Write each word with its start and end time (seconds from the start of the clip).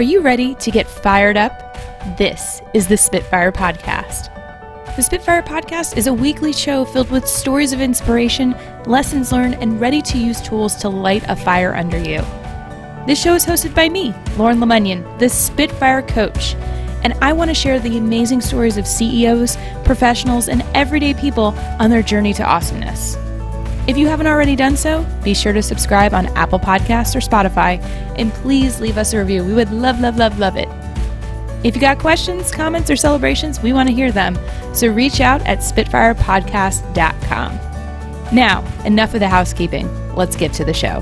Are 0.00 0.12
you 0.12 0.22
ready 0.22 0.54
to 0.54 0.70
get 0.70 0.86
fired 0.86 1.36
up? 1.36 1.76
This 2.16 2.62
is 2.72 2.88
the 2.88 2.96
Spitfire 2.96 3.52
Podcast. 3.52 4.34
The 4.96 5.02
Spitfire 5.02 5.42
Podcast 5.42 5.98
is 5.98 6.06
a 6.06 6.14
weekly 6.14 6.54
show 6.54 6.86
filled 6.86 7.10
with 7.10 7.28
stories 7.28 7.74
of 7.74 7.82
inspiration, 7.82 8.56
lessons 8.86 9.30
learned, 9.30 9.56
and 9.56 9.78
ready 9.78 10.00
to 10.00 10.16
use 10.16 10.40
tools 10.40 10.74
to 10.76 10.88
light 10.88 11.22
a 11.28 11.36
fire 11.36 11.74
under 11.74 11.98
you. 11.98 12.22
This 13.06 13.20
show 13.20 13.34
is 13.34 13.44
hosted 13.44 13.74
by 13.74 13.90
me, 13.90 14.14
Lauren 14.38 14.56
Lemunyon, 14.56 15.18
the 15.18 15.28
Spitfire 15.28 16.00
Coach, 16.00 16.54
and 17.04 17.12
I 17.20 17.34
want 17.34 17.50
to 17.50 17.54
share 17.54 17.78
the 17.78 17.98
amazing 17.98 18.40
stories 18.40 18.78
of 18.78 18.86
CEOs, 18.86 19.58
professionals, 19.84 20.48
and 20.48 20.62
everyday 20.74 21.12
people 21.12 21.54
on 21.78 21.90
their 21.90 22.02
journey 22.02 22.32
to 22.32 22.42
awesomeness. 22.42 23.18
If 23.90 23.98
you 23.98 24.06
haven't 24.06 24.28
already 24.28 24.54
done 24.54 24.76
so, 24.76 25.04
be 25.24 25.34
sure 25.34 25.52
to 25.52 25.60
subscribe 25.60 26.14
on 26.14 26.26
Apple 26.36 26.60
Podcasts 26.60 27.16
or 27.16 27.18
Spotify, 27.18 27.82
and 28.16 28.32
please 28.34 28.80
leave 28.80 28.96
us 28.96 29.12
a 29.12 29.18
review. 29.18 29.44
We 29.44 29.52
would 29.52 29.72
love, 29.72 29.98
love, 29.98 30.16
love, 30.16 30.38
love 30.38 30.56
it. 30.56 30.68
If 31.64 31.74
you 31.74 31.80
got 31.80 31.98
questions, 31.98 32.52
comments, 32.52 32.88
or 32.88 32.94
celebrations, 32.94 33.60
we 33.60 33.72
want 33.72 33.88
to 33.88 33.92
hear 33.92 34.12
them. 34.12 34.38
So 34.74 34.86
reach 34.86 35.20
out 35.20 35.44
at 35.44 35.58
SpitfirePodcast.com. 35.58 37.52
Now, 38.32 38.64
enough 38.84 39.14
of 39.14 39.18
the 39.18 39.28
housekeeping. 39.28 40.14
Let's 40.14 40.36
get 40.36 40.52
to 40.52 40.64
the 40.64 40.72
show. 40.72 41.00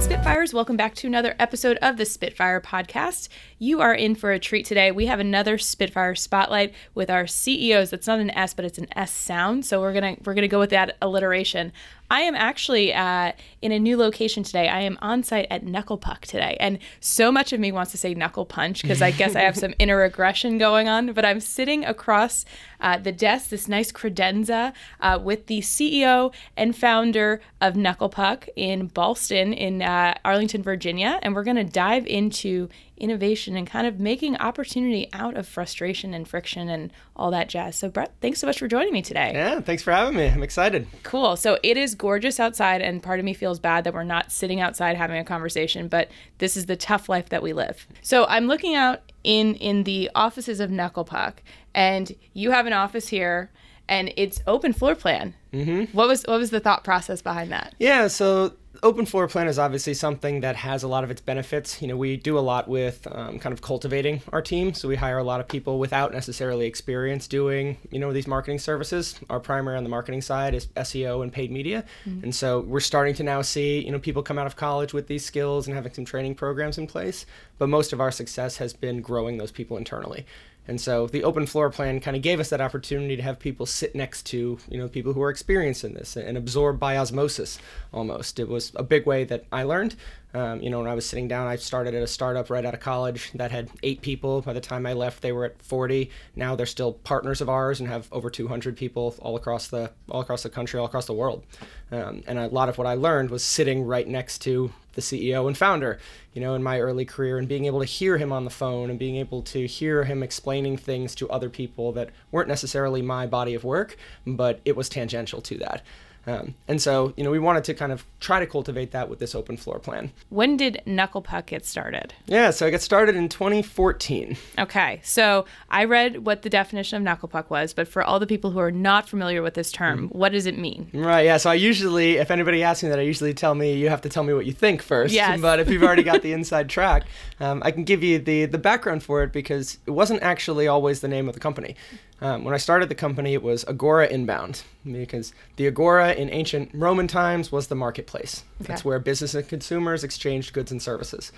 Spitfires? 0.00 0.54
Welcome 0.54 0.76
back 0.76 0.94
to 0.96 1.06
another 1.06 1.36
episode 1.38 1.76
of 1.82 1.98
the 1.98 2.06
Spitfire 2.06 2.60
Podcast. 2.60 3.28
You 3.58 3.80
are 3.80 3.94
in 3.94 4.14
for 4.14 4.32
a 4.32 4.38
treat 4.38 4.64
today. 4.64 4.90
We 4.90 5.06
have 5.06 5.20
another 5.20 5.58
Spitfire 5.58 6.14
spotlight 6.14 6.74
with 6.94 7.10
our 7.10 7.26
CEOs. 7.26 7.90
That's 7.90 8.06
not 8.06 8.18
an 8.18 8.30
S, 8.30 8.54
but 8.54 8.64
it's 8.64 8.78
an 8.78 8.86
S 8.96 9.12
sound. 9.12 9.66
So 9.66 9.80
we're 9.80 9.92
gonna 9.92 10.16
we're 10.24 10.34
gonna 10.34 10.48
go 10.48 10.58
with 10.58 10.70
that 10.70 10.96
alliteration. 11.02 11.72
I 12.10 12.22
am 12.22 12.34
actually 12.34 12.92
uh, 12.92 13.32
in 13.62 13.70
a 13.70 13.78
new 13.78 13.96
location 13.96 14.42
today. 14.42 14.68
I 14.68 14.80
am 14.80 14.98
on 15.00 15.22
site 15.22 15.46
at 15.48 15.64
Knucklepuck 15.64 16.22
today, 16.22 16.56
and 16.58 16.80
so 16.98 17.30
much 17.30 17.52
of 17.52 17.60
me 17.60 17.70
wants 17.70 17.92
to 17.92 17.98
say 17.98 18.14
Knuckle 18.14 18.44
Punch 18.44 18.82
because 18.82 19.00
I 19.00 19.12
guess 19.12 19.36
I 19.36 19.42
have 19.42 19.56
some 19.56 19.74
inner 19.78 20.02
aggression 20.02 20.58
going 20.58 20.88
on. 20.88 21.12
But 21.12 21.24
I'm 21.24 21.38
sitting 21.38 21.84
across 21.84 22.44
uh, 22.80 22.98
the 22.98 23.12
desk, 23.12 23.50
this 23.50 23.68
nice 23.68 23.92
credenza, 23.92 24.72
uh, 25.00 25.20
with 25.22 25.46
the 25.46 25.60
CEO 25.60 26.34
and 26.56 26.76
founder 26.76 27.40
of 27.60 27.74
Knucklepuck 27.74 28.48
in 28.56 28.88
Ballston 28.88 29.52
in 29.52 29.80
uh, 29.80 30.14
Arlington, 30.24 30.64
Virginia, 30.64 31.20
and 31.22 31.34
we're 31.34 31.44
going 31.44 31.56
to 31.56 31.64
dive 31.64 32.06
into 32.08 32.68
innovation 33.00 33.56
and 33.56 33.66
kind 33.66 33.86
of 33.86 33.98
making 33.98 34.36
opportunity 34.36 35.08
out 35.12 35.36
of 35.36 35.48
frustration 35.48 36.14
and 36.14 36.28
friction 36.28 36.68
and 36.68 36.92
all 37.16 37.30
that 37.30 37.48
jazz. 37.48 37.76
So, 37.76 37.88
Brett, 37.88 38.12
thanks 38.20 38.38
so 38.38 38.46
much 38.46 38.58
for 38.58 38.68
joining 38.68 38.92
me 38.92 39.02
today. 39.02 39.32
Yeah, 39.34 39.60
thanks 39.60 39.82
for 39.82 39.92
having 39.92 40.14
me. 40.14 40.26
I'm 40.26 40.42
excited. 40.42 40.86
Cool. 41.02 41.36
So, 41.36 41.58
it 41.62 41.76
is 41.76 41.94
gorgeous 41.94 42.38
outside, 42.38 42.80
and 42.80 43.02
part 43.02 43.18
of 43.18 43.24
me 43.24 43.34
feels 43.34 43.58
bad 43.58 43.84
that 43.84 43.94
we're 43.94 44.04
not 44.04 44.30
sitting 44.30 44.60
outside 44.60 44.96
having 44.96 45.18
a 45.18 45.24
conversation, 45.24 45.88
but 45.88 46.10
this 46.38 46.56
is 46.56 46.66
the 46.66 46.76
tough 46.76 47.08
life 47.08 47.28
that 47.30 47.42
we 47.42 47.52
live. 47.52 47.86
So, 48.02 48.26
I'm 48.26 48.46
looking 48.46 48.74
out 48.74 49.00
in 49.24 49.54
in 49.56 49.84
the 49.84 50.10
offices 50.14 50.60
of 50.60 50.70
Knucklepuck, 50.70 51.34
and 51.74 52.14
you 52.32 52.50
have 52.52 52.66
an 52.66 52.72
office 52.72 53.08
here 53.08 53.50
and 53.90 54.12
it's 54.16 54.40
open 54.46 54.72
floor 54.72 54.94
plan. 54.94 55.34
Mm-hmm. 55.52 55.96
What 55.96 56.08
was 56.08 56.22
what 56.26 56.38
was 56.38 56.50
the 56.50 56.60
thought 56.60 56.84
process 56.84 57.20
behind 57.20 57.50
that? 57.50 57.74
Yeah, 57.78 58.06
so 58.06 58.52
open 58.82 59.06
floor 59.06 59.28
plan 59.28 59.48
is 59.48 59.58
obviously 59.58 59.94
something 59.94 60.40
that 60.40 60.56
has 60.56 60.82
a 60.82 60.88
lot 60.88 61.04
of 61.04 61.10
its 61.10 61.20
benefits. 61.20 61.80
You 61.82 61.88
know, 61.88 61.96
we 61.96 62.16
do 62.16 62.38
a 62.38 62.40
lot 62.40 62.68
with 62.68 63.06
um, 63.10 63.38
kind 63.38 63.52
of 63.52 63.62
cultivating 63.62 64.22
our 64.32 64.42
team. 64.42 64.74
So 64.74 64.88
we 64.88 64.96
hire 64.96 65.18
a 65.18 65.24
lot 65.24 65.40
of 65.40 65.48
people 65.48 65.78
without 65.78 66.12
necessarily 66.12 66.66
experience 66.66 67.26
doing, 67.26 67.76
you 67.90 67.98
know, 67.98 68.12
these 68.12 68.26
marketing 68.26 68.58
services. 68.58 69.18
Our 69.28 69.40
primary 69.40 69.76
on 69.76 69.84
the 69.84 69.90
marketing 69.90 70.22
side 70.22 70.54
is 70.54 70.66
SEO 70.68 71.22
and 71.22 71.32
paid 71.32 71.50
media. 71.50 71.84
Mm-hmm. 72.08 72.24
And 72.24 72.34
so 72.34 72.60
we're 72.60 72.80
starting 72.80 73.14
to 73.14 73.22
now 73.22 73.42
see, 73.42 73.84
you 73.84 73.92
know, 73.92 73.98
people 73.98 74.22
come 74.22 74.38
out 74.38 74.46
of 74.46 74.56
college 74.56 74.92
with 74.92 75.06
these 75.06 75.24
skills 75.24 75.66
and 75.66 75.74
having 75.74 75.92
some 75.92 76.04
training 76.04 76.34
programs 76.34 76.78
in 76.78 76.86
place. 76.86 77.26
But 77.58 77.68
most 77.68 77.92
of 77.92 78.00
our 78.00 78.10
success 78.10 78.56
has 78.56 78.72
been 78.72 79.02
growing 79.02 79.36
those 79.38 79.52
people 79.52 79.76
internally. 79.76 80.26
And 80.68 80.80
so 80.80 81.06
the 81.06 81.24
open 81.24 81.46
floor 81.46 81.70
plan 81.70 82.00
kind 82.00 82.16
of 82.16 82.22
gave 82.22 82.38
us 82.38 82.50
that 82.50 82.60
opportunity 82.60 83.16
to 83.16 83.22
have 83.22 83.38
people 83.38 83.66
sit 83.66 83.94
next 83.94 84.24
to, 84.26 84.58
you 84.68 84.78
know, 84.78 84.88
people 84.88 85.12
who 85.12 85.22
are 85.22 85.30
experienced 85.30 85.84
in 85.84 85.94
this 85.94 86.16
and 86.16 86.36
absorb 86.36 86.78
by 86.78 86.96
osmosis 86.96 87.58
almost. 87.92 88.38
It 88.38 88.48
was 88.48 88.72
a 88.76 88.82
big 88.82 89.06
way 89.06 89.24
that 89.24 89.44
I 89.50 89.64
learned. 89.64 89.96
Um, 90.32 90.60
you 90.60 90.70
know, 90.70 90.78
when 90.78 90.86
I 90.86 90.94
was 90.94 91.08
sitting 91.08 91.26
down, 91.26 91.48
I 91.48 91.56
started 91.56 91.94
at 91.94 92.02
a 92.02 92.06
startup 92.06 92.50
right 92.50 92.64
out 92.64 92.74
of 92.74 92.80
college 92.80 93.32
that 93.34 93.50
had 93.50 93.68
eight 93.82 94.00
people. 94.00 94.42
By 94.42 94.52
the 94.52 94.60
time 94.60 94.86
I 94.86 94.92
left, 94.92 95.22
they 95.22 95.32
were 95.32 95.44
at 95.44 95.60
40. 95.60 96.08
Now 96.36 96.54
they're 96.54 96.66
still 96.66 96.92
partners 96.92 97.40
of 97.40 97.48
ours 97.48 97.80
and 97.80 97.88
have 97.88 98.06
over 98.12 98.30
200 98.30 98.76
people 98.76 99.16
all 99.18 99.34
across 99.34 99.68
the 99.68 99.90
all 100.08 100.20
across 100.20 100.44
the 100.44 100.50
country, 100.50 100.78
all 100.78 100.86
across 100.86 101.06
the 101.06 101.14
world. 101.14 101.44
Um, 101.90 102.22
and 102.28 102.38
a 102.38 102.46
lot 102.46 102.68
of 102.68 102.78
what 102.78 102.86
I 102.86 102.94
learned 102.94 103.30
was 103.30 103.44
sitting 103.44 103.82
right 103.82 104.06
next 104.06 104.38
to 104.42 104.72
the 104.94 105.00
CEO 105.00 105.46
and 105.46 105.56
founder, 105.56 105.98
you 106.32 106.40
know, 106.40 106.54
in 106.54 106.62
my 106.62 106.80
early 106.80 107.04
career 107.04 107.38
and 107.38 107.48
being 107.48 107.64
able 107.64 107.80
to 107.80 107.86
hear 107.86 108.18
him 108.18 108.32
on 108.32 108.44
the 108.44 108.50
phone 108.50 108.90
and 108.90 108.98
being 108.98 109.16
able 109.16 109.42
to 109.42 109.66
hear 109.66 110.04
him 110.04 110.22
explaining 110.22 110.76
things 110.76 111.14
to 111.16 111.28
other 111.30 111.48
people 111.48 111.92
that 111.92 112.10
weren't 112.30 112.48
necessarily 112.48 113.02
my 113.02 113.26
body 113.26 113.54
of 113.54 113.64
work, 113.64 113.96
but 114.26 114.60
it 114.64 114.76
was 114.76 114.88
tangential 114.88 115.40
to 115.40 115.58
that. 115.58 115.82
Um, 116.30 116.54
and 116.68 116.80
so, 116.80 117.12
you 117.16 117.24
know, 117.24 117.30
we 117.30 117.38
wanted 117.38 117.64
to 117.64 117.74
kind 117.74 117.90
of 117.90 118.04
try 118.20 118.38
to 118.38 118.46
cultivate 118.46 118.92
that 118.92 119.08
with 119.08 119.18
this 119.18 119.34
open 119.34 119.56
floor 119.56 119.78
plan. 119.78 120.12
When 120.28 120.56
did 120.56 120.80
Knucklepuck 120.86 121.46
get 121.46 121.66
started? 121.66 122.14
Yeah, 122.26 122.50
so 122.50 122.66
I 122.66 122.70
got 122.70 122.80
started 122.80 123.16
in 123.16 123.28
2014. 123.28 124.36
Okay, 124.58 125.00
so 125.02 125.44
I 125.70 125.84
read 125.84 126.24
what 126.24 126.42
the 126.42 126.50
definition 126.50 127.06
of 127.06 127.20
Knucklepuck 127.20 127.50
was, 127.50 127.72
but 127.72 127.88
for 127.88 128.04
all 128.04 128.20
the 128.20 128.26
people 128.26 128.52
who 128.52 128.60
are 128.60 128.70
not 128.70 129.08
familiar 129.08 129.42
with 129.42 129.54
this 129.54 129.72
term, 129.72 130.08
mm. 130.08 130.12
what 130.14 130.32
does 130.32 130.46
it 130.46 130.56
mean? 130.56 130.88
Right, 130.92 131.24
yeah, 131.24 131.36
so 131.36 131.50
I 131.50 131.54
usually, 131.54 132.16
if 132.18 132.30
anybody 132.30 132.62
asks 132.62 132.82
me 132.82 132.90
that, 132.90 132.98
I 132.98 133.02
usually 133.02 133.34
tell 133.34 133.54
me 133.54 133.74
you 133.74 133.88
have 133.88 134.02
to 134.02 134.08
tell 134.08 134.22
me 134.22 134.32
what 134.32 134.46
you 134.46 134.52
think 134.52 134.82
first. 134.82 135.12
Yes. 135.12 135.40
But 135.50 135.58
if 135.58 135.70
you've 135.70 135.82
already 135.82 136.02
got 136.02 136.22
the 136.22 136.32
inside 136.40 136.68
track, 136.68 137.06
um, 137.40 137.62
I 137.64 137.70
can 137.70 137.84
give 137.84 138.02
you 138.02 138.18
the, 138.18 138.44
the 138.44 138.58
background 138.58 139.02
for 139.02 139.22
it 139.22 139.32
because 139.32 139.78
it 139.86 139.90
wasn't 139.90 140.22
actually 140.22 140.68
always 140.68 141.00
the 141.00 141.08
name 141.08 141.28
of 141.28 141.34
the 141.34 141.40
company. 141.40 141.76
Um, 142.22 142.44
when 142.44 142.52
I 142.52 142.58
started 142.58 142.88
the 142.88 142.94
company, 142.94 143.32
it 143.32 143.42
was 143.42 143.64
Agora 143.66 144.06
Inbound 144.06 144.62
because 144.84 145.32
the 145.56 145.66
Agora 145.66 146.12
in 146.12 146.28
ancient 146.30 146.70
Roman 146.74 147.08
times 147.08 147.50
was 147.50 147.68
the 147.68 147.74
marketplace. 147.74 148.44
Okay. 148.60 148.68
That's 148.68 148.84
where 148.84 148.98
business 148.98 149.34
and 149.34 149.48
consumers 149.48 150.04
exchanged 150.04 150.52
goods 150.52 150.70
and 150.70 150.82
services 150.82 151.32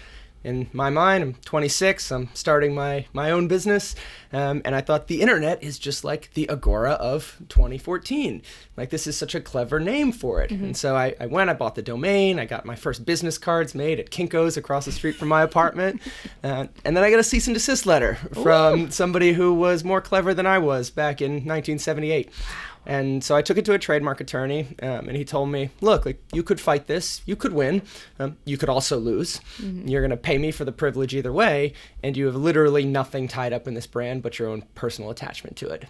in 0.45 0.69
my 0.73 0.91
mind, 0.91 1.23
I'm 1.23 1.35
26. 1.45 2.11
I'm 2.11 2.29
starting 2.35 2.75
my 2.75 3.07
my 3.13 3.31
own 3.31 3.49
business, 3.49 3.95
um, 4.33 4.63
and 4.65 4.75
I 4.75 4.81
thought 4.81 5.07
the 5.07 5.21
internet 5.21 5.63
is 5.63 5.79
just 5.79 6.05
like 6.05 6.33
the 6.35 6.49
Agora 6.49 6.93
of 6.93 7.37
2014. 7.49 8.43
Like 8.77 8.91
this 8.91 9.07
is 9.07 9.17
such 9.17 9.35
a 9.35 9.41
clever 9.41 9.79
name 9.79 10.11
for 10.11 10.41
it. 10.41 10.51
Mm-hmm. 10.51 10.65
And 10.65 10.77
so 10.77 10.97
I, 10.97 11.15
I 11.21 11.27
went. 11.27 11.51
I 11.51 11.55
bought 11.55 11.75
the 11.75 11.83
domain. 11.83 12.39
I 12.39 12.45
got 12.45 12.67
my 12.67 12.75
first 12.75 13.05
business 13.05 13.39
cards 13.39 13.75
made 13.75 14.01
at 14.01 14.11
Kinkos 14.11 14.57
across 14.57 14.85
the 14.85 14.93
street 14.93 15.17
from 15.17 15.29
my 15.29 15.43
apartment, 15.43 16.03
uh, 16.45 16.67
and 16.85 16.97
then 16.97 17.05
I 17.05 17.11
got 17.11 17.21
a 17.21 17.25
cease 17.25 17.47
and 17.47 17.55
desist 17.55 17.87
letter 17.87 18.17
from 18.43 18.83
Ooh. 18.83 18.91
somebody 18.91 19.33
who 19.33 19.55
was 19.55 19.85
more 19.85 20.01
clever 20.01 20.35
than 20.35 20.47
I 20.47 20.59
was 20.59 20.91
back 20.91 21.21
in 21.21 21.33
1978. 21.33 22.31
And 22.85 23.23
so 23.23 23.37
I 23.37 23.43
took 23.43 23.59
it 23.59 23.65
to 23.67 23.75
a 23.75 23.79
trademark 23.79 24.21
attorney, 24.21 24.75
um, 24.83 25.09
and 25.09 25.17
he 25.17 25.25
told 25.25 25.51
me, 25.51 25.71
"Look, 25.81 26.05
like 26.05 26.21
you 26.33 26.43
could 26.43 26.61
fight 26.61 26.89
this, 26.89 27.23
you 27.27 27.37
could 27.37 27.53
win, 27.53 27.83
um, 28.19 28.37
you 28.45 28.57
could 28.57 28.69
also 28.69 28.99
lose. 28.99 29.41
Mm-hmm. 29.59 29.89
You're 29.89 30.01
going 30.01 30.11
to 30.11 30.17
pay 30.17 30.39
me 30.39 30.51
for 30.51 30.65
the 30.65 30.73
privilege 30.73 31.15
either 31.15 31.33
way, 31.33 31.75
and 32.03 32.17
you 32.17 32.27
have 32.27 32.35
literally 32.35 32.85
nothing 32.85 33.29
tied 33.29 33.53
up 33.53 33.69
in 33.69 33.75
this 33.75 33.87
brand 33.87 34.23
but 34.23 34.39
your 34.39 34.49
own 34.49 34.65
personal 34.75 35.11
attachment 35.11 35.57
to 35.59 35.69
it." 35.69 35.87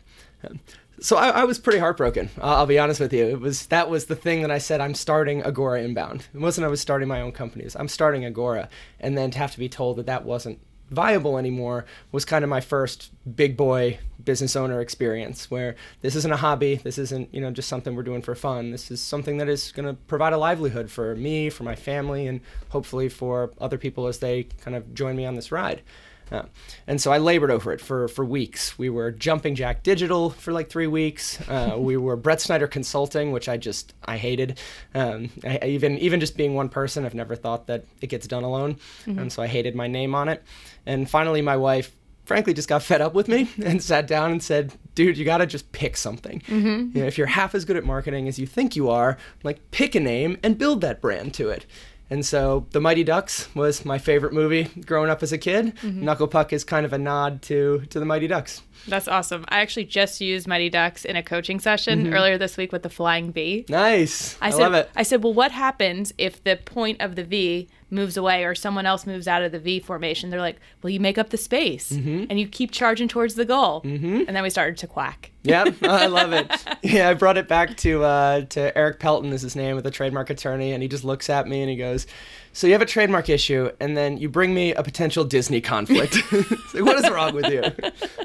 Um, 0.46 0.60
so 1.00 1.16
I, 1.16 1.30
I, 1.30 1.44
was 1.44 1.58
pretty 1.58 1.78
heartbroken. 1.78 2.30
I'll, 2.40 2.56
I'll, 2.56 2.66
be 2.66 2.78
honest 2.78 3.00
with 3.00 3.12
you. 3.12 3.24
It 3.24 3.40
was 3.40 3.66
that 3.66 3.88
was 3.88 4.06
the 4.06 4.16
thing 4.16 4.42
that 4.42 4.50
I 4.50 4.58
said. 4.58 4.80
I'm 4.80 4.94
starting 4.94 5.42
Agora 5.42 5.82
Inbound. 5.82 6.26
It 6.34 6.40
wasn't 6.40 6.64
I 6.66 6.68
was 6.68 6.80
starting 6.80 7.08
my 7.08 7.20
own 7.20 7.32
companies. 7.32 7.74
I'm 7.74 7.88
starting 7.88 8.24
Agora, 8.24 8.68
and 9.00 9.16
then 9.16 9.30
to 9.32 9.38
have 9.38 9.52
to 9.52 9.58
be 9.58 9.68
told 9.68 9.96
that 9.96 10.06
that 10.06 10.24
wasn't 10.24 10.60
viable 10.92 11.38
anymore 11.38 11.84
was 12.12 12.24
kind 12.24 12.44
of 12.44 12.50
my 12.50 12.60
first 12.60 13.10
big 13.36 13.56
boy 13.56 13.98
business 14.22 14.54
owner 14.54 14.80
experience 14.80 15.50
where 15.50 15.74
this 16.00 16.14
isn't 16.14 16.32
a 16.32 16.36
hobby 16.36 16.76
this 16.76 16.96
isn't 16.98 17.32
you 17.34 17.40
know 17.40 17.50
just 17.50 17.68
something 17.68 17.96
we're 17.96 18.02
doing 18.02 18.22
for 18.22 18.34
fun. 18.34 18.70
This 18.70 18.90
is 18.90 19.00
something 19.00 19.38
that 19.38 19.48
is 19.48 19.72
going 19.72 19.86
to 19.86 19.94
provide 20.06 20.32
a 20.32 20.38
livelihood 20.38 20.90
for 20.90 21.16
me 21.16 21.50
for 21.50 21.64
my 21.64 21.74
family 21.74 22.26
and 22.26 22.40
hopefully 22.68 23.08
for 23.08 23.50
other 23.60 23.78
people 23.78 24.06
as 24.06 24.18
they 24.18 24.44
kind 24.44 24.76
of 24.76 24.94
join 24.94 25.16
me 25.16 25.26
on 25.26 25.34
this 25.34 25.50
ride 25.50 25.82
uh, 26.32 26.44
and 26.86 27.00
so 27.00 27.12
I 27.12 27.18
labored 27.18 27.50
over 27.50 27.72
it 27.72 27.80
for, 27.80 28.08
for 28.08 28.24
weeks. 28.24 28.78
We 28.78 28.88
were 28.88 29.10
Jumping 29.10 29.54
Jack 29.54 29.82
Digital 29.82 30.30
for 30.30 30.52
like 30.52 30.70
three 30.70 30.86
weeks. 30.86 31.38
Uh, 31.48 31.76
we 31.78 31.96
were 31.96 32.16
Brett 32.16 32.40
Snyder 32.40 32.66
Consulting, 32.66 33.32
which 33.32 33.48
I 33.48 33.56
just 33.56 33.94
I 34.04 34.16
hated. 34.16 34.58
Um, 34.94 35.30
I, 35.44 35.60
even 35.64 35.98
even 35.98 36.20
just 36.20 36.36
being 36.36 36.54
one 36.54 36.68
person, 36.68 37.04
I've 37.04 37.14
never 37.14 37.36
thought 37.36 37.66
that 37.66 37.84
it 38.00 38.06
gets 38.06 38.26
done 38.26 38.44
alone, 38.44 38.76
mm-hmm. 39.04 39.18
and 39.18 39.32
so 39.32 39.42
I 39.42 39.46
hated 39.46 39.74
my 39.74 39.86
name 39.86 40.14
on 40.14 40.28
it. 40.28 40.42
And 40.86 41.08
finally, 41.08 41.42
my 41.42 41.56
wife 41.56 41.94
frankly 42.24 42.54
just 42.54 42.68
got 42.68 42.82
fed 42.82 43.00
up 43.00 43.14
with 43.14 43.28
me 43.28 43.50
and 43.64 43.82
sat 43.82 44.06
down 44.06 44.30
and 44.30 44.42
said, 44.42 44.72
dude, 44.94 45.18
you 45.18 45.24
got 45.24 45.38
to 45.38 45.46
just 45.46 45.70
pick 45.72 45.96
something. 45.96 46.40
Mm-hmm. 46.40 46.96
You 46.96 47.02
know, 47.02 47.06
if 47.06 47.18
you're 47.18 47.26
half 47.26 47.54
as 47.54 47.64
good 47.64 47.76
at 47.76 47.84
marketing 47.84 48.28
as 48.28 48.38
you 48.38 48.46
think 48.46 48.76
you 48.76 48.90
are, 48.90 49.18
like 49.42 49.70
pick 49.70 49.94
a 49.94 50.00
name 50.00 50.38
and 50.42 50.56
build 50.56 50.80
that 50.82 51.00
brand 51.00 51.34
to 51.34 51.50
it. 51.50 51.66
And 52.12 52.26
so 52.26 52.66
The 52.72 52.80
Mighty 52.80 53.04
Ducks 53.04 53.48
was 53.54 53.86
my 53.86 53.96
favorite 53.96 54.34
movie 54.34 54.64
growing 54.84 55.08
up 55.10 55.22
as 55.22 55.32
a 55.32 55.38
kid. 55.38 55.74
Mm-hmm. 55.76 56.06
Knucklepuck 56.06 56.52
is 56.52 56.62
kind 56.62 56.84
of 56.84 56.92
a 56.92 56.98
nod 56.98 57.40
to 57.48 57.84
to 57.88 57.98
the 57.98 58.04
Mighty 58.04 58.26
Ducks. 58.26 58.60
That's 58.86 59.08
awesome. 59.08 59.44
I 59.48 59.60
actually 59.60 59.86
just 59.86 60.20
used 60.20 60.46
Mighty 60.46 60.68
Ducks 60.68 61.04
in 61.06 61.16
a 61.16 61.22
coaching 61.22 61.58
session 61.58 62.04
Mm-hmm. 62.04 62.12
earlier 62.14 62.36
this 62.36 62.56
week 62.58 62.70
with 62.70 62.82
the 62.82 62.90
flying 62.90 63.32
V. 63.32 63.64
Nice. 63.68 64.36
I, 64.42 64.48
I 64.48 64.50
said, 64.50 64.58
love 64.60 64.74
it. 64.74 64.90
I 64.94 65.02
said, 65.04 65.22
well, 65.24 65.32
what 65.32 65.52
happens 65.52 66.12
if 66.18 66.44
the 66.44 66.56
point 66.56 67.00
of 67.00 67.16
the 67.16 67.24
V 67.24 67.68
moves 67.90 68.16
away 68.18 68.44
or 68.44 68.54
someone 68.54 68.84
else 68.86 69.06
moves 69.06 69.26
out 69.26 69.42
of 69.42 69.50
the 69.52 69.58
V 69.58 69.80
formation? 69.80 70.28
They're 70.30 70.40
like, 70.40 70.60
well, 70.82 70.90
you 70.90 71.00
make 71.00 71.16
up 71.18 71.30
the 71.30 71.38
space 71.38 71.92
Mm-hmm. 71.92 72.24
and 72.28 72.38
you 72.38 72.46
keep 72.46 72.70
charging 72.72 73.08
towards 73.08 73.34
the 73.36 73.44
goal. 73.46 73.80
And 73.84 74.28
then 74.28 74.42
we 74.42 74.50
started 74.50 74.76
to 74.78 74.86
quack. 74.86 75.31
Yep, 75.44 75.76
I 75.82 76.06
love 76.06 76.32
it. 76.32 76.50
Yeah, 76.82 77.08
I 77.08 77.14
brought 77.14 77.36
it 77.36 77.48
back 77.48 77.76
to 77.78 78.04
uh, 78.04 78.40
to 78.42 78.76
Eric 78.76 79.00
Pelton 79.00 79.32
is 79.32 79.42
his 79.42 79.56
name, 79.56 79.76
with 79.76 79.86
a 79.86 79.90
trademark 79.90 80.30
attorney, 80.30 80.72
and 80.72 80.82
he 80.82 80.88
just 80.88 81.04
looks 81.04 81.28
at 81.28 81.48
me 81.48 81.62
and 81.62 81.70
he 81.70 81.76
goes, 81.76 82.06
"So 82.52 82.66
you 82.66 82.74
have 82.74 82.82
a 82.82 82.86
trademark 82.86 83.28
issue, 83.28 83.70
and 83.80 83.96
then 83.96 84.18
you 84.18 84.28
bring 84.28 84.54
me 84.54 84.72
a 84.74 84.82
potential 84.82 85.24
Disney 85.24 85.60
conflict. 85.60 86.16
Like, 86.32 86.44
what 86.74 87.04
is 87.04 87.10
wrong 87.10 87.34
with 87.34 87.46
you?" 87.46 87.62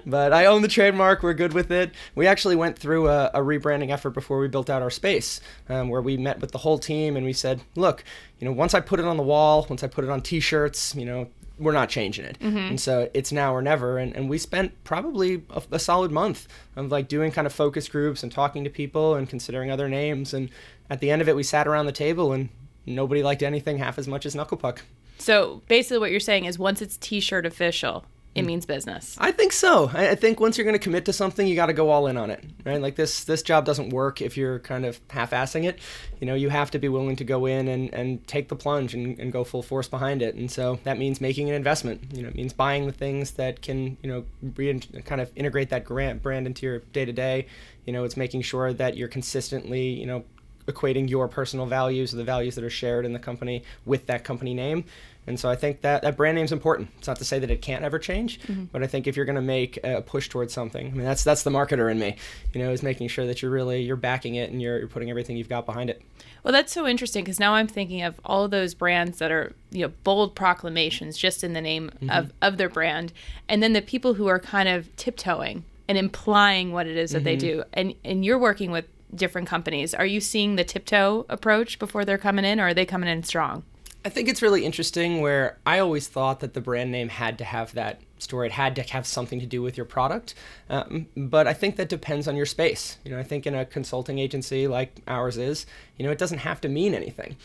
But 0.06 0.32
I 0.32 0.46
own 0.46 0.62
the 0.62 0.68
trademark. 0.68 1.24
We're 1.24 1.34
good 1.34 1.54
with 1.54 1.72
it. 1.72 1.92
We 2.14 2.28
actually 2.28 2.56
went 2.56 2.78
through 2.78 3.08
a, 3.08 3.32
a 3.34 3.40
rebranding 3.40 3.90
effort 3.92 4.12
before 4.12 4.40
we 4.40 4.48
built 4.48 4.70
out 4.70 4.82
our 4.82 4.92
space, 4.92 5.42
um, 5.70 5.90
where 5.90 6.02
we 6.02 6.18
met 6.18 6.40
with 6.40 6.52
the 6.52 6.60
whole 6.60 6.78
team 6.78 7.18
and 7.18 7.26
we 7.26 7.34
said, 7.34 7.62
"Look, 7.76 8.04
you 8.40 8.46
know, 8.46 8.52
once 8.52 8.76
I 8.76 8.80
put 8.80 9.00
it 9.00 9.06
on 9.06 9.18
the 9.18 9.24
wall, 9.24 9.66
once 9.70 9.84
I 9.84 9.88
put 9.88 10.04
it 10.04 10.10
on 10.10 10.22
T-shirts, 10.22 10.94
you 10.96 11.06
know." 11.06 11.28
We're 11.60 11.72
not 11.72 11.90
changing 11.90 12.26
it. 12.26 12.38
Mm-hmm. 12.40 12.58
And 12.58 12.80
so 12.80 13.10
it's 13.14 13.32
now 13.32 13.54
or 13.54 13.62
never. 13.62 13.98
And, 13.98 14.16
and 14.16 14.30
we 14.30 14.38
spent 14.38 14.84
probably 14.84 15.44
a, 15.50 15.62
a 15.72 15.80
solid 15.80 16.12
month 16.12 16.48
of 16.76 16.92
like 16.92 17.08
doing 17.08 17.32
kind 17.32 17.48
of 17.48 17.54
focus 17.54 17.88
groups 17.88 18.24
and 18.24 18.32
talking 18.32 18.64
to 18.64 18.70
people 18.70 19.16
and 19.16 19.28
considering 19.28 19.72
other 19.72 19.90
names. 19.90 20.34
And 20.34 20.50
at 20.90 21.00
the 21.00 21.10
end 21.10 21.22
of 21.22 21.30
it, 21.30 21.36
we 21.36 21.44
sat 21.44 21.68
around 21.68 21.86
the 21.86 21.92
table 21.92 22.32
and 22.32 22.50
nobody 22.86 23.24
liked 23.24 23.44
anything 23.44 23.78
half 23.80 23.98
as 23.98 24.08
much 24.08 24.26
as 24.26 24.36
Knucklepuck. 24.36 24.80
So 25.18 25.62
basically, 25.68 25.98
what 26.00 26.12
you're 26.12 26.20
saying 26.20 26.46
is 26.46 26.60
once 26.60 26.82
it's 26.82 26.98
t 26.98 27.20
shirt 27.20 27.46
official, 27.46 28.06
it 28.38 28.46
means 28.46 28.66
business. 28.66 29.16
I 29.20 29.32
think 29.32 29.52
so. 29.52 29.90
I, 29.94 30.16
think 30.16 30.40
once 30.40 30.58
you're 30.58 30.66
going 30.66 30.76
to 30.76 30.80
commit 30.80 31.06
to 31.06 31.14
something, 31.14 31.48
you 31.48 31.56
got 31.56 31.68
to 31.68 31.74
go 31.74 31.90
all 31.90 32.08
in 32.08 32.18
on 32.18 32.30
it, 32.30 32.44
right? 32.66 32.82
Like 32.82 32.96
this, 32.96 33.24
this 33.24 33.42
job 33.42 33.66
doesn't 33.66 33.90
work 33.90 34.22
if 34.22 34.38
you're 34.38 34.60
kind 34.60 34.86
of 34.86 35.00
half-assing 35.10 35.66
it. 35.66 35.80
You 36.20 36.28
know, 36.28 36.36
you 36.36 36.50
have 36.50 36.72
to 36.72 36.80
be 36.80 36.90
willing 36.90 37.16
to 37.18 37.24
go 37.24 37.46
in 37.46 37.68
and, 37.68 37.94
and 37.94 38.26
take 38.28 38.50
the 38.50 38.56
plunge 38.56 38.94
and, 38.94 39.20
and 39.20 39.32
go 39.32 39.44
full 39.44 39.64
force 39.64 39.88
behind 39.88 40.22
it. 40.22 40.36
And 40.36 40.50
so 40.50 40.80
that 40.84 40.98
means 40.98 41.22
making 41.22 41.50
an 41.50 41.56
investment. 41.56 42.02
You 42.14 42.24
know, 42.24 42.30
it 42.30 42.36
means 42.36 42.54
buying 42.54 42.86
the 42.86 42.94
things 42.94 43.32
that 43.32 43.62
can, 43.62 43.98
you 44.02 44.10
know, 44.10 44.26
re- 44.56 44.80
kind 45.06 45.22
of 45.22 45.32
integrate 45.36 45.70
that 45.70 45.84
grant 45.84 46.22
brand 46.22 46.48
into 46.48 46.66
your 46.66 46.80
day-to-day. 46.80 47.48
You 47.86 47.94
know, 47.94 48.04
it's 48.04 48.18
making 48.18 48.42
sure 48.42 48.74
that 48.74 48.98
you're 48.98 49.08
consistently, 49.08 49.90
you 49.90 50.06
know, 50.06 50.24
equating 50.68 51.10
your 51.10 51.28
personal 51.28 51.66
values 51.66 52.12
the 52.12 52.24
values 52.24 52.56
that 52.56 52.64
are 52.64 52.70
shared 52.70 53.06
in 53.06 53.14
the 53.14 53.20
company 53.20 53.64
with 53.86 54.06
that 54.08 54.24
company 54.24 54.54
name. 54.54 54.84
And 55.28 55.40
so 55.40 55.50
I 55.50 55.56
think 55.56 55.82
that 55.82 56.02
that 56.02 56.16
brand 56.16 56.36
name 56.36 56.46
is 56.46 56.54
important. 56.54 56.90
It's 56.98 57.08
not 57.08 57.18
to 57.18 57.26
say 57.26 57.38
that 57.38 57.52
it 57.52 57.62
can't 57.62 57.84
ever 57.84 58.00
change, 58.00 58.40
mm-hmm. 58.42 58.66
but 58.72 58.82
I 58.82 58.88
think 58.88 59.08
if 59.08 59.16
you're 59.16 59.26
going 59.26 59.36
to 59.36 59.42
make 59.42 59.78
a 59.84 60.02
push 60.02 60.30
towards 60.30 60.54
something, 60.54 60.88
I 60.88 60.92
mean 60.92 61.04
that's 61.04 61.24
that's 61.24 61.44
the 61.44 61.50
marketer 61.50 61.92
in 61.92 62.00
me, 62.00 62.16
you 62.54 62.64
know, 62.64 62.72
is 62.72 62.82
making 62.82 63.10
sure 63.10 63.26
that 63.28 63.42
you're 63.42 63.52
really 63.52 63.84
you're 63.84 63.98
backing 63.98 64.36
it 64.36 64.50
and 64.50 64.62
you're, 64.62 64.80
you're 64.80 64.88
putting 64.88 65.10
everything 65.10 65.36
you've 65.36 65.50
got 65.50 65.66
behind 65.66 65.90
it. 65.90 66.02
Well, 66.44 66.54
that's 66.54 66.72
so 66.72 66.88
interesting 66.88 67.26
because 67.26 67.42
now 67.42 67.56
I'm 67.56 67.68
thinking 67.68 68.04
of 68.04 68.22
all 68.24 68.48
those 68.48 68.74
brands 68.74 69.20
that 69.20 69.32
are, 69.32 69.54
you 69.70 69.82
know, 69.82 69.94
bold 70.06 70.34
proclamations 70.34 71.18
just 71.18 71.44
in 71.44 71.52
the 71.52 71.62
name 71.62 71.90
mm-hmm. 71.90 72.10
of, 72.10 72.32
of 72.42 72.58
their 72.58 72.70
brand. 72.70 73.12
And 73.50 73.62
then 73.62 73.74
the 73.74 73.82
people 73.82 74.14
who 74.14 74.28
are 74.28 74.40
kind 74.40 74.70
of 74.70 74.96
tiptoeing 74.96 75.66
and 75.90 75.98
implying 75.98 76.72
what 76.72 76.88
it 76.88 76.96
is 76.96 77.12
that 77.12 77.26
they 77.26 77.36
mm-hmm. 77.36 77.60
do. 77.60 77.64
And 77.74 77.96
and 78.06 78.24
you're 78.24 78.40
working 78.40 78.72
with 78.72 78.86
different 79.14 79.48
companies. 79.48 79.94
Are 79.94 80.06
you 80.06 80.22
seeing 80.22 80.56
the 80.56 80.64
tiptoe 80.64 81.26
approach 81.30 81.80
before 81.80 82.06
they're 82.06 82.18
coming 82.18 82.46
in 82.46 82.60
or 82.60 82.68
are 82.68 82.74
they 82.74 82.86
coming 82.86 83.10
in 83.10 83.24
strong? 83.24 83.64
I 84.06 84.10
think 84.10 84.30
it's 84.30 84.42
really 84.42 84.64
interesting 84.64 85.22
where 85.22 85.58
I 85.66 85.80
always 85.80 86.08
thought 86.08 86.40
that 86.40 86.54
the 86.54 86.62
brand 86.62 86.92
name 86.92 87.10
had 87.10 87.38
to 87.40 87.44
have 87.44 87.74
that 87.74 88.00
story. 88.20 88.48
It 88.48 88.54
had 88.54 88.76
to 88.78 88.82
have 88.84 89.06
something 89.06 89.40
to 89.40 89.46
do 89.46 89.62
with 89.62 89.76
your 89.76 89.86
product. 89.86 90.34
Um, 90.70 91.08
but 91.16 91.46
I 91.46 91.54
think 91.54 91.76
that 91.76 91.90
depends 91.90 92.28
on 92.28 92.36
your 92.36 92.46
space. 92.46 92.98
You 93.04 93.12
know, 93.12 93.20
I 93.20 93.24
think 93.24 93.46
in 93.46 93.54
a 93.54 93.66
consulting 93.66 94.18
agency 94.18 94.68
like 94.68 95.02
ours 95.08 95.38
is, 95.38 95.66
you 95.98 96.06
know, 96.06 96.12
it 96.12 96.18
doesn't 96.18 96.40
have 96.40 96.62
to 96.62 96.70
mean 96.70 96.94
anything. 96.94 97.36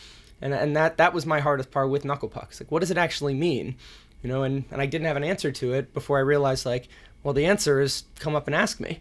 And, 0.41 0.53
and 0.53 0.75
that, 0.75 0.97
that 0.97 1.13
was 1.13 1.25
my 1.25 1.39
hardest 1.39 1.71
part 1.71 1.89
with 1.89 2.03
Knucklepucks. 2.03 2.61
Like, 2.61 2.71
what 2.71 2.79
does 2.79 2.91
it 2.91 2.97
actually 2.97 3.33
mean? 3.33 3.75
You 4.21 4.29
know, 4.29 4.43
and, 4.43 4.63
and 4.71 4.81
I 4.81 4.85
didn't 4.85 5.07
have 5.07 5.17
an 5.17 5.23
answer 5.23 5.51
to 5.51 5.73
it 5.73 5.93
before 5.93 6.17
I 6.17 6.21
realized, 6.21 6.65
like, 6.65 6.87
well, 7.23 7.33
the 7.33 7.45
answer 7.45 7.81
is 7.81 8.03
come 8.19 8.35
up 8.35 8.47
and 8.47 8.55
ask 8.55 8.79
me. 8.79 8.99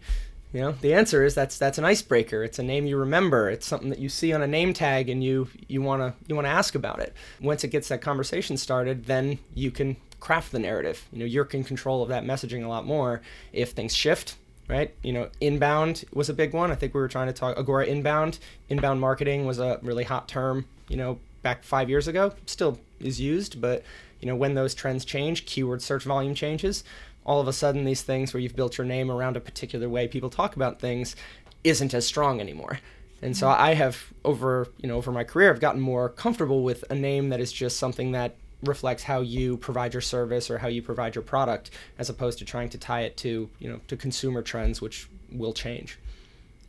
You 0.52 0.60
know, 0.60 0.72
the 0.72 0.92
answer 0.92 1.24
is 1.24 1.34
that's 1.34 1.56
that's 1.56 1.78
an 1.78 1.84
icebreaker. 1.84 2.44
It's 2.44 2.58
a 2.58 2.62
name 2.62 2.86
you 2.86 2.98
remember. 2.98 3.48
It's 3.48 3.66
something 3.66 3.88
that 3.88 3.98
you 3.98 4.08
see 4.08 4.32
on 4.32 4.42
a 4.42 4.46
name 4.46 4.74
tag 4.74 5.08
and 5.08 5.24
you 5.24 5.48
you 5.66 5.80
wanna 5.80 6.14
you 6.26 6.34
wanna 6.34 6.48
ask 6.48 6.74
about 6.74 7.00
it. 7.00 7.14
Once 7.40 7.64
it 7.64 7.68
gets 7.68 7.88
that 7.88 8.02
conversation 8.02 8.56
started, 8.56 9.06
then 9.06 9.38
you 9.54 9.70
can 9.70 9.96
craft 10.20 10.52
the 10.52 10.58
narrative. 10.58 11.06
You 11.10 11.20
know, 11.20 11.24
you're 11.24 11.48
in 11.52 11.64
control 11.64 12.02
of 12.02 12.10
that 12.10 12.24
messaging 12.24 12.64
a 12.64 12.68
lot 12.68 12.86
more. 12.86 13.22
If 13.52 13.70
things 13.70 13.94
shift, 13.94 14.36
right? 14.68 14.94
You 15.02 15.14
know, 15.14 15.30
inbound 15.40 16.04
was 16.12 16.28
a 16.28 16.34
big 16.34 16.52
one. 16.52 16.70
I 16.70 16.74
think 16.74 16.92
we 16.92 17.00
were 17.00 17.08
trying 17.08 17.28
to 17.28 17.32
talk 17.32 17.56
Agora 17.58 17.86
inbound. 17.86 18.38
Inbound 18.68 19.00
marketing 19.00 19.46
was 19.46 19.58
a 19.58 19.80
really 19.82 20.04
hot 20.04 20.28
term. 20.28 20.66
You 20.88 20.98
know, 20.98 21.18
back 21.40 21.64
five 21.64 21.88
years 21.88 22.08
ago, 22.08 22.34
still 22.44 22.78
is 23.00 23.18
used, 23.18 23.60
but 23.60 23.82
you 24.20 24.28
know, 24.28 24.36
when 24.36 24.54
those 24.54 24.74
trends 24.74 25.04
change, 25.04 25.46
keyword 25.46 25.82
search 25.82 26.04
volume 26.04 26.34
changes 26.34 26.84
all 27.24 27.40
of 27.40 27.48
a 27.48 27.52
sudden 27.52 27.84
these 27.84 28.02
things 28.02 28.32
where 28.32 28.40
you've 28.40 28.56
built 28.56 28.78
your 28.78 28.86
name 28.86 29.10
around 29.10 29.36
a 29.36 29.40
particular 29.40 29.88
way 29.88 30.08
people 30.08 30.30
talk 30.30 30.56
about 30.56 30.80
things 30.80 31.16
isn't 31.64 31.94
as 31.94 32.06
strong 32.06 32.40
anymore. 32.40 32.80
And 33.22 33.36
so 33.36 33.48
i 33.48 33.74
have 33.74 34.12
over 34.24 34.66
you 34.78 34.88
know 34.88 34.96
over 34.96 35.12
my 35.12 35.22
career 35.22 35.52
i've 35.52 35.60
gotten 35.60 35.80
more 35.80 36.08
comfortable 36.08 36.64
with 36.64 36.84
a 36.90 36.94
name 36.96 37.28
that 37.28 37.38
is 37.38 37.52
just 37.52 37.76
something 37.78 38.10
that 38.12 38.34
reflects 38.64 39.04
how 39.04 39.20
you 39.20 39.56
provide 39.56 39.94
your 39.94 40.00
service 40.00 40.50
or 40.50 40.58
how 40.58 40.68
you 40.68 40.82
provide 40.82 41.14
your 41.14 41.22
product 41.22 41.70
as 41.98 42.08
opposed 42.10 42.38
to 42.38 42.44
trying 42.44 42.68
to 42.70 42.78
tie 42.78 43.02
it 43.02 43.16
to 43.18 43.48
you 43.60 43.70
know 43.70 43.80
to 43.86 43.96
consumer 43.96 44.42
trends 44.42 44.80
which 44.80 45.08
will 45.30 45.52
change 45.52 45.98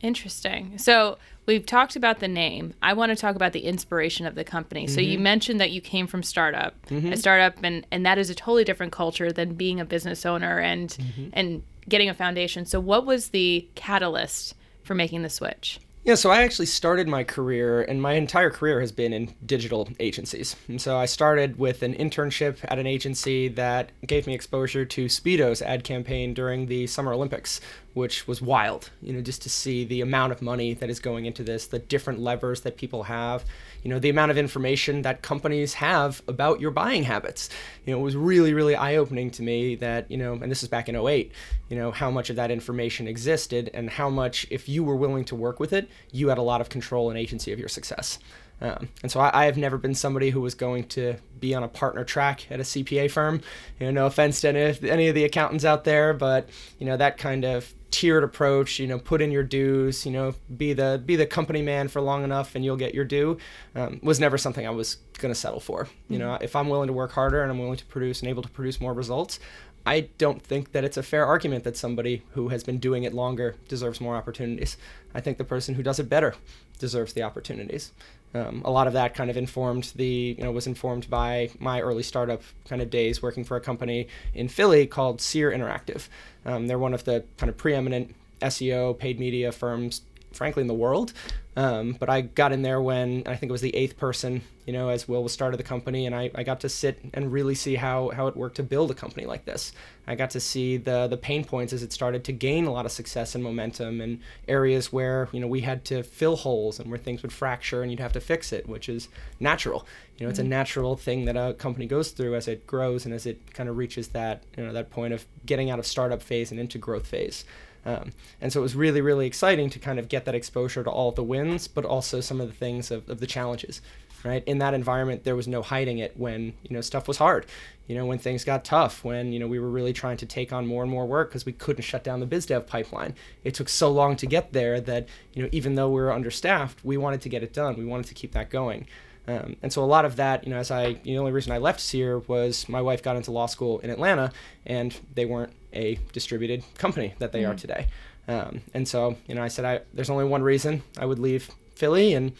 Interesting. 0.04 0.76
So 0.76 1.16
we've 1.46 1.64
talked 1.64 1.96
about 1.96 2.20
the 2.20 2.28
name. 2.28 2.74
I 2.82 2.92
want 2.92 3.08
to 3.08 3.16
talk 3.16 3.36
about 3.36 3.54
the 3.54 3.60
inspiration 3.60 4.26
of 4.26 4.34
the 4.34 4.44
company. 4.44 4.86
So 4.86 5.00
you 5.00 5.14
mm-hmm. 5.14 5.22
mentioned 5.22 5.60
that 5.60 5.70
you 5.70 5.80
came 5.80 6.06
from 6.06 6.22
startup, 6.22 6.74
a 6.90 6.94
mm-hmm. 6.94 7.14
startup, 7.14 7.56
and 7.62 7.86
and 7.90 8.04
that 8.04 8.18
is 8.18 8.28
a 8.28 8.34
totally 8.34 8.64
different 8.64 8.92
culture 8.92 9.32
than 9.32 9.54
being 9.54 9.80
a 9.80 9.84
business 9.86 10.26
owner 10.26 10.60
and 10.60 10.90
mm-hmm. 10.90 11.28
and 11.32 11.62
getting 11.88 12.10
a 12.10 12.14
foundation. 12.14 12.66
So 12.66 12.80
what 12.80 13.06
was 13.06 13.30
the 13.30 13.66
catalyst 13.76 14.54
for 14.82 14.94
making 14.94 15.22
the 15.22 15.30
switch? 15.30 15.80
Yeah, 16.04 16.16
so 16.16 16.30
I 16.30 16.42
actually 16.42 16.66
started 16.66 17.08
my 17.08 17.24
career, 17.24 17.80
and 17.80 18.02
my 18.02 18.12
entire 18.12 18.50
career 18.50 18.78
has 18.80 18.92
been 18.92 19.14
in 19.14 19.34
digital 19.46 19.88
agencies. 19.98 20.54
And 20.68 20.78
so 20.78 20.98
I 20.98 21.06
started 21.06 21.58
with 21.58 21.82
an 21.82 21.94
internship 21.94 22.58
at 22.64 22.78
an 22.78 22.86
agency 22.86 23.48
that 23.48 23.90
gave 24.06 24.26
me 24.26 24.34
exposure 24.34 24.84
to 24.84 25.08
Speedo's 25.08 25.62
ad 25.62 25.82
campaign 25.82 26.34
during 26.34 26.66
the 26.66 26.86
Summer 26.88 27.14
Olympics, 27.14 27.58
which 27.94 28.26
was 28.26 28.42
wild, 28.42 28.90
you 29.00 29.12
know, 29.12 29.20
just 29.20 29.40
to 29.42 29.48
see 29.48 29.84
the 29.84 30.00
amount 30.00 30.32
of 30.32 30.42
money 30.42 30.74
that 30.74 30.90
is 30.90 30.98
going 30.98 31.26
into 31.26 31.42
this, 31.42 31.68
the 31.68 31.78
different 31.78 32.18
levers 32.18 32.60
that 32.62 32.76
people 32.76 33.04
have, 33.04 33.44
you 33.82 33.90
know, 33.90 33.98
the 34.00 34.10
amount 34.10 34.30
of 34.30 34.36
information 34.36 35.02
that 35.02 35.22
companies 35.22 35.74
have 35.74 36.20
about 36.26 36.60
your 36.60 36.72
buying 36.72 37.04
habits. 37.04 37.48
You 37.86 37.92
know, 37.92 38.00
it 38.00 38.02
was 38.02 38.16
really, 38.16 38.52
really 38.52 38.74
eye 38.74 38.96
opening 38.96 39.30
to 39.32 39.42
me 39.42 39.76
that, 39.76 40.10
you 40.10 40.16
know, 40.16 40.32
and 40.34 40.50
this 40.50 40.62
is 40.62 40.68
back 40.68 40.88
in 40.88 40.96
08, 40.96 41.30
you 41.68 41.76
know, 41.76 41.92
how 41.92 42.10
much 42.10 42.30
of 42.30 42.36
that 42.36 42.50
information 42.50 43.06
existed 43.06 43.70
and 43.72 43.88
how 43.88 44.10
much, 44.10 44.46
if 44.50 44.68
you 44.68 44.82
were 44.82 44.96
willing 44.96 45.24
to 45.26 45.36
work 45.36 45.60
with 45.60 45.72
it, 45.72 45.88
you 46.10 46.28
had 46.28 46.38
a 46.38 46.42
lot 46.42 46.60
of 46.60 46.68
control 46.68 47.10
and 47.10 47.18
agency 47.18 47.52
of 47.52 47.58
your 47.58 47.68
success. 47.68 48.18
Um, 48.60 48.88
and 49.02 49.10
so 49.10 49.20
I, 49.20 49.42
I, 49.42 49.44
have 49.46 49.56
never 49.56 49.76
been 49.76 49.94
somebody 49.94 50.30
who 50.30 50.40
was 50.40 50.54
going 50.54 50.84
to 50.88 51.16
be 51.40 51.54
on 51.54 51.62
a 51.62 51.68
partner 51.68 52.04
track 52.04 52.50
at 52.50 52.60
a 52.60 52.62
CPA 52.62 53.10
firm. 53.10 53.40
You 53.78 53.86
know, 53.86 53.92
no 53.92 54.06
offense 54.06 54.40
to 54.42 54.48
any, 54.48 54.90
any 54.90 55.08
of 55.08 55.14
the 55.14 55.24
accountants 55.24 55.64
out 55.64 55.84
there, 55.84 56.14
but 56.14 56.48
you 56.78 56.86
know 56.86 56.96
that 56.96 57.18
kind 57.18 57.44
of 57.44 57.72
tiered 57.90 58.24
approach. 58.24 58.78
You 58.78 58.86
know, 58.86 58.98
put 58.98 59.20
in 59.20 59.30
your 59.30 59.42
dues. 59.42 60.06
You 60.06 60.12
know, 60.12 60.34
be 60.56 60.72
the 60.72 61.02
be 61.04 61.16
the 61.16 61.26
company 61.26 61.62
man 61.62 61.88
for 61.88 62.00
long 62.00 62.24
enough, 62.24 62.54
and 62.54 62.64
you'll 62.64 62.76
get 62.76 62.94
your 62.94 63.04
due. 63.04 63.38
Um, 63.74 64.00
was 64.02 64.20
never 64.20 64.38
something 64.38 64.66
I 64.66 64.70
was 64.70 64.98
going 65.18 65.34
to 65.34 65.38
settle 65.38 65.60
for. 65.60 65.88
You 66.08 66.18
know, 66.18 66.38
if 66.40 66.54
I'm 66.54 66.68
willing 66.68 66.86
to 66.86 66.92
work 66.92 67.12
harder 67.12 67.42
and 67.42 67.50
I'm 67.50 67.58
willing 67.58 67.76
to 67.76 67.86
produce 67.86 68.20
and 68.20 68.28
able 68.28 68.42
to 68.42 68.48
produce 68.48 68.80
more 68.80 68.94
results, 68.94 69.40
I 69.86 70.08
don't 70.16 70.40
think 70.40 70.72
that 70.72 70.84
it's 70.84 70.96
a 70.96 71.02
fair 71.02 71.26
argument 71.26 71.64
that 71.64 71.76
somebody 71.76 72.22
who 72.32 72.48
has 72.48 72.64
been 72.64 72.78
doing 72.78 73.04
it 73.04 73.12
longer 73.12 73.56
deserves 73.68 74.00
more 74.00 74.16
opportunities. 74.16 74.76
I 75.14 75.20
think 75.20 75.38
the 75.38 75.44
person 75.44 75.74
who 75.74 75.82
does 75.82 75.98
it 75.98 76.08
better 76.08 76.34
deserves 76.78 77.12
the 77.12 77.22
opportunities. 77.22 77.92
Um, 78.34 78.62
a 78.64 78.70
lot 78.70 78.88
of 78.88 78.94
that 78.94 79.14
kind 79.14 79.30
of 79.30 79.36
informed 79.36 79.92
the, 79.94 80.34
you 80.36 80.42
know, 80.42 80.50
was 80.50 80.66
informed 80.66 81.08
by 81.08 81.50
my 81.60 81.80
early 81.80 82.02
startup 82.02 82.42
kind 82.68 82.82
of 82.82 82.90
days 82.90 83.22
working 83.22 83.44
for 83.44 83.56
a 83.56 83.60
company 83.60 84.08
in 84.34 84.48
Philly 84.48 84.86
called 84.86 85.20
Seer 85.20 85.52
Interactive. 85.52 86.08
Um, 86.44 86.66
they're 86.66 86.78
one 86.78 86.94
of 86.94 87.04
the 87.04 87.24
kind 87.36 87.48
of 87.48 87.56
preeminent 87.56 88.14
SEO 88.42 88.98
paid 88.98 89.20
media 89.20 89.52
firms 89.52 90.02
frankly, 90.34 90.60
in 90.60 90.66
the 90.66 90.74
world. 90.74 91.12
Um, 91.56 91.96
but 92.00 92.10
I 92.10 92.22
got 92.22 92.52
in 92.52 92.62
there 92.62 92.80
when 92.80 93.22
I 93.26 93.36
think 93.36 93.50
it 93.50 93.52
was 93.52 93.60
the 93.60 93.74
eighth 93.76 93.96
person, 93.96 94.42
you 94.66 94.72
know, 94.72 94.88
as 94.88 95.06
Wil 95.06 95.22
was 95.22 95.32
started 95.32 95.56
the 95.56 95.64
company, 95.64 96.06
and 96.06 96.14
I, 96.14 96.30
I 96.34 96.42
got 96.42 96.60
to 96.60 96.68
sit 96.68 96.98
and 97.14 97.32
really 97.32 97.54
see 97.54 97.76
how, 97.76 98.10
how 98.10 98.26
it 98.26 98.36
worked 98.36 98.56
to 98.56 98.64
build 98.64 98.90
a 98.90 98.94
company 98.94 99.24
like 99.24 99.44
this. 99.44 99.72
I 100.06 100.16
got 100.16 100.30
to 100.30 100.40
see 100.40 100.78
the 100.78 101.06
the 101.06 101.16
pain 101.16 101.44
points 101.44 101.72
as 101.72 101.82
it 101.82 101.92
started 101.92 102.24
to 102.24 102.32
gain 102.32 102.66
a 102.66 102.72
lot 102.72 102.86
of 102.86 102.92
success 102.92 103.34
and 103.36 103.44
momentum, 103.44 104.00
and 104.00 104.20
areas 104.48 104.92
where 104.92 105.28
you 105.32 105.38
know 105.38 105.46
we 105.46 105.60
had 105.60 105.84
to 105.86 106.02
fill 106.02 106.36
holes 106.36 106.80
and 106.80 106.90
where 106.90 106.98
things 106.98 107.22
would 107.22 107.32
fracture 107.32 107.82
and 107.82 107.90
you'd 107.90 108.00
have 108.00 108.12
to 108.14 108.20
fix 108.20 108.52
it, 108.52 108.68
which 108.68 108.88
is 108.88 109.08
natural. 109.38 109.86
You 110.18 110.26
know, 110.26 110.30
it's 110.30 110.38
a 110.38 110.42
mm-hmm. 110.42 110.50
natural 110.50 110.96
thing 110.96 111.24
that 111.26 111.36
a 111.36 111.54
company 111.54 111.86
goes 111.86 112.10
through 112.10 112.34
as 112.34 112.48
it 112.48 112.66
grows 112.66 113.04
and 113.04 113.14
as 113.14 113.26
it 113.26 113.54
kind 113.54 113.68
of 113.68 113.76
reaches 113.76 114.08
that 114.08 114.42
you 114.56 114.66
know 114.66 114.72
that 114.72 114.90
point 114.90 115.14
of 115.14 115.24
getting 115.46 115.70
out 115.70 115.78
of 115.78 115.86
startup 115.86 116.20
phase 116.20 116.50
and 116.50 116.58
into 116.58 116.78
growth 116.78 117.06
phase. 117.06 117.44
Um, 117.86 118.12
and 118.40 118.52
so 118.52 118.60
it 118.60 118.62
was 118.62 118.74
really, 118.74 119.00
really 119.00 119.26
exciting 119.26 119.70
to 119.70 119.78
kind 119.78 119.98
of 119.98 120.08
get 120.08 120.24
that 120.24 120.34
exposure 120.34 120.82
to 120.82 120.90
all 120.90 121.12
the 121.12 121.22
wins, 121.22 121.68
but 121.68 121.84
also 121.84 122.20
some 122.20 122.40
of 122.40 122.48
the 122.48 122.54
things 122.54 122.90
of, 122.90 123.08
of 123.08 123.20
the 123.20 123.26
challenges. 123.26 123.82
Right 124.24 124.42
in 124.44 124.56
that 124.58 124.72
environment, 124.72 125.24
there 125.24 125.36
was 125.36 125.46
no 125.46 125.60
hiding 125.60 125.98
it 125.98 126.16
when 126.16 126.54
you 126.62 126.74
know 126.74 126.80
stuff 126.80 127.06
was 127.06 127.18
hard. 127.18 127.44
You 127.86 127.94
know 127.94 128.06
when 128.06 128.16
things 128.16 128.42
got 128.42 128.64
tough, 128.64 129.04
when 129.04 129.34
you 129.34 129.38
know 129.38 129.46
we 129.46 129.58
were 129.58 129.68
really 129.68 129.92
trying 129.92 130.16
to 130.16 130.24
take 130.24 130.50
on 130.50 130.66
more 130.66 130.82
and 130.82 130.90
more 130.90 131.04
work 131.04 131.28
because 131.28 131.44
we 131.44 131.52
couldn't 131.52 131.82
shut 131.82 132.02
down 132.02 132.20
the 132.20 132.26
biz 132.26 132.46
dev 132.46 132.66
pipeline. 132.66 133.14
It 133.44 133.52
took 133.52 133.68
so 133.68 133.90
long 133.90 134.16
to 134.16 134.26
get 134.26 134.54
there 134.54 134.80
that 134.80 135.10
you 135.34 135.42
know 135.42 135.50
even 135.52 135.74
though 135.74 135.90
we 135.90 136.00
were 136.00 136.10
understaffed, 136.10 136.82
we 136.82 136.96
wanted 136.96 137.20
to 137.20 137.28
get 137.28 137.42
it 137.42 137.52
done. 137.52 137.76
We 137.76 137.84
wanted 137.84 138.06
to 138.06 138.14
keep 138.14 138.32
that 138.32 138.48
going. 138.48 138.86
Um, 139.26 139.56
and 139.62 139.72
so 139.72 139.82
a 139.82 139.86
lot 139.86 140.04
of 140.04 140.16
that, 140.16 140.44
you 140.44 140.50
know, 140.50 140.58
as 140.58 140.70
I, 140.70 140.94
the 140.94 141.18
only 141.18 141.32
reason 141.32 141.52
I 141.52 141.58
left 141.58 141.80
SEER 141.80 142.18
was 142.20 142.68
my 142.68 142.82
wife 142.82 143.02
got 143.02 143.16
into 143.16 143.30
law 143.30 143.46
school 143.46 143.78
in 143.80 143.90
Atlanta, 143.90 144.32
and 144.66 144.98
they 145.14 145.24
weren't 145.24 145.52
a 145.72 145.98
distributed 146.12 146.62
company 146.76 147.14
that 147.18 147.32
they 147.32 147.42
mm-hmm. 147.42 147.52
are 147.52 147.54
today. 147.54 147.86
Um, 148.28 148.60
and 148.74 148.86
so, 148.86 149.16
you 149.26 149.34
know, 149.34 149.42
I 149.42 149.48
said, 149.48 149.64
I, 149.64 149.80
there's 149.92 150.10
only 150.10 150.24
one 150.24 150.42
reason 150.42 150.82
I 150.98 151.06
would 151.06 151.18
leave 151.18 151.50
Philly, 151.74 152.14
and 152.14 152.32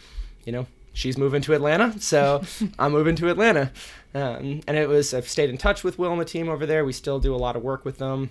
you 0.45 0.51
know, 0.51 0.67
she's 0.93 1.17
moving 1.17 1.41
to 1.43 1.53
Atlanta, 1.53 1.99
so 1.99 2.43
I'm 2.79 2.91
moving 2.91 3.15
to 3.17 3.29
Atlanta. 3.29 3.71
Um, 4.13 4.61
and 4.67 4.77
it 4.77 4.87
was 4.87 5.13
I've 5.13 5.27
stayed 5.27 5.49
in 5.49 5.57
touch 5.57 5.83
with 5.83 5.99
Wil 5.99 6.11
and 6.11 6.21
the 6.21 6.25
team 6.25 6.49
over 6.49 6.65
there. 6.65 6.85
We 6.85 6.93
still 6.93 7.19
do 7.19 7.35
a 7.35 7.37
lot 7.37 7.55
of 7.55 7.63
work 7.63 7.83
with 7.83 7.97
them 7.97 8.29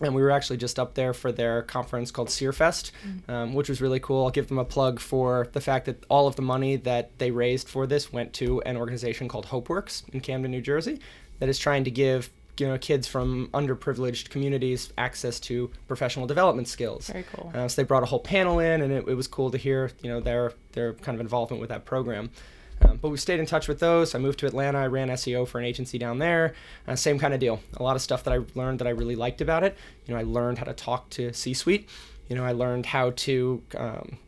and 0.00 0.14
we 0.14 0.22
were 0.22 0.30
actually 0.30 0.56
just 0.56 0.78
up 0.78 0.94
there 0.94 1.12
for 1.12 1.32
their 1.32 1.62
conference 1.62 2.10
called 2.10 2.28
SEERfest, 2.28 2.92
mm-hmm. 3.06 3.30
um, 3.30 3.54
which 3.54 3.68
was 3.68 3.80
really 3.80 4.00
cool. 4.00 4.24
I'll 4.24 4.30
give 4.30 4.48
them 4.48 4.58
a 4.58 4.64
plug 4.64 5.00
for 5.00 5.48
the 5.52 5.60
fact 5.60 5.86
that 5.86 6.04
all 6.08 6.26
of 6.26 6.36
the 6.36 6.42
money 6.42 6.76
that 6.76 7.18
they 7.18 7.30
raised 7.30 7.68
for 7.68 7.86
this 7.86 8.12
went 8.12 8.32
to 8.34 8.60
an 8.62 8.76
organization 8.76 9.28
called 9.28 9.46
HopeWorks 9.46 10.08
in 10.10 10.20
Camden, 10.20 10.50
New 10.50 10.60
Jersey, 10.60 11.00
that 11.38 11.48
is 11.48 11.58
trying 11.58 11.84
to 11.84 11.90
give 11.90 12.30
you 12.60 12.66
know 12.66 12.78
kids 12.78 13.06
from 13.06 13.48
underprivileged 13.54 14.30
communities 14.30 14.92
access 14.98 15.38
to 15.40 15.70
professional 15.86 16.26
development 16.26 16.68
skills. 16.68 17.08
Very 17.08 17.24
cool. 17.32 17.52
Uh, 17.54 17.68
so 17.68 17.80
they 17.80 17.86
brought 17.86 18.02
a 18.02 18.06
whole 18.06 18.20
panel 18.20 18.58
in, 18.58 18.82
and 18.82 18.92
it, 18.92 19.08
it 19.08 19.14
was 19.14 19.28
cool 19.28 19.50
to 19.50 19.58
hear 19.58 19.90
you 20.02 20.10
know 20.10 20.20
their 20.20 20.52
their 20.72 20.94
kind 20.94 21.14
of 21.14 21.20
involvement 21.20 21.60
with 21.60 21.70
that 21.70 21.84
program. 21.84 22.30
Um, 22.82 22.98
but 23.00 23.08
we 23.08 23.16
stayed 23.16 23.40
in 23.40 23.46
touch 23.46 23.68
with 23.68 23.80
those. 23.80 24.14
I 24.14 24.18
moved 24.18 24.38
to 24.40 24.46
Atlanta. 24.46 24.78
I 24.78 24.86
ran 24.86 25.08
SEO 25.08 25.46
for 25.46 25.58
an 25.58 25.64
agency 25.64 25.98
down 25.98 26.18
there. 26.18 26.54
Uh, 26.86 26.96
same 26.96 27.18
kind 27.18 27.34
of 27.34 27.40
deal. 27.40 27.60
A 27.76 27.82
lot 27.82 27.96
of 27.96 28.02
stuff 28.02 28.24
that 28.24 28.34
I 28.34 28.40
learned 28.54 28.78
that 28.78 28.86
I 28.86 28.90
really 28.90 29.16
liked 29.16 29.40
about 29.40 29.64
it. 29.64 29.76
You 30.06 30.14
know, 30.14 30.20
I 30.20 30.24
learned 30.24 30.58
how 30.58 30.64
to 30.64 30.72
talk 30.72 31.10
to 31.10 31.32
C-suite. 31.32 31.88
You 32.28 32.36
know, 32.36 32.44
I 32.44 32.52
learned 32.52 32.86
how 32.86 33.10
to 33.10 33.62
um, 33.76 34.18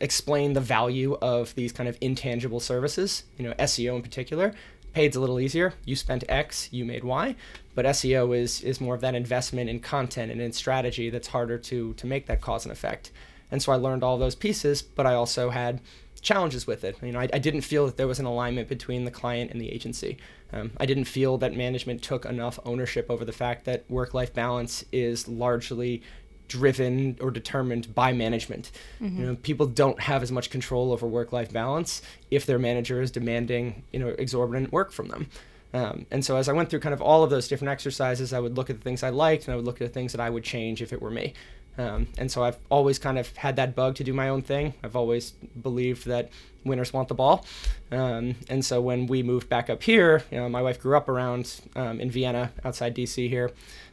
explain 0.00 0.52
the 0.54 0.60
value 0.60 1.18
of 1.20 1.54
these 1.54 1.72
kind 1.72 1.88
of 1.88 1.98
intangible 2.00 2.60
services. 2.60 3.24
You 3.36 3.48
know, 3.48 3.54
SEO 3.54 3.96
in 3.96 4.02
particular. 4.02 4.54
Paid's 4.92 5.14
a 5.14 5.20
little 5.20 5.38
easier. 5.38 5.74
You 5.84 5.94
spent 5.94 6.24
X, 6.28 6.68
you 6.72 6.84
made 6.84 7.04
Y. 7.04 7.36
But 7.74 7.84
SEO 7.86 8.36
is 8.36 8.60
is 8.62 8.80
more 8.80 8.94
of 8.94 9.00
that 9.02 9.14
investment 9.14 9.70
in 9.70 9.80
content 9.80 10.32
and 10.32 10.40
in 10.40 10.52
strategy 10.52 11.10
that's 11.10 11.28
harder 11.28 11.58
to 11.58 11.94
to 11.94 12.06
make 12.06 12.26
that 12.26 12.40
cause 12.40 12.64
and 12.64 12.72
effect. 12.72 13.12
And 13.50 13.62
so 13.62 13.72
I 13.72 13.76
learned 13.76 14.02
all 14.02 14.18
those 14.18 14.34
pieces, 14.34 14.82
but 14.82 15.06
I 15.06 15.14
also 15.14 15.50
had 15.50 15.80
challenges 16.20 16.66
with 16.66 16.84
it. 16.84 16.96
You 17.02 17.12
know, 17.12 17.20
I, 17.20 17.28
I, 17.32 17.38
didn't 17.38 17.62
feel 17.62 17.86
that 17.86 17.96
there 17.96 18.06
was 18.06 18.18
an 18.18 18.26
alignment 18.26 18.68
between 18.68 19.04
the 19.04 19.10
client 19.10 19.50
and 19.50 19.60
the 19.60 19.70
agency. 19.70 20.18
Um, 20.52 20.72
I 20.78 20.86
didn't 20.86 21.04
feel 21.04 21.38
that 21.38 21.54
management 21.54 22.02
took 22.02 22.24
enough 22.24 22.58
ownership 22.64 23.06
over 23.08 23.24
the 23.24 23.32
fact 23.32 23.64
that 23.64 23.84
work-life 23.88 24.34
balance 24.34 24.84
is 24.92 25.28
largely 25.28 26.02
driven 26.48 27.16
or 27.20 27.30
determined 27.30 27.94
by 27.94 28.12
management. 28.12 28.72
Mm-hmm. 29.00 29.20
You 29.20 29.26
know, 29.26 29.36
people 29.36 29.66
don't 29.66 30.00
have 30.00 30.22
as 30.22 30.32
much 30.32 30.50
control 30.50 30.92
over 30.92 31.06
work-life 31.06 31.52
balance 31.52 32.02
if 32.30 32.44
their 32.44 32.58
manager 32.58 33.00
is 33.00 33.10
demanding, 33.10 33.84
you 33.92 34.00
know, 34.00 34.08
exorbitant 34.08 34.72
work 34.72 34.92
from 34.92 35.08
them. 35.08 35.28
Um, 35.72 36.06
and 36.10 36.24
so 36.24 36.36
as 36.36 36.48
I 36.48 36.52
went 36.52 36.68
through 36.68 36.80
kind 36.80 36.92
of 36.92 37.00
all 37.00 37.22
of 37.22 37.30
those 37.30 37.46
different 37.46 37.70
exercises, 37.70 38.32
I 38.32 38.40
would 38.40 38.56
look 38.56 38.70
at 38.70 38.76
the 38.76 38.82
things 38.82 39.02
I 39.02 39.10
liked 39.10 39.44
and 39.44 39.52
I 39.52 39.56
would 39.56 39.64
look 39.64 39.80
at 39.80 39.86
the 39.86 39.94
things 39.94 40.12
that 40.12 40.20
I 40.20 40.28
would 40.28 40.42
change 40.42 40.82
if 40.82 40.92
it 40.92 41.00
were 41.00 41.10
me. 41.10 41.34
Um, 41.80 42.08
and 42.18 42.30
so 42.30 42.42
I've 42.44 42.58
always 42.68 42.98
kind 42.98 43.18
of 43.18 43.34
had 43.36 43.56
that 43.56 43.74
bug 43.74 43.94
to 43.96 44.04
do 44.04 44.12
my 44.12 44.28
own 44.28 44.42
thing. 44.42 44.74
I've 44.84 44.96
always 44.96 45.30
believed 45.62 46.06
that 46.06 46.30
winners 46.62 46.92
want 46.92 47.08
the 47.08 47.14
ball. 47.14 47.46
Um, 47.90 48.34
and 48.50 48.62
so 48.62 48.82
when 48.82 49.06
we 49.06 49.22
moved 49.22 49.48
back 49.48 49.70
up 49.70 49.82
here, 49.82 50.22
you 50.30 50.38
know, 50.38 50.48
my 50.48 50.60
wife 50.60 50.78
grew 50.78 50.94
up 50.94 51.08
around 51.08 51.62
um, 51.74 51.98
in 51.98 52.10
Vienna, 52.10 52.52
outside 52.66 52.94
DC 52.94 53.30
here. 53.30 53.50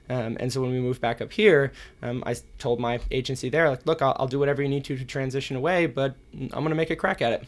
Um, 0.10 0.36
and 0.40 0.52
so 0.52 0.62
when 0.62 0.72
we 0.72 0.80
moved 0.80 1.00
back 1.00 1.22
up 1.22 1.32
here, 1.32 1.72
um, 2.02 2.24
I 2.26 2.36
told 2.60 2.82
my 2.82 3.00
agency 3.10 3.48
there, 3.48 3.70
like, 3.70 3.86
look, 3.86 4.02
I'll, 4.02 4.16
I'll 4.20 4.28
do 4.28 4.40
whatever 4.40 4.62
you 4.62 4.68
need 4.68 4.84
to 4.86 4.98
to 4.98 5.06
transition 5.06 5.56
away, 5.56 5.86
but 5.86 6.16
I'm 6.34 6.50
going 6.50 6.70
to 6.70 6.76
make 6.76 6.90
a 6.90 6.96
crack 6.96 7.22
at 7.22 7.32
it. 7.34 7.44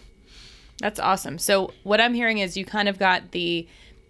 That's 0.77 1.00
awesome. 1.01 1.38
So 1.38 1.74
what 1.84 2.00
I'm 2.00 2.13
hearing 2.13 2.38
is 2.38 2.55
you 2.55 2.63
kind 2.63 2.88
of 2.88 2.98
got 2.98 3.31
the 3.31 3.67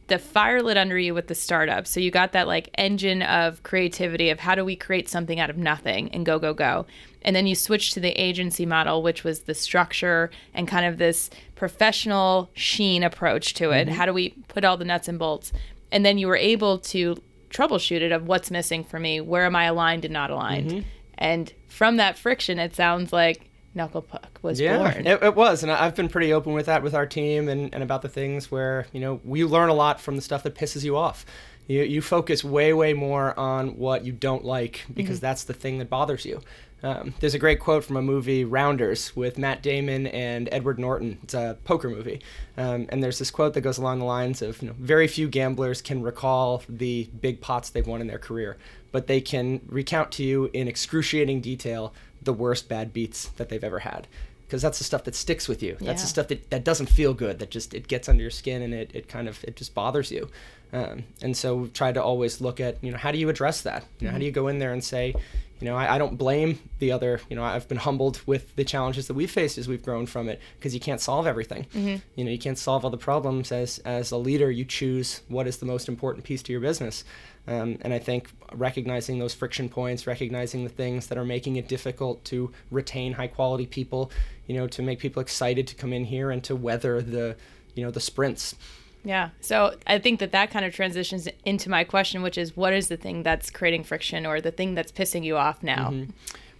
the 0.09 0.19
fire 0.19 0.61
lit 0.61 0.77
under 0.77 0.97
you 0.97 1.13
with 1.13 1.27
the 1.27 1.35
startup. 1.35 1.87
So 1.87 1.99
you 1.99 2.11
got 2.11 2.31
that 2.33 2.47
like 2.47 2.69
engine 2.77 3.21
of 3.21 3.63
creativity 3.63 4.29
of 4.29 4.39
how 4.39 4.55
do 4.55 4.65
we 4.65 4.75
create 4.75 5.07
something 5.07 5.39
out 5.39 5.49
of 5.49 5.57
nothing 5.57 6.09
and 6.09 6.25
go, 6.25 6.39
go, 6.39 6.53
go. 6.53 6.85
And 7.21 7.35
then 7.35 7.47
you 7.47 7.55
switched 7.55 7.93
to 7.93 7.99
the 7.99 8.11
agency 8.11 8.65
model, 8.65 9.03
which 9.03 9.23
was 9.23 9.41
the 9.41 9.53
structure 9.53 10.31
and 10.53 10.67
kind 10.67 10.85
of 10.85 10.97
this 10.97 11.29
professional 11.55 12.49
sheen 12.53 13.03
approach 13.03 13.53
to 13.55 13.71
it. 13.71 13.87
Mm-hmm. 13.87 13.97
How 13.97 14.05
do 14.05 14.13
we 14.13 14.29
put 14.47 14.63
all 14.63 14.77
the 14.77 14.85
nuts 14.85 15.07
and 15.07 15.19
bolts? 15.19 15.51
And 15.91 16.05
then 16.05 16.17
you 16.17 16.27
were 16.27 16.37
able 16.37 16.77
to 16.79 17.21
troubleshoot 17.49 18.01
it 18.01 18.11
of 18.11 18.27
what's 18.27 18.51
missing 18.51 18.83
for 18.83 18.99
me, 18.99 19.19
where 19.21 19.45
am 19.45 19.55
I 19.55 19.65
aligned 19.65 20.05
and 20.05 20.13
not 20.13 20.29
aligned. 20.29 20.71
Mm-hmm. 20.71 20.87
And 21.17 21.53
from 21.67 21.97
that 21.97 22.17
friction, 22.17 22.59
it 22.59 22.75
sounds 22.75 23.11
like 23.11 23.48
Knucklepuck 23.75 24.41
was 24.41 24.59
yeah, 24.59 24.77
born. 24.77 25.05
It, 25.05 25.23
it 25.23 25.35
was, 25.35 25.63
and 25.63 25.71
I've 25.71 25.95
been 25.95 26.09
pretty 26.09 26.33
open 26.33 26.53
with 26.53 26.65
that 26.65 26.81
with 26.81 26.95
our 26.95 27.05
team 27.05 27.47
and, 27.47 27.73
and 27.73 27.83
about 27.83 28.01
the 28.01 28.09
things 28.09 28.49
where 28.49 28.87
you 28.91 28.99
know 28.99 29.21
we 29.23 29.43
learn 29.43 29.69
a 29.69 29.73
lot 29.73 30.01
from 30.01 30.15
the 30.15 30.21
stuff 30.21 30.43
that 30.43 30.55
pisses 30.55 30.83
you 30.83 30.97
off. 30.97 31.25
You, 31.67 31.83
you 31.83 32.01
focus 32.01 32.43
way 32.43 32.73
way 32.73 32.93
more 32.93 33.37
on 33.39 33.77
what 33.77 34.05
you 34.05 34.11
don't 34.11 34.43
like 34.43 34.85
because 34.91 35.17
mm-hmm. 35.17 35.25
that's 35.25 35.43
the 35.43 35.53
thing 35.53 35.77
that 35.77 35.89
bothers 35.89 36.25
you. 36.25 36.41
Um, 36.81 37.13
there's 37.19 37.33
a 37.33 37.39
great 37.39 37.59
quote 37.59 37.83
from 37.83 37.97
a 37.97 38.01
movie 38.01 38.45
Rounders 38.45 39.15
with 39.15 39.37
Matt 39.37 39.61
Damon 39.61 40.07
and 40.07 40.47
Edward 40.51 40.79
Norton. 40.79 41.19
It's 41.23 41.33
a 41.33 41.57
poker 41.65 41.89
movie, 41.89 42.21
um, 42.57 42.87
and 42.89 43.03
there's 43.03 43.19
this 43.19 43.29
quote 43.29 43.53
that 43.53 43.61
goes 43.61 43.77
along 43.77 43.99
the 43.99 44.05
lines 44.05 44.41
of, 44.41 44.61
you 44.61 44.69
know, 44.69 44.75
"Very 44.79 45.07
few 45.07 45.27
gamblers 45.27 45.81
can 45.81 46.01
recall 46.01 46.63
the 46.67 47.09
big 47.21 47.41
pots 47.41 47.69
they've 47.69 47.85
won 47.85 48.01
in 48.01 48.07
their 48.07 48.17
career, 48.17 48.57
but 48.91 49.07
they 49.07 49.21
can 49.21 49.61
recount 49.67 50.11
to 50.13 50.23
you 50.23 50.49
in 50.53 50.67
excruciating 50.67 51.41
detail 51.41 51.93
the 52.21 52.33
worst 52.33 52.69
bad 52.69 52.93
beats 52.93 53.27
that 53.29 53.49
they've 53.49 53.63
ever 53.63 53.79
had 53.79 54.07
because 54.49 54.63
that's 54.63 54.79
the 54.79 54.83
stuff 54.83 55.03
that 55.03 55.13
sticks 55.13 55.47
with 55.47 55.61
you. 55.61 55.73
That's 55.73 55.83
yeah. 55.83 55.93
the 55.93 56.07
stuff 56.07 56.27
that, 56.29 56.49
that 56.49 56.63
doesn't 56.63 56.87
feel 56.87 57.13
good, 57.13 57.37
that 57.37 57.51
just 57.51 57.75
it 57.75 57.87
gets 57.87 58.09
under 58.09 58.23
your 58.23 58.31
skin 58.31 58.63
and 58.63 58.73
it, 58.73 58.89
it 58.95 59.07
kind 59.07 59.27
of 59.27 59.43
it 59.43 59.55
just 59.55 59.75
bothers 59.75 60.11
you. 60.11 60.27
Um, 60.73 61.03
and 61.21 61.37
so 61.37 61.55
we've 61.55 61.73
tried 61.73 61.95
to 61.95 62.03
always 62.03 62.41
look 62.41 62.59
at, 62.59 62.83
you 62.83 62.91
know, 62.91 62.97
how 62.97 63.11
do 63.11 63.19
you 63.19 63.29
address 63.29 63.61
that? 63.61 63.85
You 63.99 64.05
know, 64.05 64.07
mm-hmm. 64.07 64.13
how 64.13 64.19
do 64.19 64.25
you 64.25 64.31
go 64.31 64.47
in 64.47 64.59
there 64.59 64.73
and 64.73 64.83
say, 64.83 65.13
you 65.59 65.67
know, 65.67 65.75
I, 65.75 65.95
I, 65.95 65.97
don't 65.97 66.17
blame 66.17 66.59
the 66.79 66.91
other, 66.91 67.19
you 67.29 67.35
know, 67.35 67.43
I've 67.43 67.67
been 67.67 67.77
humbled 67.77 68.21
with 68.25 68.55
the 68.55 68.63
challenges 68.63 69.07
that 69.07 69.13
we've 69.13 69.29
faced 69.29 69.57
as 69.57 69.67
we've 69.67 69.83
grown 69.83 70.05
from 70.05 70.29
it 70.29 70.39
because 70.57 70.73
you 70.73 70.79
can't 70.79 71.01
solve 71.01 71.27
everything. 71.27 71.65
Mm-hmm. 71.73 71.95
You 72.15 72.25
know, 72.25 72.31
you 72.31 72.39
can't 72.39 72.57
solve 72.57 72.85
all 72.85 72.91
the 72.91 72.97
problems 72.97 73.51
as, 73.51 73.79
as 73.79 74.11
a 74.11 74.17
leader, 74.17 74.49
you 74.49 74.63
choose 74.63 75.21
what 75.27 75.47
is 75.47 75.57
the 75.57 75.65
most 75.65 75.89
important 75.89 76.23
piece 76.23 76.41
to 76.43 76.51
your 76.51 76.61
business. 76.61 77.03
Um, 77.47 77.77
and 77.81 77.93
I 77.93 77.99
think 77.99 78.29
recognizing 78.53 79.19
those 79.19 79.33
friction 79.33 79.69
points, 79.69 80.05
recognizing 80.05 80.63
the 80.63 80.69
things 80.69 81.07
that 81.07 81.17
are 81.17 81.25
making 81.25 81.55
it 81.55 81.67
difficult 81.67 82.23
to 82.25 82.51
retain 82.69 83.13
high 83.13 83.27
quality 83.27 83.65
people, 83.65 84.11
you 84.47 84.55
know, 84.55 84.67
to 84.67 84.81
make 84.81 84.99
people 84.99 85.21
excited 85.21 85.67
to 85.67 85.75
come 85.75 85.93
in 85.93 86.05
here 86.05 86.29
and 86.29 86.43
to 86.43 86.55
weather 86.55 87.01
the, 87.01 87.35
you 87.73 87.83
know, 87.83 87.91
the 87.91 87.99
sprints. 87.99 88.55
Yeah. 89.03 89.29
So 89.39 89.75
I 89.87 89.97
think 89.99 90.19
that 90.19 90.31
that 90.33 90.51
kind 90.51 90.65
of 90.65 90.73
transitions 90.73 91.27
into 91.45 91.69
my 91.69 91.83
question, 91.83 92.21
which 92.21 92.37
is 92.37 92.55
what 92.55 92.73
is 92.73 92.89
the 92.89 92.97
thing 92.97 93.23
that's 93.23 93.49
creating 93.49 93.83
friction 93.85 94.25
or 94.25 94.41
the 94.41 94.51
thing 94.51 94.75
that's 94.75 94.91
pissing 94.91 95.23
you 95.23 95.37
off 95.37 95.63
now? 95.63 95.89
Mm-hmm. 95.89 96.11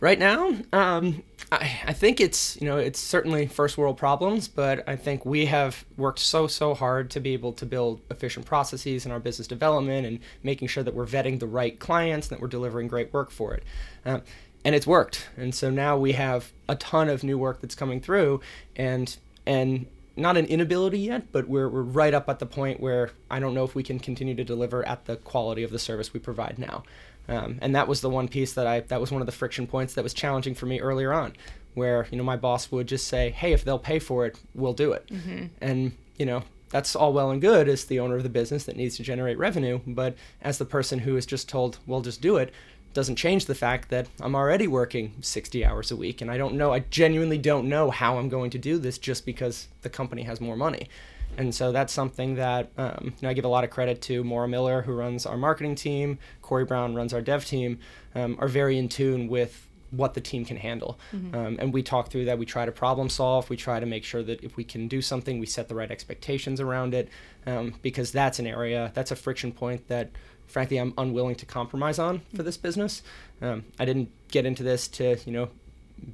Right 0.02 0.18
now, 0.18 0.56
um, 0.72 1.24
I, 1.52 1.82
I 1.88 1.94
think 1.94 2.22
it's 2.22 2.58
you 2.62 2.68
know 2.68 2.78
it's 2.78 3.00
certainly 3.00 3.48
first 3.48 3.78
world 3.78 3.98
problems, 3.98 4.48
but 4.48 4.88
I 4.88 4.96
think 4.96 5.26
we 5.26 5.46
have 5.48 5.84
worked 5.98 6.20
so 6.20 6.48
so 6.48 6.74
hard 6.74 7.10
to 7.12 7.20
be 7.20 7.34
able 7.34 7.52
to 7.54 7.66
build 7.66 8.00
efficient 8.10 8.46
processes 8.46 9.06
in 9.06 9.12
our 9.12 9.20
business 9.20 9.48
development 9.48 10.08
and 10.08 10.20
making 10.42 10.70
sure 10.70 10.84
that 10.84 10.94
we're 10.94 11.06
vetting 11.06 11.40
the 11.40 11.48
right 11.48 11.78
clients 11.80 12.28
and 12.28 12.38
that 12.38 12.42
we're 12.42 12.48
delivering 12.48 12.88
great 12.88 13.12
work 13.12 13.30
for 13.30 13.54
it. 13.54 13.64
Uh, 14.06 14.20
and 14.64 14.74
it's 14.74 14.88
worked. 14.88 15.28
And 15.36 15.54
so 15.54 15.70
now 15.70 15.98
we 15.98 16.14
have 16.14 16.52
a 16.68 16.76
ton 16.76 17.10
of 17.10 17.24
new 17.24 17.38
work 17.38 17.60
that's 17.60 17.76
coming 17.76 18.00
through, 18.00 18.40
and 18.78 19.18
and 19.46 19.86
not 20.16 20.38
an 20.38 20.46
inability 20.46 21.00
yet, 21.00 21.32
but 21.32 21.48
we're, 21.48 21.70
we're 21.70 21.82
right 21.82 22.14
up 22.14 22.28
at 22.30 22.40
the 22.40 22.46
point 22.46 22.80
where 22.80 23.12
I 23.32 23.40
don't 23.40 23.54
know 23.54 23.64
if 23.64 23.74
we 23.74 23.84
can 23.84 24.00
continue 24.00 24.36
to 24.36 24.44
deliver 24.44 24.86
at 24.86 25.06
the 25.06 25.16
quality 25.16 25.64
of 25.64 25.72
the 25.72 25.80
service 25.80 26.14
we 26.14 26.20
provide 26.20 26.60
now. 26.60 26.84
Um, 27.30 27.60
and 27.62 27.76
that 27.76 27.88
was 27.88 28.02
the 28.02 28.10
one 28.10 28.28
piece 28.28 28.54
that 28.54 28.66
I 28.68 28.82
that 28.82 29.00
was 29.00 29.12
one 29.12 29.22
of 29.22 29.26
the 29.26 29.32
friction 29.32 29.68
points 29.68 29.94
that 29.94 30.04
was 30.04 30.14
challenging 30.14 30.56
for 30.56 30.66
me 30.66 30.80
earlier 30.80 31.14
on 31.14 31.34
where 31.76 32.08
you 32.12 32.18
know 32.18 32.24
my 32.24 32.36
boss 32.36 32.72
would 32.72 32.88
just 32.88 33.08
say, 33.08 33.30
"Hey, 33.30 33.54
if 33.54 33.64
they'll 33.64 33.80
pay 33.80 34.00
for 34.00 34.26
it, 34.26 34.38
we'll 34.56 34.74
do 34.74 34.94
it," 34.94 35.08
mm-hmm. 35.08 35.46
and 35.62 35.94
you 36.18 36.26
know 36.26 36.44
that's 36.70 36.96
all 36.96 37.14
well 37.14 37.32
and 37.32 37.42
good 37.42 37.68
as 37.68 37.86
the 37.86 38.00
owner 38.00 38.18
of 38.18 38.24
the 38.24 38.30
business 38.30 38.66
that 38.66 38.76
needs 38.76 38.96
to 38.98 39.04
generate 39.04 39.38
revenue, 39.38 39.80
but 39.88 40.16
as 40.42 40.58
the 40.58 40.66
person 40.66 41.00
who 41.00 41.16
is 41.18 41.26
just 41.26 41.48
told, 41.48 41.80
"Well, 41.88 42.02
just 42.02 42.22
do 42.22 42.38
it," 42.38 42.52
doesn't 42.94 43.16
change 43.16 43.46
the 43.46 43.56
fact 43.56 43.90
that 43.90 44.08
I'm 44.20 44.36
already 44.36 44.68
working 44.68 45.14
60 45.22 45.64
hours 45.64 45.92
a 45.92 45.96
week 45.96 46.22
and 46.22 46.32
I 46.32 46.38
don't 46.38 46.56
know, 46.56 46.74
I 46.74 46.80
genuinely 46.80 47.38
don't 47.38 47.70
know 47.70 47.92
how 47.92 48.18
I'm 48.18 48.30
going 48.30 48.50
to 48.52 48.58
do 48.58 48.80
this 48.80 48.98
just 48.98 49.26
because 49.26 49.68
the 49.84 49.90
company 49.90 50.24
has 50.24 50.42
more 50.42 50.56
money. 50.56 50.90
And 51.40 51.56
so 51.56 51.72
that's 51.72 51.94
something 51.94 52.36
that 52.36 52.70
um, 52.78 53.06
you 53.06 53.14
know, 53.24 53.30
I 53.30 53.34
give 53.34 53.46
a 53.46 53.50
lot 53.50 53.64
of 53.64 53.72
credit 53.72 54.02
to 54.04 54.24
Maura 54.24 54.48
Miller, 54.48 54.84
who 54.84 54.94
runs 54.94 55.26
our 55.26 55.38
marketing 55.38 55.76
team, 55.76 56.20
Corey 56.42 56.66
Brown 56.66 56.94
runs 56.94 57.14
our 57.14 57.22
dev 57.22 57.46
team, 57.46 57.80
um, 58.14 58.38
are 58.40 58.50
very 58.50 58.78
in 58.78 58.90
tune 58.90 59.28
with 59.28 59.66
what 59.92 60.14
the 60.14 60.22
team 60.22 60.46
can 60.46 60.58
handle. 60.58 61.00
Mm-hmm. 61.12 61.34
Um, 61.34 61.58
and 61.60 61.74
we 61.74 61.82
talk 61.82 62.12
through 62.12 62.26
that. 62.26 62.38
We 62.38 62.46
try 62.46 62.66
to 62.66 62.72
problem 62.72 63.10
solve. 63.10 63.50
We 63.50 63.58
try 63.58 63.80
to 63.80 63.86
make 63.86 64.04
sure 64.04 64.22
that 64.22 64.44
if 64.44 64.56
we 64.58 64.64
can 64.64 64.88
do 64.88 65.02
something, 65.02 65.40
we 65.40 65.46
set 65.46 65.68
the 65.68 65.76
right 65.76 65.90
expectations 65.90 66.60
around 66.62 66.94
it, 66.94 67.10
um, 67.48 67.74
because 67.82 68.12
that's 68.12 68.38
an 68.38 68.46
area, 68.46 68.92
that's 68.94 69.12
a 69.12 69.16
friction 69.16 69.52
point 69.52 69.88
that, 69.88 70.12
frankly, 70.46 70.78
I'm 70.78 70.94
unwilling 70.98 71.36
to 71.36 71.46
compromise 71.46 71.98
on 71.98 72.22
for 72.36 72.44
this 72.44 72.58
business. 72.58 73.02
Um, 73.42 73.64
I 73.80 73.86
didn't 73.86 74.12
get 74.28 74.46
into 74.46 74.62
this 74.62 74.88
to, 74.90 75.18
you 75.26 75.32
know, 75.32 75.50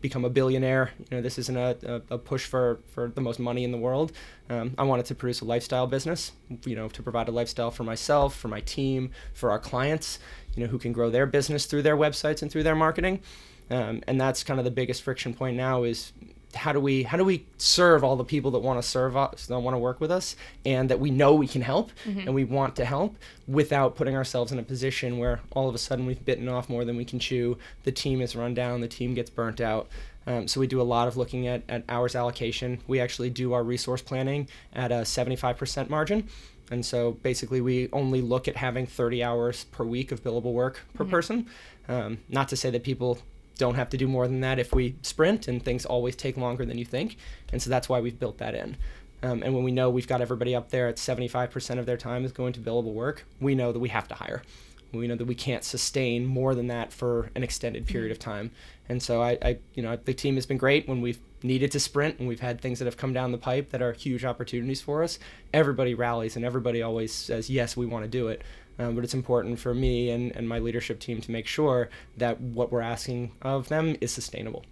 become 0.01 0.25
a 0.25 0.29
billionaire. 0.29 0.91
You 0.99 1.17
know, 1.17 1.21
this 1.21 1.37
isn't 1.37 1.57
a, 1.57 1.77
a, 2.09 2.15
a, 2.15 2.17
push 2.17 2.45
for, 2.45 2.79
for 2.87 3.09
the 3.09 3.21
most 3.21 3.39
money 3.39 3.63
in 3.63 3.71
the 3.71 3.77
world. 3.77 4.11
Um, 4.49 4.73
I 4.77 4.83
wanted 4.83 5.05
to 5.07 5.15
produce 5.15 5.41
a 5.41 5.45
lifestyle 5.45 5.87
business, 5.87 6.31
you 6.65 6.75
know, 6.75 6.87
to 6.89 7.03
provide 7.03 7.27
a 7.27 7.31
lifestyle 7.31 7.71
for 7.71 7.83
myself, 7.83 8.35
for 8.35 8.47
my 8.47 8.61
team, 8.61 9.11
for 9.33 9.51
our 9.51 9.59
clients, 9.59 10.19
you 10.55 10.63
know, 10.63 10.69
who 10.69 10.77
can 10.77 10.93
grow 10.93 11.09
their 11.09 11.25
business 11.25 11.65
through 11.65 11.83
their 11.83 11.97
websites 11.97 12.41
and 12.41 12.51
through 12.51 12.63
their 12.63 12.75
marketing. 12.75 13.21
Um, 13.69 14.01
and 14.07 14.21
that's 14.21 14.43
kind 14.43 14.59
of 14.59 14.63
the 14.63 14.71
biggest 14.71 15.01
friction 15.01 15.33
point 15.33 15.57
now 15.57 15.83
is 15.83 16.13
how 16.55 16.71
do 16.71 16.79
we 16.79 17.03
how 17.03 17.17
do 17.17 17.23
we 17.23 17.45
serve 17.57 18.03
all 18.03 18.15
the 18.15 18.23
people 18.23 18.51
that 18.51 18.59
want 18.59 18.81
to 18.81 18.87
serve 18.87 19.17
us 19.17 19.45
that 19.47 19.59
want 19.59 19.73
to 19.73 19.79
work 19.79 19.99
with 19.99 20.11
us 20.11 20.35
and 20.65 20.89
that 20.89 20.99
we 20.99 21.11
know 21.11 21.33
we 21.33 21.47
can 21.47 21.61
help 21.61 21.91
mm-hmm. 22.05 22.19
and 22.19 22.33
we 22.33 22.43
want 22.43 22.75
to 22.75 22.85
help 22.85 23.15
without 23.47 23.95
putting 23.95 24.15
ourselves 24.15 24.51
in 24.51 24.59
a 24.59 24.63
position 24.63 25.17
where 25.17 25.41
all 25.51 25.67
of 25.67 25.75
a 25.75 25.77
sudden 25.77 26.05
we've 26.05 26.23
bitten 26.25 26.47
off 26.47 26.69
more 26.69 26.85
than 26.85 26.95
we 26.97 27.05
can 27.05 27.19
chew 27.19 27.57
the 27.83 27.91
team 27.91 28.21
is 28.21 28.35
run 28.35 28.53
down 28.53 28.81
the 28.81 28.87
team 28.87 29.13
gets 29.13 29.29
burnt 29.29 29.59
out 29.59 29.87
um, 30.27 30.47
so 30.47 30.59
we 30.59 30.65
do 30.65 30.81
a 30.81 30.83
lot 30.83 31.07
of 31.07 31.17
looking 31.17 31.47
at, 31.47 31.63
at 31.69 31.83
hours 31.89 32.15
allocation 32.15 32.79
we 32.87 32.99
actually 32.99 33.29
do 33.29 33.53
our 33.53 33.63
resource 33.63 34.01
planning 34.01 34.47
at 34.73 34.91
a 34.91 35.01
75% 35.01 35.89
margin 35.89 36.27
and 36.71 36.85
so 36.85 37.11
basically 37.11 37.61
we 37.61 37.89
only 37.91 38.21
look 38.21 38.47
at 38.47 38.55
having 38.55 38.87
30 38.87 39.23
hours 39.23 39.65
per 39.65 39.83
week 39.83 40.11
of 40.11 40.23
billable 40.23 40.53
work 40.53 40.81
per 40.93 41.03
mm-hmm. 41.03 41.11
person 41.11 41.47
um, 41.87 42.17
not 42.29 42.47
to 42.49 42.55
say 42.55 42.69
that 42.69 42.83
people 42.83 43.19
don't 43.57 43.75
have 43.75 43.89
to 43.89 43.97
do 43.97 44.07
more 44.07 44.27
than 44.27 44.41
that 44.41 44.59
if 44.59 44.73
we 44.73 44.95
sprint, 45.01 45.47
and 45.47 45.63
things 45.63 45.85
always 45.85 46.15
take 46.15 46.37
longer 46.37 46.65
than 46.65 46.77
you 46.77 46.85
think. 46.85 47.17
And 47.51 47.61
so 47.61 47.69
that's 47.69 47.87
why 47.89 47.99
we've 47.99 48.19
built 48.19 48.37
that 48.39 48.55
in. 48.55 48.77
Um, 49.23 49.41
and 49.43 49.53
when 49.55 49.63
we 49.63 49.71
know 49.71 49.89
we've 49.89 50.07
got 50.07 50.21
everybody 50.21 50.53
up 50.53 50.69
there 50.69 50.87
at 50.87 50.97
75% 50.97 51.79
of 51.79 51.85
their 51.85 51.97
time 51.97 52.25
is 52.25 52.31
going 52.31 52.53
to 52.53 52.59
billable 52.59 52.93
work, 52.93 53.25
we 53.39 53.55
know 53.55 53.71
that 53.71 53.79
we 53.79 53.89
have 53.89 54.07
to 54.09 54.15
hire. 54.15 54.43
We 54.91 55.07
know 55.07 55.15
that 55.15 55.25
we 55.25 55.35
can't 55.35 55.63
sustain 55.63 56.25
more 56.25 56.55
than 56.55 56.67
that 56.67 56.93
for 56.93 57.29
an 57.35 57.43
extended 57.43 57.85
period 57.85 58.11
of 58.11 58.19
time. 58.19 58.51
And 58.87 59.01
so 59.01 59.21
I, 59.21 59.37
I, 59.41 59.57
you 59.73 59.83
know, 59.83 59.97
the 59.97 60.13
team 60.13 60.35
has 60.35 60.45
been 60.45 60.57
great 60.57 60.87
when 60.87 61.01
we've 61.01 61.19
needed 61.43 61.71
to 61.71 61.79
sprint 61.79 62.19
and 62.19 62.27
we've 62.27 62.39
had 62.39 62.61
things 62.61 62.79
that 62.79 62.85
have 62.85 62.97
come 62.97 63.13
down 63.13 63.31
the 63.31 63.37
pipe 63.37 63.71
that 63.71 63.81
are 63.81 63.93
huge 63.93 64.23
opportunities 64.23 64.81
for 64.81 65.03
us. 65.03 65.19
Everybody 65.53 65.93
rallies 65.93 66.35
and 66.35 66.45
everybody 66.45 66.81
always 66.81 67.13
says, 67.13 67.49
yes, 67.49 67.75
we 67.75 67.85
want 67.85 68.03
to 68.05 68.09
do 68.09 68.27
it. 68.27 68.41
Um, 68.77 68.95
but 68.95 69.03
it's 69.03 69.13
important 69.13 69.59
for 69.59 69.73
me 69.73 70.09
and, 70.09 70.35
and 70.35 70.49
my 70.49 70.59
leadership 70.59 70.99
team 70.99 71.21
to 71.21 71.31
make 71.31 71.47
sure 71.47 71.89
that 72.17 72.41
what 72.41 72.71
we're 72.71 72.81
asking 72.81 73.31
of 73.41 73.69
them 73.69 73.95
is 74.01 74.11
sustainable. 74.11 74.65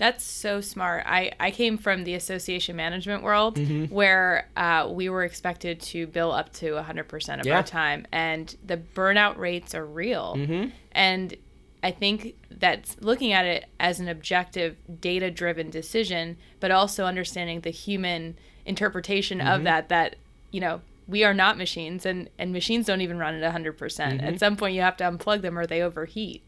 That's 0.00 0.24
so 0.24 0.62
smart. 0.62 1.04
I, 1.06 1.32
I 1.38 1.50
came 1.50 1.76
from 1.76 2.04
the 2.04 2.14
association 2.14 2.74
management 2.74 3.22
world 3.22 3.56
mm-hmm. 3.56 3.94
where 3.94 4.48
uh, 4.56 4.88
we 4.90 5.10
were 5.10 5.24
expected 5.24 5.78
to 5.82 6.06
bill 6.06 6.32
up 6.32 6.54
to 6.54 6.72
100% 6.72 7.40
of 7.40 7.44
yeah. 7.44 7.56
our 7.56 7.62
time, 7.62 8.06
and 8.10 8.56
the 8.64 8.78
burnout 8.78 9.36
rates 9.36 9.74
are 9.74 9.84
real. 9.84 10.36
Mm-hmm. 10.38 10.70
And 10.92 11.36
I 11.82 11.90
think 11.90 12.34
that's 12.50 12.96
looking 13.00 13.34
at 13.34 13.44
it 13.44 13.66
as 13.78 14.00
an 14.00 14.08
objective, 14.08 14.76
data 15.02 15.30
driven 15.30 15.68
decision, 15.68 16.38
but 16.60 16.70
also 16.70 17.04
understanding 17.04 17.60
the 17.60 17.70
human 17.70 18.38
interpretation 18.64 19.38
mm-hmm. 19.38 19.48
of 19.48 19.64
that, 19.64 19.90
that, 19.90 20.16
you 20.50 20.60
know, 20.60 20.80
we 21.10 21.24
are 21.24 21.34
not 21.34 21.58
machines 21.58 22.06
and 22.06 22.30
and 22.38 22.52
machines 22.52 22.86
don't 22.86 23.00
even 23.00 23.18
run 23.18 23.34
at 23.34 23.54
100% 23.54 23.76
mm 23.76 24.20
hmm 24.20 24.20
at 24.20 24.38
some 24.38 24.56
point 24.56 24.74
you 24.74 24.80
have 24.80 24.96
to 24.96 25.04
unplug 25.04 25.40
them 25.42 25.58
or 25.58 25.66
they 25.66 25.82
overheat 25.82 26.42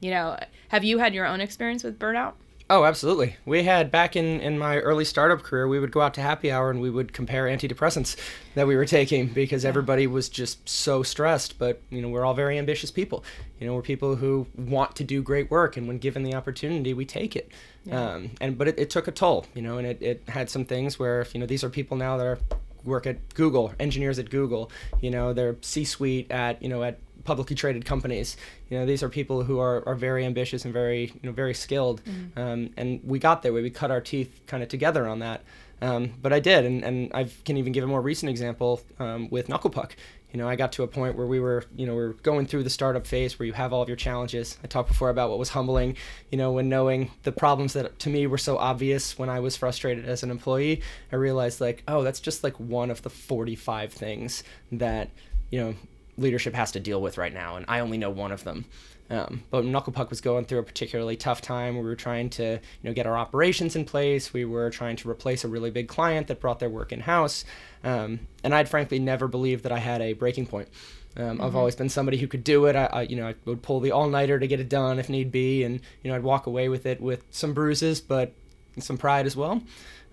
you 0.00 0.10
know 0.10 0.36
have 0.68 0.82
you 0.82 0.98
had 0.98 1.14
your 1.14 1.26
own 1.26 1.40
experience 1.40 1.84
with 1.84 1.98
burnout 1.98 2.34
Oh, 2.70 2.84
absolutely. 2.84 3.36
We 3.44 3.64
had 3.64 3.90
back 3.90 4.16
in, 4.16 4.40
in 4.40 4.58
my 4.58 4.78
early 4.78 5.04
startup 5.04 5.42
career, 5.42 5.68
we 5.68 5.78
would 5.78 5.90
go 5.90 6.00
out 6.00 6.14
to 6.14 6.22
happy 6.22 6.50
hour 6.50 6.70
and 6.70 6.80
we 6.80 6.88
would 6.88 7.12
compare 7.12 7.44
antidepressants 7.44 8.16
that 8.54 8.66
we 8.66 8.76
were 8.76 8.86
taking 8.86 9.26
because 9.26 9.64
yeah. 9.64 9.68
everybody 9.68 10.06
was 10.06 10.30
just 10.30 10.66
so 10.66 11.02
stressed. 11.02 11.58
But, 11.58 11.82
you 11.90 12.00
know, 12.00 12.08
we're 12.08 12.24
all 12.24 12.32
very 12.32 12.58
ambitious 12.58 12.90
people. 12.90 13.24
You 13.60 13.66
know, 13.66 13.74
we're 13.74 13.82
people 13.82 14.16
who 14.16 14.46
want 14.56 14.96
to 14.96 15.04
do 15.04 15.22
great 15.22 15.50
work. 15.50 15.76
And 15.76 15.86
when 15.86 15.98
given 15.98 16.22
the 16.22 16.34
opportunity, 16.34 16.94
we 16.94 17.04
take 17.04 17.36
it. 17.36 17.50
Yeah. 17.84 18.12
Um, 18.12 18.30
and 18.40 18.56
But 18.56 18.68
it, 18.68 18.78
it 18.78 18.88
took 18.88 19.06
a 19.06 19.12
toll, 19.12 19.44
you 19.54 19.60
know, 19.60 19.76
and 19.76 19.86
it, 19.86 20.00
it 20.00 20.22
had 20.28 20.48
some 20.48 20.64
things 20.64 20.98
where, 20.98 21.26
you 21.34 21.40
know, 21.40 21.46
these 21.46 21.62
are 21.62 21.68
people 21.68 21.98
now 21.98 22.16
that 22.16 22.26
are 22.26 22.38
work 22.84 23.06
at 23.06 23.34
Google, 23.34 23.72
engineers 23.78 24.18
at 24.18 24.30
Google. 24.30 24.70
You 25.00 25.10
know, 25.10 25.32
they're 25.32 25.56
C-suite 25.60 26.30
at 26.30 26.62
you 26.62 26.68
know 26.68 26.82
at 26.82 26.98
publicly 27.24 27.54
traded 27.54 27.84
companies. 27.84 28.36
You 28.68 28.78
know, 28.78 28.86
these 28.86 29.02
are 29.02 29.08
people 29.08 29.44
who 29.44 29.58
are, 29.60 29.86
are 29.86 29.94
very 29.94 30.24
ambitious 30.24 30.64
and 30.64 30.72
very 30.72 31.12
you 31.14 31.20
know 31.24 31.32
very 31.32 31.54
skilled. 31.54 32.02
Mm-hmm. 32.04 32.38
Um, 32.38 32.70
and 32.76 33.00
we 33.04 33.18
got 33.18 33.42
there. 33.42 33.52
We 33.52 33.68
cut 33.70 33.90
our 33.90 34.00
teeth 34.00 34.40
kind 34.46 34.62
of 34.62 34.68
together 34.68 35.06
on 35.06 35.20
that. 35.20 35.42
Um, 35.80 36.14
but 36.22 36.32
I 36.32 36.38
did, 36.38 36.64
and, 36.64 36.84
and 36.84 37.10
I 37.12 37.28
can 37.44 37.56
even 37.56 37.72
give 37.72 37.82
a 37.82 37.88
more 37.88 38.00
recent 38.00 38.30
example 38.30 38.80
um, 39.00 39.28
with 39.30 39.48
Knucklepuck 39.48 39.92
you 40.32 40.38
know, 40.38 40.48
I 40.48 40.56
got 40.56 40.72
to 40.72 40.82
a 40.82 40.88
point 40.88 41.16
where 41.16 41.26
we 41.26 41.40
were, 41.40 41.64
you 41.76 41.86
know, 41.86 41.94
we 41.94 42.02
are 42.02 42.12
going 42.14 42.46
through 42.46 42.62
the 42.62 42.70
startup 42.70 43.06
phase 43.06 43.38
where 43.38 43.46
you 43.46 43.52
have 43.52 43.72
all 43.72 43.82
of 43.82 43.88
your 43.88 43.96
challenges. 43.96 44.58
I 44.64 44.66
talked 44.66 44.88
before 44.88 45.10
about 45.10 45.28
what 45.28 45.38
was 45.38 45.50
humbling, 45.50 45.96
you 46.30 46.38
know, 46.38 46.52
when 46.52 46.70
knowing 46.70 47.10
the 47.22 47.32
problems 47.32 47.74
that 47.74 47.98
to 48.00 48.08
me 48.08 48.26
were 48.26 48.38
so 48.38 48.56
obvious 48.56 49.18
when 49.18 49.28
I 49.28 49.40
was 49.40 49.56
frustrated 49.56 50.06
as 50.06 50.22
an 50.22 50.30
employee, 50.30 50.80
I 51.12 51.16
realized 51.16 51.60
like, 51.60 51.82
oh, 51.86 52.02
that's 52.02 52.20
just 52.20 52.42
like 52.42 52.58
one 52.58 52.90
of 52.90 53.02
the 53.02 53.10
45 53.10 53.92
things 53.92 54.42
that, 54.72 55.10
you 55.50 55.60
know, 55.60 55.74
leadership 56.16 56.54
has 56.54 56.72
to 56.72 56.80
deal 56.80 57.00
with 57.00 57.18
right 57.18 57.32
now, 57.32 57.56
and 57.56 57.66
I 57.68 57.80
only 57.80 57.98
know 57.98 58.10
one 58.10 58.32
of 58.32 58.44
them. 58.44 58.64
Um, 59.10 59.42
but 59.50 59.64
Knucklepuck 59.64 60.08
was 60.08 60.20
going 60.20 60.46
through 60.46 60.60
a 60.60 60.62
particularly 60.62 61.16
tough 61.16 61.42
time. 61.42 61.76
We 61.76 61.82
were 61.82 61.96
trying 61.96 62.30
to, 62.30 62.52
you 62.52 62.60
know, 62.82 62.94
get 62.94 63.06
our 63.06 63.16
operations 63.16 63.76
in 63.76 63.84
place. 63.84 64.32
We 64.32 64.44
were 64.44 64.70
trying 64.70 64.96
to 64.96 65.10
replace 65.10 65.44
a 65.44 65.48
really 65.48 65.70
big 65.70 65.88
client 65.88 66.28
that 66.28 66.40
brought 66.40 66.60
their 66.60 66.70
work 66.70 66.92
in 66.92 67.00
house. 67.00 67.44
Um, 67.84 68.20
and 68.42 68.54
I'd 68.54 68.68
frankly 68.68 68.98
never 68.98 69.28
believed 69.28 69.64
that 69.64 69.72
I 69.72 69.78
had 69.78 70.00
a 70.00 70.14
breaking 70.14 70.46
point. 70.46 70.68
Um, 71.16 71.24
mm-hmm. 71.24 71.42
I've 71.42 71.56
always 71.56 71.76
been 71.76 71.90
somebody 71.90 72.16
who 72.16 72.26
could 72.26 72.44
do 72.44 72.66
it. 72.66 72.76
I, 72.76 72.86
I, 72.86 73.02
you 73.02 73.16
know, 73.16 73.28
I 73.28 73.34
would 73.44 73.62
pull 73.62 73.80
the 73.80 73.92
all-nighter 73.92 74.38
to 74.38 74.46
get 74.46 74.60
it 74.60 74.68
done 74.68 74.98
if 74.98 75.10
need 75.10 75.30
be, 75.30 75.62
and 75.62 75.80
you 76.02 76.10
know, 76.10 76.16
I'd 76.16 76.22
walk 76.22 76.46
away 76.46 76.68
with 76.70 76.86
it 76.86 77.00
with 77.00 77.22
some 77.30 77.52
bruises, 77.52 78.00
but 78.00 78.32
some 78.78 78.96
pride 78.96 79.26
as 79.26 79.36
well. 79.36 79.62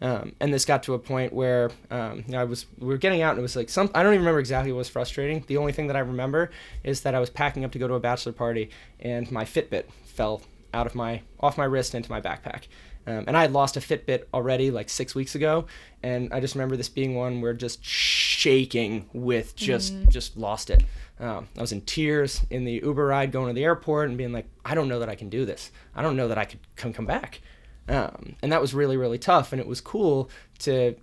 Um, 0.01 0.33
and 0.39 0.53
this 0.53 0.63
got 0.63 0.83
to 0.83 0.93
a 0.93 0.99
point 0.99 1.33
where 1.33 1.71
um, 1.91 2.23
you 2.25 2.31
know, 2.31 2.39
I 2.39 2.45
was 2.45 2.65
we 2.77 2.87
were 2.87 2.97
getting 2.97 3.21
out 3.21 3.31
and 3.31 3.39
it 3.39 3.41
was 3.41 3.55
like 3.55 3.69
some 3.69 3.89
I 3.93 4.01
don't 4.01 4.13
even 4.13 4.21
remember 4.21 4.39
exactly 4.39 4.71
what 4.71 4.79
was 4.79 4.89
frustrating. 4.89 5.43
The 5.47 5.57
only 5.57 5.73
thing 5.73 5.87
that 5.87 5.95
I 5.95 5.99
remember 5.99 6.51
is 6.83 7.01
that 7.01 7.15
I 7.15 7.19
was 7.19 7.29
packing 7.29 7.65
up 7.65 7.71
to 7.73 7.79
go 7.79 7.87
to 7.87 7.95
a 7.95 7.99
bachelor 7.99 8.31
party 8.31 8.69
and 8.99 9.29
my 9.31 9.43
Fitbit 9.43 9.85
fell 10.05 10.41
out 10.73 10.85
of 10.85 10.95
my 10.95 11.21
off 11.39 11.57
my 11.57 11.65
wrist 11.65 11.95
into 11.95 12.09
my 12.09 12.21
backpack. 12.21 12.63
Um, 13.07 13.23
and 13.27 13.35
I 13.35 13.41
had 13.41 13.53
lost 13.53 13.75
a 13.75 13.79
Fitbit 13.79 14.25
already 14.33 14.71
like 14.71 14.89
six 14.89 15.15
weeks 15.15 15.33
ago, 15.33 15.65
and 16.03 16.31
I 16.31 16.39
just 16.39 16.53
remember 16.53 16.75
this 16.75 16.89
being 16.89 17.15
one 17.15 17.41
where 17.41 17.53
just 17.53 17.83
shaking 17.83 19.09
with 19.13 19.55
just 19.55 19.95
mm. 19.95 20.09
just 20.09 20.37
lost 20.37 20.69
it. 20.69 20.83
Um, 21.19 21.47
I 21.57 21.61
was 21.61 21.71
in 21.71 21.81
tears 21.81 22.41
in 22.49 22.65
the 22.65 22.73
Uber 22.73 23.05
ride 23.07 23.31
going 23.31 23.47
to 23.47 23.53
the 23.53 23.63
airport 23.63 24.09
and 24.09 24.17
being 24.17 24.31
like, 24.31 24.45
I 24.63 24.75
don't 24.75 24.87
know 24.87 24.99
that 24.99 25.09
I 25.09 25.15
can 25.15 25.29
do 25.29 25.43
this. 25.45 25.71
I 25.95 26.01
don't 26.01 26.15
know 26.15 26.27
that 26.27 26.37
I 26.37 26.45
could 26.45 26.59
come 26.75 26.93
come 26.93 27.05
back. 27.05 27.41
Um, 27.89 28.35
and 28.41 28.51
that 28.51 28.61
was 28.61 28.73
really, 28.73 28.97
really 28.97 29.17
tough. 29.17 29.51
And 29.51 29.59
it 29.59 29.67
was 29.67 29.81
cool 29.81 30.29
to, 30.59 30.95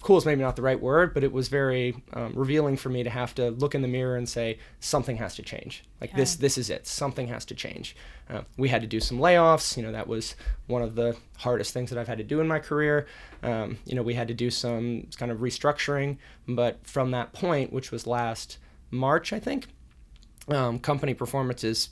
cool 0.00 0.16
is 0.16 0.24
maybe 0.24 0.40
not 0.40 0.56
the 0.56 0.62
right 0.62 0.80
word, 0.80 1.12
but 1.12 1.22
it 1.22 1.30
was 1.30 1.48
very 1.48 1.94
um, 2.14 2.32
revealing 2.34 2.78
for 2.78 2.88
me 2.88 3.02
to 3.02 3.10
have 3.10 3.34
to 3.34 3.50
look 3.50 3.74
in 3.74 3.82
the 3.82 3.88
mirror 3.88 4.16
and 4.16 4.26
say, 4.26 4.58
something 4.80 5.18
has 5.18 5.34
to 5.36 5.42
change. 5.42 5.84
Like 6.00 6.14
this, 6.16 6.36
this 6.36 6.56
is 6.56 6.70
it. 6.70 6.86
Something 6.86 7.28
has 7.28 7.44
to 7.44 7.54
change. 7.54 7.94
Uh, 8.30 8.40
we 8.56 8.70
had 8.70 8.80
to 8.80 8.86
do 8.86 9.00
some 9.00 9.18
layoffs. 9.18 9.76
You 9.76 9.82
know, 9.82 9.92
that 9.92 10.06
was 10.06 10.34
one 10.66 10.80
of 10.80 10.94
the 10.94 11.14
hardest 11.36 11.74
things 11.74 11.90
that 11.90 11.98
I've 11.98 12.08
had 12.08 12.18
to 12.18 12.24
do 12.24 12.40
in 12.40 12.48
my 12.48 12.58
career. 12.58 13.06
Um, 13.42 13.76
you 13.84 13.94
know, 13.94 14.02
we 14.02 14.14
had 14.14 14.28
to 14.28 14.34
do 14.34 14.50
some 14.50 15.08
kind 15.18 15.30
of 15.30 15.40
restructuring. 15.40 16.16
But 16.48 16.78
from 16.86 17.10
that 17.10 17.34
point, 17.34 17.72
which 17.72 17.92
was 17.92 18.06
last 18.06 18.56
March, 18.90 19.34
I 19.34 19.38
think, 19.38 19.66
um, 20.48 20.78
company 20.78 21.12
performances 21.12 21.90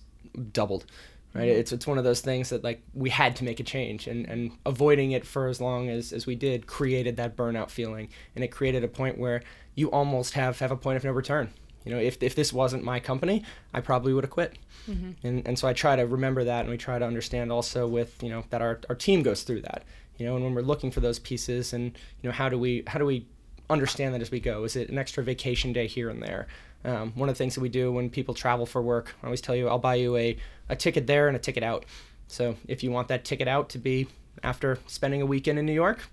doubled 0.53 0.87
right 1.35 1.49
it's 1.49 1.73
it's 1.73 1.87
one 1.87 1.99
of 1.99 2.05
those 2.05 2.21
things 2.21 2.49
that 2.51 2.65
like 2.65 2.83
we 2.95 3.11
had 3.11 3.37
to 3.37 3.45
make 3.45 3.61
a 3.61 3.65
change 3.65 4.07
and 4.07 4.27
and 4.29 4.51
avoiding 4.65 5.13
it 5.13 5.27
for 5.27 5.49
as 5.49 5.61
long 5.61 5.89
as 5.89 6.13
as 6.13 6.27
we 6.27 6.35
did 6.35 6.67
created 6.67 7.17
that 7.17 7.37
burnout 7.37 7.71
feeling 7.71 8.09
and 8.35 8.45
it 8.45 8.49
created 8.49 8.83
a 8.83 8.89
point 8.89 9.19
where 9.19 9.43
you 9.75 9.91
almost 9.91 10.35
have 10.35 10.59
have 10.59 10.71
a 10.71 10.77
point 10.77 10.97
of 10.97 11.05
no 11.05 11.13
return 11.13 11.51
You 11.85 11.95
know, 11.95 12.01
if, 12.01 12.23
if 12.23 12.35
this 12.35 12.53
wasn't 12.53 12.85
my 12.85 13.01
company, 13.01 13.45
I 13.73 13.81
probably 13.81 14.13
would 14.13 14.25
have 14.25 14.31
quit. 14.31 14.59
Mm-hmm. 14.87 15.27
And, 15.27 15.47
and 15.49 15.59
so 15.59 15.67
I 15.67 15.73
try 15.73 15.97
to 15.97 16.07
remember 16.07 16.45
that 16.45 16.61
and 16.61 16.71
we 16.71 16.77
try 16.77 16.99
to 16.99 17.07
understand 17.07 17.51
also 17.51 17.87
with, 17.87 18.23
you 18.23 18.29
know, 18.29 18.45
that 18.51 18.61
our, 18.61 18.81
our 18.91 18.95
team 18.95 19.23
goes 19.23 19.43
through 19.43 19.63
that. 19.63 19.85
You 20.19 20.27
know, 20.27 20.35
and 20.35 20.45
when 20.45 20.55
we're 20.55 20.63
looking 20.63 20.91
for 20.91 21.01
those 21.01 21.19
pieces 21.19 21.73
and, 21.73 21.85
you 22.21 22.29
know, 22.29 22.33
how 22.33 22.49
do 22.51 22.59
we 22.59 22.83
how 22.87 22.99
do 22.99 23.07
we 23.07 23.27
understand 23.71 24.13
that 24.15 24.21
as 24.21 24.31
we 24.31 24.41
go? 24.41 24.65
Is 24.65 24.77
it 24.77 24.91
an 24.91 24.99
extra 24.99 25.23
vacation 25.23 25.73
day 25.73 25.87
here 25.87 26.11
and 26.11 26.23
there? 26.23 26.47
Um, 26.85 27.13
one 27.17 27.29
of 27.29 27.35
the 27.35 27.39
things 27.39 27.55
that 27.55 27.61
we 27.61 27.69
do 27.69 27.93
when 27.93 28.09
people 28.09 28.35
travel 28.35 28.65
for 28.65 28.81
work, 28.81 29.15
I 29.23 29.27
always 29.27 29.41
tell 29.41 29.57
you, 29.57 29.69
I'll 29.69 29.79
buy 29.79 29.97
you 29.97 30.17
a, 30.17 30.37
a 30.69 30.77
ticket 30.77 31.07
there 31.07 31.29
and 31.29 31.37
a 31.37 31.41
ticket 31.41 31.63
out. 31.63 31.85
So 32.29 32.57
if 32.67 32.83
you 32.83 32.91
want 32.91 33.09
that 33.09 33.25
ticket 33.25 33.49
out 33.49 33.69
to 33.71 33.79
be 33.79 34.07
after 34.43 34.79
spending 34.87 35.21
a 35.21 35.27
weekend 35.27 35.59
in 35.59 35.67
New 35.67 35.73
York, 35.73 36.09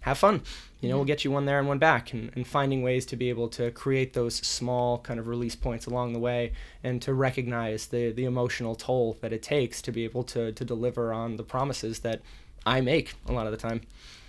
have 0.00 0.18
fun. 0.18 0.42
You 0.80 0.88
know, 0.88 0.96
we'll 0.96 1.04
get 1.04 1.24
you 1.24 1.32
one 1.32 1.44
there 1.44 1.58
and 1.58 1.66
one 1.66 1.78
back, 1.78 2.12
and, 2.12 2.30
and 2.36 2.46
finding 2.46 2.82
ways 2.82 3.04
to 3.06 3.16
be 3.16 3.30
able 3.30 3.48
to 3.48 3.72
create 3.72 4.12
those 4.12 4.36
small 4.36 4.98
kind 4.98 5.18
of 5.18 5.26
release 5.26 5.56
points 5.56 5.86
along 5.86 6.12
the 6.12 6.20
way 6.20 6.52
and 6.84 7.02
to 7.02 7.12
recognize 7.12 7.86
the, 7.86 8.12
the 8.12 8.24
emotional 8.24 8.76
toll 8.76 9.18
that 9.20 9.32
it 9.32 9.42
takes 9.42 9.82
to 9.82 9.90
be 9.90 10.04
able 10.04 10.22
to, 10.22 10.52
to 10.52 10.64
deliver 10.64 11.12
on 11.12 11.36
the 11.36 11.42
promises 11.42 12.00
that 12.00 12.20
I 12.64 12.80
make 12.80 13.14
a 13.26 13.32
lot 13.32 13.46
of 13.46 13.52
the 13.52 13.58
time. 13.58 13.80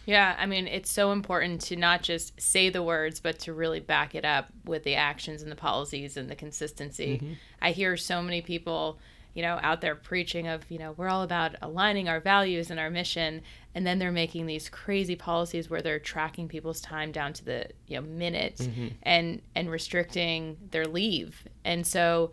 Yeah, 0.09 0.35
I 0.39 0.47
mean, 0.47 0.65
it's 0.67 0.91
so 0.91 1.11
important 1.11 1.61
to 1.65 1.75
not 1.75 2.01
just 2.01 2.41
say 2.41 2.71
the 2.71 2.81
words, 2.81 3.19
but 3.19 3.37
to 3.41 3.53
really 3.53 3.79
back 3.79 4.15
it 4.15 4.25
up 4.25 4.47
with 4.65 4.83
the 4.83 4.95
actions 4.95 5.43
and 5.43 5.51
the 5.51 5.55
policies 5.55 6.17
and 6.17 6.27
the 6.27 6.35
consistency. 6.35 7.19
Mm-hmm. 7.21 7.33
I 7.61 7.73
hear 7.73 7.95
so 7.95 8.19
many 8.19 8.41
people, 8.41 8.97
you 9.35 9.43
know, 9.43 9.59
out 9.61 9.81
there 9.81 9.93
preaching 9.93 10.47
of, 10.47 10.63
you 10.71 10.79
know, 10.79 10.93
we're 10.93 11.09
all 11.09 11.21
about 11.21 11.57
aligning 11.61 12.09
our 12.09 12.19
values 12.19 12.71
and 12.71 12.79
our 12.79 12.89
mission, 12.89 13.43
and 13.75 13.85
then 13.85 13.99
they're 13.99 14.11
making 14.11 14.47
these 14.47 14.67
crazy 14.67 15.15
policies 15.15 15.69
where 15.69 15.83
they're 15.83 15.99
tracking 15.99 16.47
people's 16.47 16.81
time 16.81 17.11
down 17.11 17.31
to 17.33 17.45
the, 17.45 17.67
you 17.85 17.95
know, 17.95 18.01
minute 18.01 18.55
mm-hmm. 18.55 18.87
and 19.03 19.43
and 19.53 19.69
restricting 19.69 20.57
their 20.71 20.87
leave. 20.87 21.47
And 21.63 21.85
so 21.85 22.31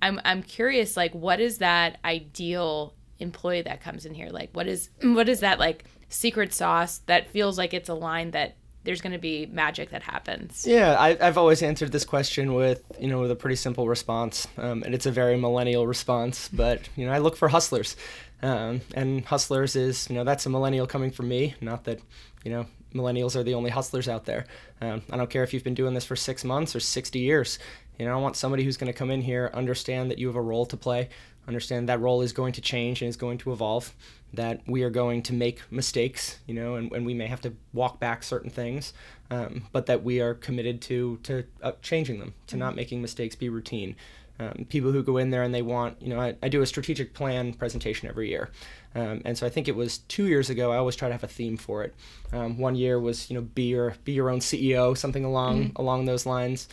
I'm 0.00 0.20
I'm 0.24 0.44
curious 0.44 0.96
like 0.96 1.12
what 1.12 1.40
is 1.40 1.58
that 1.58 1.98
ideal 2.04 2.94
employee 3.18 3.62
that 3.62 3.80
comes 3.80 4.06
in 4.06 4.14
here? 4.14 4.28
Like 4.28 4.50
what 4.52 4.68
is 4.68 4.90
what 5.02 5.28
is 5.28 5.40
that 5.40 5.58
like 5.58 5.86
secret 6.10 6.52
sauce 6.52 6.98
that 7.06 7.30
feels 7.30 7.56
like 7.56 7.72
it's 7.72 7.88
a 7.88 7.94
line 7.94 8.32
that 8.32 8.56
there's 8.84 9.00
going 9.00 9.12
to 9.12 9.18
be 9.18 9.46
magic 9.46 9.90
that 9.90 10.02
happens? 10.02 10.66
Yeah, 10.66 10.96
I, 10.98 11.14
have 11.24 11.38
always 11.38 11.62
answered 11.62 11.92
this 11.92 12.04
question 12.04 12.54
with 12.54 12.82
you 12.98 13.08
know 13.08 13.20
with 13.20 13.30
a 13.30 13.36
pretty 13.36 13.56
simple 13.56 13.88
response, 13.88 14.46
um, 14.58 14.82
and 14.82 14.94
it's 14.94 15.06
a 15.06 15.10
very 15.10 15.36
millennial 15.36 15.86
response. 15.86 16.48
But 16.52 16.88
you 16.96 17.06
know, 17.06 17.12
I 17.12 17.18
look 17.18 17.36
for 17.36 17.48
hustlers, 17.48 17.96
um, 18.42 18.82
and 18.94 19.24
hustlers 19.24 19.76
is 19.76 20.08
you 20.10 20.16
know 20.16 20.24
that's 20.24 20.46
a 20.46 20.50
millennial 20.50 20.86
coming 20.86 21.10
from 21.10 21.28
me. 21.28 21.54
Not 21.60 21.84
that 21.84 22.00
you 22.44 22.50
know 22.50 22.66
millennials 22.94 23.36
are 23.36 23.42
the 23.42 23.54
only 23.54 23.70
hustlers 23.70 24.08
out 24.08 24.24
there. 24.24 24.46
Um, 24.80 25.02
I 25.10 25.16
don't 25.16 25.30
care 25.30 25.44
if 25.44 25.54
you've 25.54 25.64
been 25.64 25.74
doing 25.74 25.94
this 25.94 26.04
for 26.04 26.16
six 26.16 26.44
months 26.44 26.74
or 26.74 26.80
60 26.80 27.18
years. 27.18 27.58
You 28.00 28.06
know, 28.06 28.14
I 28.14 28.16
want 28.16 28.34
somebody 28.34 28.64
who's 28.64 28.78
going 28.78 28.90
to 28.90 28.98
come 28.98 29.10
in 29.10 29.20
here, 29.20 29.50
understand 29.52 30.10
that 30.10 30.16
you 30.16 30.26
have 30.28 30.36
a 30.36 30.40
role 30.40 30.64
to 30.64 30.76
play, 30.78 31.10
understand 31.46 31.86
that 31.90 32.00
role 32.00 32.22
is 32.22 32.32
going 32.32 32.54
to 32.54 32.62
change 32.62 33.02
and 33.02 33.10
is 33.10 33.16
going 33.16 33.36
to 33.38 33.52
evolve, 33.52 33.94
that 34.32 34.62
we 34.66 34.84
are 34.84 34.88
going 34.90 35.22
to 35.24 35.34
make 35.34 35.60
mistakes, 35.70 36.38
you 36.46 36.54
know, 36.54 36.76
and, 36.76 36.90
and 36.92 37.04
we 37.04 37.12
may 37.12 37.26
have 37.26 37.42
to 37.42 37.52
walk 37.74 38.00
back 38.00 38.22
certain 38.22 38.48
things, 38.48 38.94
um, 39.30 39.64
but 39.72 39.84
that 39.84 40.02
we 40.02 40.18
are 40.18 40.32
committed 40.32 40.80
to 40.80 41.18
to 41.24 41.44
uh, 41.62 41.72
changing 41.82 42.20
them, 42.20 42.32
to 42.46 42.56
not 42.56 42.74
making 42.74 43.02
mistakes 43.02 43.36
be 43.36 43.50
routine. 43.50 43.94
Um, 44.38 44.64
people 44.70 44.92
who 44.92 45.02
go 45.02 45.18
in 45.18 45.28
there 45.28 45.42
and 45.42 45.54
they 45.54 45.60
want, 45.60 46.00
you 46.00 46.08
know, 46.08 46.18
I, 46.18 46.34
I 46.42 46.48
do 46.48 46.62
a 46.62 46.66
strategic 46.66 47.12
plan 47.12 47.52
presentation 47.52 48.08
every 48.08 48.30
year. 48.30 48.48
Um, 48.94 49.20
and 49.26 49.36
so 49.36 49.46
I 49.46 49.50
think 49.50 49.68
it 49.68 49.76
was 49.76 49.98
two 49.98 50.26
years 50.26 50.48
ago, 50.48 50.72
I 50.72 50.78
always 50.78 50.96
try 50.96 51.08
to 51.08 51.14
have 51.14 51.22
a 51.22 51.28
theme 51.28 51.58
for 51.58 51.84
it. 51.84 51.94
Um, 52.32 52.56
one 52.56 52.74
year 52.74 52.98
was, 52.98 53.28
you 53.28 53.36
know, 53.36 53.42
be 53.42 53.64
your, 53.64 53.94
be 54.04 54.12
your 54.12 54.30
own 54.30 54.38
CEO, 54.38 54.96
something 54.96 55.26
along, 55.26 55.64
mm-hmm. 55.64 55.76
along 55.76 56.06
those 56.06 56.24
lines. 56.24 56.70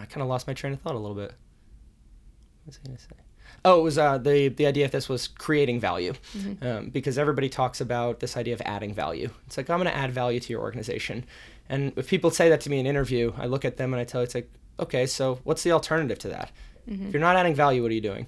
I 0.00 0.06
kind 0.06 0.22
of 0.22 0.28
lost 0.28 0.46
my 0.46 0.54
train 0.54 0.72
of 0.72 0.80
thought 0.80 0.94
a 0.94 0.98
little 0.98 1.16
bit. 1.16 1.32
What 2.64 2.66
was 2.66 2.78
I 2.82 2.86
going 2.86 2.96
to 2.96 3.02
say? 3.02 3.08
Oh, 3.64 3.80
it 3.80 3.82
was 3.82 3.98
uh, 3.98 4.18
the 4.18 4.48
the 4.48 4.66
idea 4.66 4.84
of 4.84 4.90
this 4.92 5.08
was 5.08 5.28
creating 5.28 5.78
value, 5.78 6.14
mm-hmm. 6.36 6.66
um, 6.66 6.88
because 6.88 7.18
everybody 7.18 7.48
talks 7.48 7.80
about 7.80 8.20
this 8.20 8.36
idea 8.36 8.54
of 8.54 8.62
adding 8.64 8.94
value. 8.94 9.30
It's 9.46 9.56
like 9.56 9.68
I'm 9.68 9.78
going 9.78 9.90
to 9.90 9.96
add 9.96 10.10
value 10.10 10.40
to 10.40 10.52
your 10.52 10.62
organization, 10.62 11.24
and 11.68 11.92
if 11.96 12.08
people 12.08 12.30
say 12.30 12.48
that 12.48 12.60
to 12.62 12.70
me 12.70 12.78
in 12.78 12.86
an 12.86 12.90
interview, 12.90 13.32
I 13.36 13.46
look 13.46 13.64
at 13.64 13.76
them 13.76 13.92
and 13.92 14.00
I 14.00 14.04
tell 14.04 14.20
it's 14.22 14.34
like, 14.34 14.50
okay, 14.80 15.06
so 15.06 15.38
what's 15.44 15.62
the 15.62 15.72
alternative 15.72 16.18
to 16.20 16.28
that? 16.28 16.50
Mm-hmm. 16.88 17.06
If 17.06 17.12
you're 17.12 17.20
not 17.20 17.36
adding 17.36 17.54
value, 17.54 17.82
what 17.82 17.90
are 17.90 17.94
you 17.94 18.00
doing? 18.00 18.26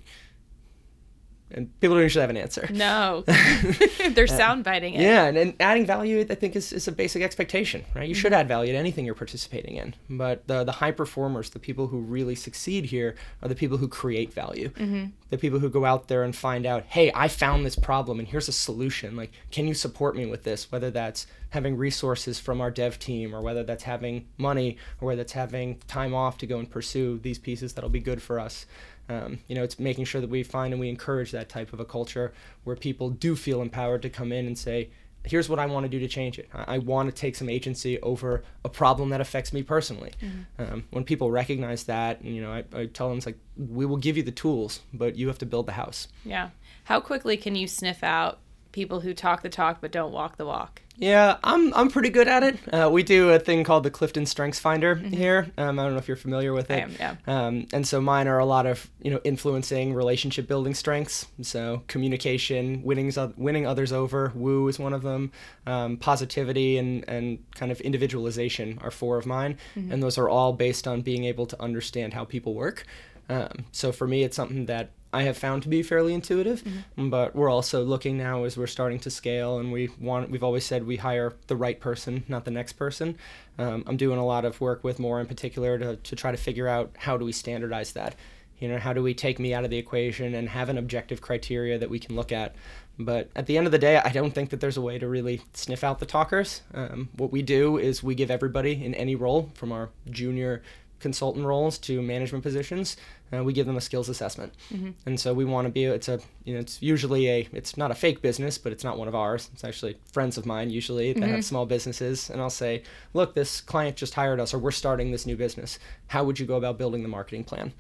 And 1.55 1.81
people 1.81 1.95
don't 1.95 2.03
usually 2.03 2.21
have 2.21 2.31
an 2.31 2.37
answer. 2.37 2.69
No, 2.73 3.25
they're 4.11 4.27
sound 4.27 4.64
biting 4.64 4.95
it. 4.95 5.03
Yeah, 5.03 5.25
and, 5.25 5.38
and, 5.38 5.55
adding 5.61 5.87
value, 5.87 6.27
I 6.29 6.35
think, 6.35 6.57
is, 6.57 6.73
is 6.73 6.88
a 6.88 6.93
basic 6.93 7.23
expectation, 7.23 7.85
right? 7.95 8.09
You 8.09 8.14
mm-hmm. 8.14 8.21
should 8.21 8.33
add 8.33 8.49
value 8.49 8.73
to 8.73 8.79
anything 8.79 9.05
you're 9.05 9.14
participating 9.14 9.77
in. 9.77 9.95
But 10.11 10.47
the 10.49 10.64
the 10.64 10.73
high 10.73 10.90
performers, 10.90 11.51
the 11.51 11.61
people 11.61 11.87
who 11.87 12.01
really 12.01 12.35
succeed 12.35 12.87
here, 12.87 13.14
are 13.40 13.49
the 13.49 13.55
people 13.55 13.79
who 13.79 13.88
create 13.88 14.33
value. 14.33 14.71
Mm-hmm. 14.71 15.07
The 15.31 15.38
people 15.38 15.61
who 15.61 15.71
go 15.71 15.85
out 15.85 16.09
there 16.09 16.25
and 16.25 16.35
find 16.35 16.67
out, 16.67 16.85
hey, 16.85 17.11
I 17.14 17.29
found 17.29 17.64
this 17.64 17.77
problem, 17.77 18.19
and 18.19 18.29
here's 18.29 18.49
a 18.49 18.53
solution. 18.53 19.17
Like, 19.17 19.33
can 19.51 19.67
you 19.69 19.75
support 19.75 20.17
me 20.17 20.27
with 20.27 20.43
this? 20.43 20.71
Whether 20.71 20.90
that's 20.90 21.27
having 21.55 21.77
resources 21.77 22.38
from 22.38 22.61
our 22.61 22.71
dev 22.71 22.99
team, 22.99 23.35
or 23.35 23.40
whether 23.40 23.64
that's 23.64 23.85
having 23.85 24.27
money, 24.37 24.77
or 25.01 25.07
whether 25.07 25.23
that's 25.23 25.33
having 25.33 25.79
time 25.87 26.14
off 26.14 26.37
to 26.38 26.47
go 26.47 26.59
and 26.59 26.71
pursue 26.71 27.19
these 27.19 27.38
pieces 27.38 27.73
that'll 27.73 27.90
be 27.90 28.01
good 28.01 28.21
for 28.21 28.38
us. 28.38 28.67
Um, 29.09 29.38
you 29.49 29.55
know, 29.55 29.62
it's 29.62 29.79
making 29.79 30.05
sure 30.05 30.21
that 30.21 30.31
we 30.31 30.43
find 30.43 30.73
and 30.73 30.81
we 30.81 30.88
encourage 30.88 31.31
that 31.33 31.49
type 31.49 31.73
of 31.73 31.81
a 31.81 31.85
culture 31.85 32.33
where 32.64 32.77
people 32.77 33.11
do 33.11 33.37
feel 33.37 33.62
empowered 33.62 34.03
to 34.03 34.11
come 34.11 34.33
in 34.33 34.47
and 34.47 34.57
say, 34.57 34.90
here's 35.25 35.49
what 35.49 35.59
I 35.59 35.67
want 35.67 35.85
to 35.85 35.88
do 35.88 35.99
to 36.01 36.09
change 36.09 36.38
it. 36.38 36.49
I, 36.53 36.79
want 36.79 37.09
to 37.09 37.14
take 37.14 37.35
some 37.35 37.49
agency 37.49 37.99
over 38.01 38.45
a 38.64 38.69
problem 38.69 39.09
that 39.11 39.21
affects 39.21 39.53
me 39.53 39.62
personally. 39.62 40.12
Mm-hmm. 40.21 40.62
Um, 40.62 40.85
when 40.90 41.05
people 41.05 41.31
recognize 41.31 41.85
that, 41.85 42.23
you 42.25 42.43
know, 42.43 42.53
I, 42.53 42.64
I 42.75 42.87
tell 42.87 43.09
them 43.09 43.19
it's 43.19 43.27
like, 43.27 43.38
we 43.57 43.87
will 43.87 43.97
give 43.97 44.17
you 44.17 44.23
the 44.23 44.33
tools, 44.33 44.81
but 44.93 45.17
you 45.17 45.29
have 45.29 45.38
to 45.38 45.47
build 45.47 45.67
the 45.67 45.73
house. 45.73 46.09
Yeah. 46.25 46.51
How 46.85 47.01
quickly 47.01 47.37
can 47.37 47.57
you 47.57 47.67
sniff 47.67 48.03
out 48.03 48.40
people 48.74 49.00
who 49.00 49.14
talk 49.14 49.40
the 49.42 49.48
talk 49.48 49.80
but 49.80 49.92
don't 49.92 50.12
walk 50.12 50.37
the 50.37 50.44
walk? 50.44 50.82
Yeah, 50.96 51.38
I'm 51.42 51.72
I'm 51.74 51.90
pretty 51.90 52.10
good 52.10 52.28
at 52.28 52.42
it. 52.42 52.58
Uh, 52.72 52.88
we 52.90 53.02
do 53.02 53.30
a 53.30 53.38
thing 53.38 53.64
called 53.64 53.84
the 53.84 53.90
Clifton 53.90 54.26
Strengths 54.26 54.60
Finder 54.60 54.96
mm-hmm. 54.96 55.08
here. 55.08 55.50
Um, 55.56 55.78
I 55.78 55.84
don't 55.84 55.92
know 55.92 55.98
if 55.98 56.06
you're 56.06 56.16
familiar 56.16 56.52
with 56.52 56.70
it. 56.70 56.74
I 56.74 56.78
am, 56.78 56.94
yeah. 56.98 57.16
Um, 57.26 57.66
and 57.72 57.87
so 57.87 58.00
mine 58.00 58.28
are 58.28 58.38
a 58.38 58.44
lot 58.44 58.66
of 58.66 58.88
you 59.00 59.10
know 59.10 59.20
influencing, 59.24 59.94
relationship 59.94 60.46
building 60.46 60.74
strengths. 60.74 61.26
So 61.42 61.82
communication, 61.88 62.82
winning 62.84 63.12
winning 63.37 63.66
others 63.66 63.92
over. 63.92 64.32
Woo 64.34 64.68
is 64.68 64.78
one 64.78 64.92
of 64.92 65.02
them. 65.02 65.32
Um, 65.66 65.96
positivity 65.96 66.78
and 66.78 67.04
and 67.08 67.44
kind 67.54 67.72
of 67.72 67.80
individualization 67.80 68.78
are 68.82 68.92
four 68.92 69.18
of 69.18 69.26
mine, 69.26 69.58
mm-hmm. 69.74 69.92
and 69.92 70.02
those 70.02 70.18
are 70.18 70.28
all 70.28 70.52
based 70.52 70.87
on 70.87 71.02
being 71.02 71.24
able 71.24 71.46
to 71.46 71.60
understand 71.60 72.14
how 72.14 72.24
people 72.24 72.54
work. 72.54 72.87
Um, 73.28 73.66
so 73.72 73.92
for 73.92 74.06
me, 74.06 74.22
it's 74.22 74.37
something 74.37 74.66
that 74.66 74.90
I 75.12 75.22
have 75.22 75.38
found 75.38 75.62
to 75.62 75.68
be 75.68 75.84
fairly 75.84 76.12
intuitive, 76.12 76.64
mm-hmm. 76.64 77.08
but 77.08 77.37
we're 77.37 77.48
also 77.48 77.84
looking 77.84 78.18
now 78.18 78.42
as 78.44 78.56
we're 78.56 78.66
starting 78.66 78.98
to 79.00 79.10
scale, 79.10 79.58
and 79.58 79.70
we 79.70 79.88
want. 80.00 80.28
We've 80.28 80.42
always 80.42 80.64
said 80.64 80.84
we 80.84 80.96
hire 80.96 81.34
the 81.46 81.54
right 81.54 81.78
person, 81.78 82.24
not 82.26 82.44
the 82.44 82.50
next 82.50 82.72
person. 82.72 83.16
Um, 83.56 83.84
I'm 83.87 83.96
doing 83.96 84.18
a 84.18 84.26
lot 84.26 84.44
of 84.44 84.60
work 84.60 84.82
with 84.82 84.98
Maura 84.98 85.20
in 85.20 85.28
particular 85.28 85.78
to 85.78 85.96
to 85.96 86.16
try 86.16 86.32
to 86.32 86.37
figure 86.37 86.66
out 86.66 86.90
how 86.98 87.16
do 87.16 87.24
we 87.24 87.32
standardize 87.32 87.92
that. 87.92 88.16
You 88.58 88.68
know, 88.68 88.78
how 88.78 88.92
do 88.92 89.02
we 89.02 89.14
take 89.14 89.38
me 89.38 89.54
out 89.54 89.64
of 89.64 89.70
the 89.70 89.78
equation 89.78 90.34
and 90.34 90.48
have 90.48 90.68
an 90.68 90.78
objective 90.78 91.20
criteria 91.20 91.78
that 91.78 91.90
we 91.90 91.98
can 91.98 92.16
look 92.16 92.32
at? 92.32 92.54
But 92.98 93.28
at 93.34 93.46
the 93.46 93.56
end 93.56 93.66
of 93.66 93.72
the 93.72 93.78
day, 93.78 93.98
I 93.98 94.10
don't 94.10 94.32
think 94.32 94.50
that 94.50 94.60
there's 94.60 94.76
a 94.76 94.80
way 94.80 94.98
to 94.98 95.08
really 95.08 95.42
sniff 95.52 95.82
out 95.82 95.98
the 95.98 96.06
talkers. 96.06 96.62
Um, 96.72 97.08
what 97.16 97.32
we 97.32 97.42
do 97.42 97.78
is 97.78 98.02
we 98.02 98.14
give 98.14 98.30
everybody 98.30 98.84
in 98.84 98.94
any 98.94 99.16
role, 99.16 99.50
from 99.54 99.72
our 99.72 99.90
junior 100.10 100.62
consultant 101.00 101.44
roles 101.44 101.78
to 101.78 102.00
management 102.00 102.42
positions, 102.42 102.96
uh, 103.33 103.42
we 103.42 103.52
give 103.52 103.66
them 103.66 103.76
a 103.76 103.80
skills 103.80 104.09
assessment. 104.09 104.52
Mm-hmm. 104.72 104.90
And 105.07 105.18
so 105.18 105.35
we 105.35 105.44
want 105.44 105.66
to 105.66 105.70
be 105.70 105.85
it's 105.85 106.09
a 106.09 106.20
you 106.44 106.54
know 106.54 106.61
it's 106.61 106.80
usually 106.83 107.28
a 107.28 107.48
it's 107.52 107.76
not 107.76 107.90
a 107.90 107.94
fake 107.94 108.22
business, 108.22 108.59
but 108.59 108.72
it's 108.72 108.85
not 108.85 108.98
one 108.98 109.09
of 109.09 109.14
ours. 109.14 109.50
It's 109.52 109.64
actually 109.64 109.96
friends 110.12 110.38
of 110.38 110.46
mine 110.46 110.70
usually 110.70 111.12
that 111.12 111.20
mm-hmm. 111.20 111.35
have 111.35 111.44
small 111.44 111.66
businesses, 111.66 112.30
and 112.30 112.40
I'll 112.40 112.50
say, 112.50 112.83
look, 113.12 113.35
this 113.35 113.61
client 113.61 113.96
just 113.96 114.14
hired 114.14 114.40
us, 114.40 114.54
or 114.54 114.59
we're 114.59 114.70
starting 114.70 115.11
this 115.11 115.26
new 115.26 115.37
business. 115.37 115.78
How 116.09 116.24
would 116.24 116.38
you 116.38 116.46
go 116.46 116.57
about 116.57 116.78
building 116.78 117.02
the 117.02 117.09
marketing 117.09 117.44
plan? 117.44 117.72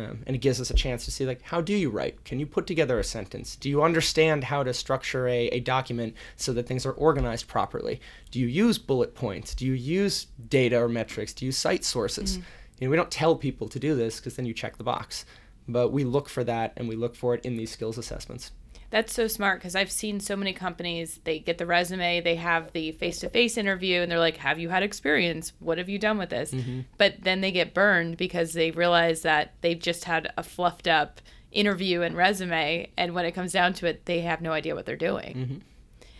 Um, 0.00 0.22
and 0.26 0.34
it 0.34 0.38
gives 0.38 0.60
us 0.60 0.70
a 0.70 0.74
chance 0.74 1.04
to 1.04 1.10
see 1.10 1.26
like 1.26 1.42
how 1.42 1.60
do 1.60 1.74
you 1.74 1.90
write? 1.90 2.24
Can 2.24 2.40
you 2.40 2.46
put 2.46 2.66
together 2.66 2.98
a 2.98 3.04
sentence? 3.04 3.56
Do 3.56 3.68
you 3.68 3.82
understand 3.82 4.44
how 4.44 4.62
to 4.62 4.72
structure 4.72 5.28
a, 5.28 5.48
a 5.48 5.60
document 5.60 6.14
so 6.36 6.52
that 6.54 6.66
things 6.66 6.86
are 6.86 6.92
organized 6.92 7.48
properly? 7.48 8.00
Do 8.30 8.40
you 8.40 8.46
use 8.46 8.78
bullet 8.78 9.14
points? 9.14 9.54
Do 9.54 9.66
you 9.66 9.74
use 9.74 10.26
data 10.48 10.80
or 10.80 10.88
metrics? 10.88 11.34
Do 11.34 11.44
you 11.44 11.52
cite 11.52 11.84
sources? 11.84 12.32
Mm-hmm. 12.38 12.46
You 12.78 12.86
know, 12.86 12.90
we 12.90 12.96
don't 12.96 13.10
tell 13.10 13.36
people 13.36 13.68
to 13.68 13.78
do 13.78 13.94
this 13.94 14.16
because 14.16 14.36
then 14.36 14.46
you 14.46 14.54
check 14.54 14.78
the 14.78 14.84
box, 14.84 15.26
but 15.68 15.90
we 15.90 16.04
look 16.04 16.28
for 16.28 16.44
that 16.44 16.72
and 16.76 16.88
we 16.88 16.96
look 16.96 17.14
for 17.14 17.34
it 17.34 17.44
in 17.44 17.56
these 17.56 17.70
skills 17.70 17.98
assessments. 17.98 18.52
That's 18.90 19.14
so 19.14 19.28
smart 19.28 19.60
because 19.60 19.76
I've 19.76 19.90
seen 19.90 20.18
so 20.18 20.34
many 20.34 20.52
companies, 20.52 21.20
they 21.22 21.38
get 21.38 21.58
the 21.58 21.66
resume, 21.66 22.20
they 22.20 22.34
have 22.34 22.72
the 22.72 22.92
face 22.92 23.20
to 23.20 23.28
face 23.28 23.56
interview, 23.56 24.00
and 24.00 24.10
they're 24.10 24.18
like, 24.18 24.38
Have 24.38 24.58
you 24.58 24.68
had 24.68 24.82
experience? 24.82 25.52
What 25.60 25.78
have 25.78 25.88
you 25.88 25.98
done 25.98 26.18
with 26.18 26.30
this? 26.30 26.50
Mm-hmm. 26.50 26.80
But 26.98 27.22
then 27.22 27.40
they 27.40 27.52
get 27.52 27.72
burned 27.72 28.16
because 28.16 28.52
they 28.52 28.72
realize 28.72 29.22
that 29.22 29.54
they've 29.60 29.78
just 29.78 30.04
had 30.04 30.32
a 30.36 30.42
fluffed 30.42 30.88
up 30.88 31.20
interview 31.52 32.02
and 32.02 32.16
resume. 32.16 32.90
And 32.96 33.14
when 33.14 33.24
it 33.24 33.32
comes 33.32 33.52
down 33.52 33.74
to 33.74 33.86
it, 33.86 34.06
they 34.06 34.20
have 34.20 34.40
no 34.40 34.52
idea 34.52 34.74
what 34.74 34.86
they're 34.86 34.96
doing. 34.96 35.36
Mm-hmm. 35.36 35.58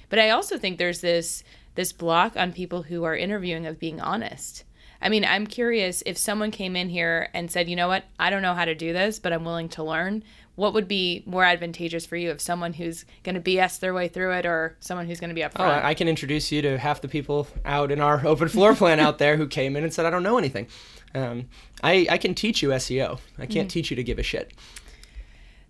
But 0.09 0.19
I 0.19 0.31
also 0.31 0.59
think 0.59 0.79
there's 0.79 1.01
this 1.01 1.43
this 1.77 1.93
block 1.93 2.37
on 2.37 2.53
people 2.53 2.83
who 2.83 3.05
are 3.05 3.17
interviewing 3.17 3.65
of 3.67 3.79
being 3.79 4.01
honest 4.01 4.65
I 5.03 5.09
mean, 5.09 5.25
I'm 5.25 5.47
curious 5.47 6.03
if 6.07 6.19
someone 6.19 6.51
came 6.51 6.77
in 6.77 6.89
here 6.91 7.29
and 7.33 7.51
said, 7.51 7.69
you 7.69 7.77
know 7.77 7.89
what, 7.89 8.05
I 8.19 8.29
don't 8.31 8.43
know 8.43 8.55
how 8.55 8.65
to 8.67 8.75
do 8.75 8.93
this, 8.93 9.19
but 9.19 9.33
I'm 9.33 9.45
willing 9.45 9.69
to 9.71 9.83
learn. 9.83 10.23
What 10.57 10.75
would 10.75 10.89
be 10.89 11.23
more 11.25 11.43
advantageous 11.45 12.05
for 12.05 12.17
you 12.17 12.31
if 12.31 12.41
someone 12.41 12.75
who's 12.75 13.07
going 13.23 13.35
to 13.35 13.41
BS 13.41 13.79
their 13.81 13.95
way 13.95 14.09
through 14.09 14.33
it 14.33 14.45
or 14.45 14.77
someone 14.81 15.07
who's 15.07 15.19
going 15.19 15.31
to 15.31 15.35
be 15.35 15.43
up 15.43 15.53
Oh, 15.57 15.63
front? 15.65 15.85
I 15.85 15.91
I 15.91 15.95
can 15.95 16.07
introduce 16.07 16.53
you 16.53 16.61
to 16.63 16.77
half 16.77 17.01
the 17.01 17.09
people 17.09 17.47
out 17.65 17.91
in 17.91 18.01
our 18.01 18.27
open 18.27 18.49
floor 18.49 18.75
plan 18.75 19.01
out 19.01 19.17
there 19.17 19.39
who 19.39 19.47
came 19.47 19.75
in 19.75 19.85
and 19.85 19.95
said, 19.95 20.05
I 20.05 20.11
don't 20.11 20.23
know 20.23 20.37
anything. 20.37 20.67
Um, 21.15 21.49
I, 21.83 22.07
I 22.11 22.19
can 22.19 22.35
teach 22.35 22.63
you 22.63 22.69
SEO. 22.71 23.21
I 23.39 23.47
can't 23.47 23.69
Mm. 23.69 23.73
teach 23.73 23.91
you 23.91 23.97
to 23.97 24.03
give 24.05 24.19
a 24.19 24.23
shit. 24.23 24.53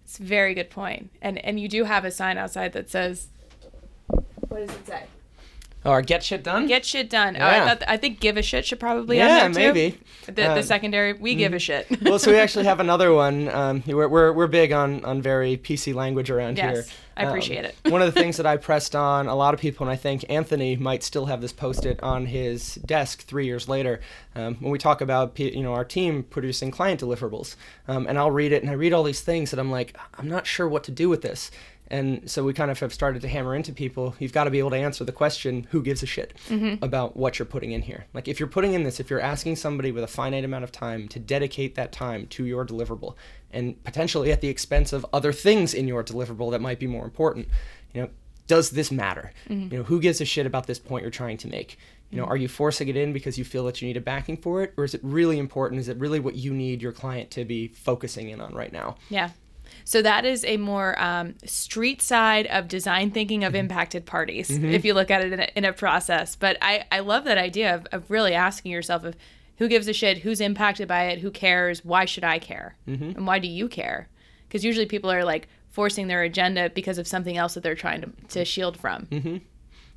It's 0.05 0.19
a 0.19 0.25
very 0.25 0.55
good 0.55 0.71
point. 0.71 1.11
And 1.23 1.39
and 1.39 1.61
you 1.61 1.69
do 1.69 1.85
have 1.85 2.05
a 2.05 2.11
sign 2.11 2.37
outside 2.37 2.73
that 2.73 2.91
says, 2.91 3.29
what 4.09 4.67
does 4.67 4.71
it 4.77 4.87
say? 4.89 5.05
Or 5.85 6.03
get 6.03 6.23
shit 6.23 6.43
done? 6.45 6.67
Get 6.67 6.85
shit 6.85 7.09
done. 7.09 7.37
Oh, 7.39 7.41
I, 7.45 7.57
Yeah. 7.57 7.69
thought, 7.69 7.83
I 7.89 7.97
think 7.97 8.21
give 8.21 8.37
a 8.37 8.43
shit 8.43 8.67
should 8.67 8.79
probably 8.81 9.17
yeah, 9.17 9.49
maybe. 9.49 9.99
The, 10.27 10.33
the 10.33 10.53
Um, 10.59 10.63
secondary, 10.63 11.15
we 11.15 11.35
give 11.35 11.55
a 11.55 11.59
shit. 11.59 11.87
well, 12.03 12.19
so 12.19 12.31
we 12.31 12.37
actually 12.45 12.67
have 12.67 12.81
another 12.81 13.15
one. 13.15 13.49
Um, 13.49 13.83
we're, 13.87 14.07
we're, 14.09 14.33
we're 14.33 14.47
big 14.47 14.73
on, 14.73 15.03
on 15.07 15.23
very 15.23 15.57
PC 15.57 15.95
language 15.95 16.31
around 16.31 16.59
Yes, 16.59 16.75
here. 16.75 16.85
I 17.17 17.25
appreciate 17.25 17.65
it. 17.65 17.75
one 17.89 18.03
of 18.03 18.13
the 18.13 18.21
things 18.21 18.37
that 18.37 18.45
I 18.47 18.59
pressed 18.59 18.95
on 18.95 19.27
a 19.27 19.35
lot 19.35 19.55
of 19.55 19.61
people, 19.61 19.87
and 19.87 19.93
I 19.93 19.97
think 19.97 20.25
Anthony 20.29 20.77
might 20.77 21.03
still 21.03 21.27
have 21.27 21.41
this 21.41 21.53
posted 21.53 21.99
on 22.03 22.27
his 22.27 22.75
desk 22.77 23.23
three 23.27 23.47
years 23.47 23.67
later, 23.69 24.01
um, 24.35 24.57
when 24.61 24.71
we 24.73 24.79
talk 24.79 25.01
about 25.01 25.39
you 25.39 25.63
know 25.63 25.73
our 25.73 25.85
team 25.85 26.23
producing 26.25 26.71
client 26.71 27.01
deliverables, 27.01 27.57
um, 27.89 28.07
and 28.07 28.19
I'll 28.19 28.31
read 28.31 28.53
it 28.53 28.63
and 28.63 28.71
I 28.71 28.75
read 28.75 28.93
all 28.93 29.03
these 29.03 29.21
things 29.23 29.51
that 29.51 29.59
I'm 29.61 29.71
like, 29.71 29.97
I'm 30.19 30.29
not 30.29 30.47
sure 30.47 30.69
what 30.69 30.85
to 30.85 30.91
do 30.91 31.09
with 31.09 31.23
this. 31.23 31.51
And 31.91 32.31
so 32.31 32.45
we 32.45 32.53
kind 32.53 32.71
of 32.71 32.79
have 32.79 32.95
started 32.95 33.21
to 33.23 33.29
hammer 33.29 33.55
into 33.55 33.73
people. 33.73 34.15
You've 34.21 34.33
got 34.33 34.45
to 34.45 34.51
be 34.51 34.61
able 34.61 34.71
to 34.71 34.77
answer 34.77 35.05
the 35.05 35.13
question, 35.13 35.67
who 35.71 35.83
gives 35.83 36.03
a 36.03 36.07
shit 36.07 36.35
mm-hmm. 36.49 36.83
about 36.85 37.17
what 37.17 37.39
you're 37.39 37.47
putting 37.47 37.73
in 37.73 37.83
here? 37.83 38.07
Like, 38.15 38.29
if 38.29 38.39
you're 38.39 38.49
putting 38.49 38.75
in 38.75 38.85
this, 38.85 39.01
if 39.01 39.11
you're 39.11 39.21
asking 39.21 39.57
somebody 39.57 39.91
with 39.91 40.05
a 40.05 40.09
finite 40.09 40.45
amount 40.45 40.63
of 40.63 40.71
time 40.71 41.09
to 41.09 41.19
dedicate 41.19 41.75
that 41.75 41.91
time 41.91 42.29
to 42.29 42.45
your 42.45 42.65
deliverable, 42.65 43.17
and 43.51 43.83
potentially 43.83 44.31
at 44.31 44.41
the 44.41 44.49
expense 44.49 44.93
of 44.93 45.05
other 45.13 45.33
things 45.33 45.75
in 45.75 45.89
your 45.89 46.05
deliverable 46.05 46.53
that 46.53 46.61
might 46.61 46.79
be 46.79 46.87
more 46.87 47.05
important, 47.05 47.49
you 47.93 48.03
know, 48.03 48.09
does 48.47 48.71
this 48.71 48.91
matter? 48.91 49.33
Mm-hmm. 49.49 49.73
You 49.73 49.79
know, 49.79 49.85
who 49.85 50.01
gives 50.01 50.21
a 50.21 50.25
shit 50.25 50.47
about 50.47 50.67
this 50.67 50.79
point 50.79 51.03
you're 51.03 51.11
trying 51.11 51.39
to 51.39 51.49
make? 51.49 51.77
You 52.11 52.19
know, 52.19 52.25
mm-hmm. 52.25 52.33
are 52.33 52.37
you 52.37 52.49
forcing 52.49 52.89
it 52.89 52.97
in 52.97 53.13
because 53.13 53.39
you 53.39 53.45
feel 53.45 53.65
that 53.67 53.81
you 53.81 53.89
need 53.89 53.97
a 53.97 54.01
backing 54.01 54.37
for 54.37 54.63
it, 54.63 54.75
or 54.77 54.85
is 54.85 54.95
it 54.95 55.01
really 55.03 55.39
important? 55.39 55.81
Is 55.81 55.89
it 55.89 55.97
really 55.99 56.21
what 56.21 56.35
you 56.37 56.53
need 56.53 56.83
your 56.83 56.93
client 56.93 57.31
to 57.33 57.45
be 57.45 57.69
focusing 57.69 58.31
in 58.31 58.41
on 58.41 58.55
right 58.55 58.73
now? 58.73 58.97
Yeah. 59.09 59.31
So 59.85 60.03
that 60.03 60.25
is 60.25 60.45
a 60.45 60.57
more 60.57 61.01
um, 61.03 61.35
street 61.45 62.01
side 62.03 62.47
of 62.47 62.69
design 62.69 63.11
thinking 63.11 63.41
Mm-hmm. 63.41 63.47
of 63.49 63.55
impacted 63.55 64.07
parties, 64.07 64.51
if 64.51 64.85
you 64.85 64.93
look 64.95 65.11
at 65.11 65.25
it 65.25 65.33
in 65.33 65.41
a, 65.41 65.49
in 65.57 65.65
a 65.65 65.73
process. 65.73 66.37
But 66.37 66.57
I, 66.61 66.85
I 66.93 67.01
love 67.01 67.25
that 67.25 67.39
idea 67.39 67.75
of, 67.75 67.87
of 67.93 68.11
really 68.11 68.35
asking 68.35 68.73
yourself 68.73 69.05
of 69.05 69.15
who 69.59 69.69
gives 69.69 69.89
a 69.89 69.93
shit, 69.93 70.19
who's 70.19 70.41
impacted 70.41 70.89
by 70.89 71.05
it, 71.05 71.19
who 71.21 71.31
cares, 71.31 71.85
why 71.85 72.05
should 72.07 72.25
I 72.25 72.39
care, 72.39 72.77
Mm-hmm. 72.89 73.11
and 73.17 73.27
why 73.27 73.39
do 73.39 73.49
you 73.49 73.69
care? 73.69 74.09
Because 74.49 74.65
usually 74.65 74.87
people 74.87 75.11
are 75.11 75.25
like 75.25 75.49
forcing 75.69 76.09
their 76.09 76.23
agenda 76.23 76.71
because 76.71 76.99
of 76.99 77.07
something 77.07 77.37
else 77.37 77.55
that 77.55 77.63
they're 77.63 77.75
trying 77.77 78.01
to, 78.01 78.11
to 78.31 78.45
shield 78.45 78.77
from. 78.77 79.07
Mm-hmm. 79.07 79.37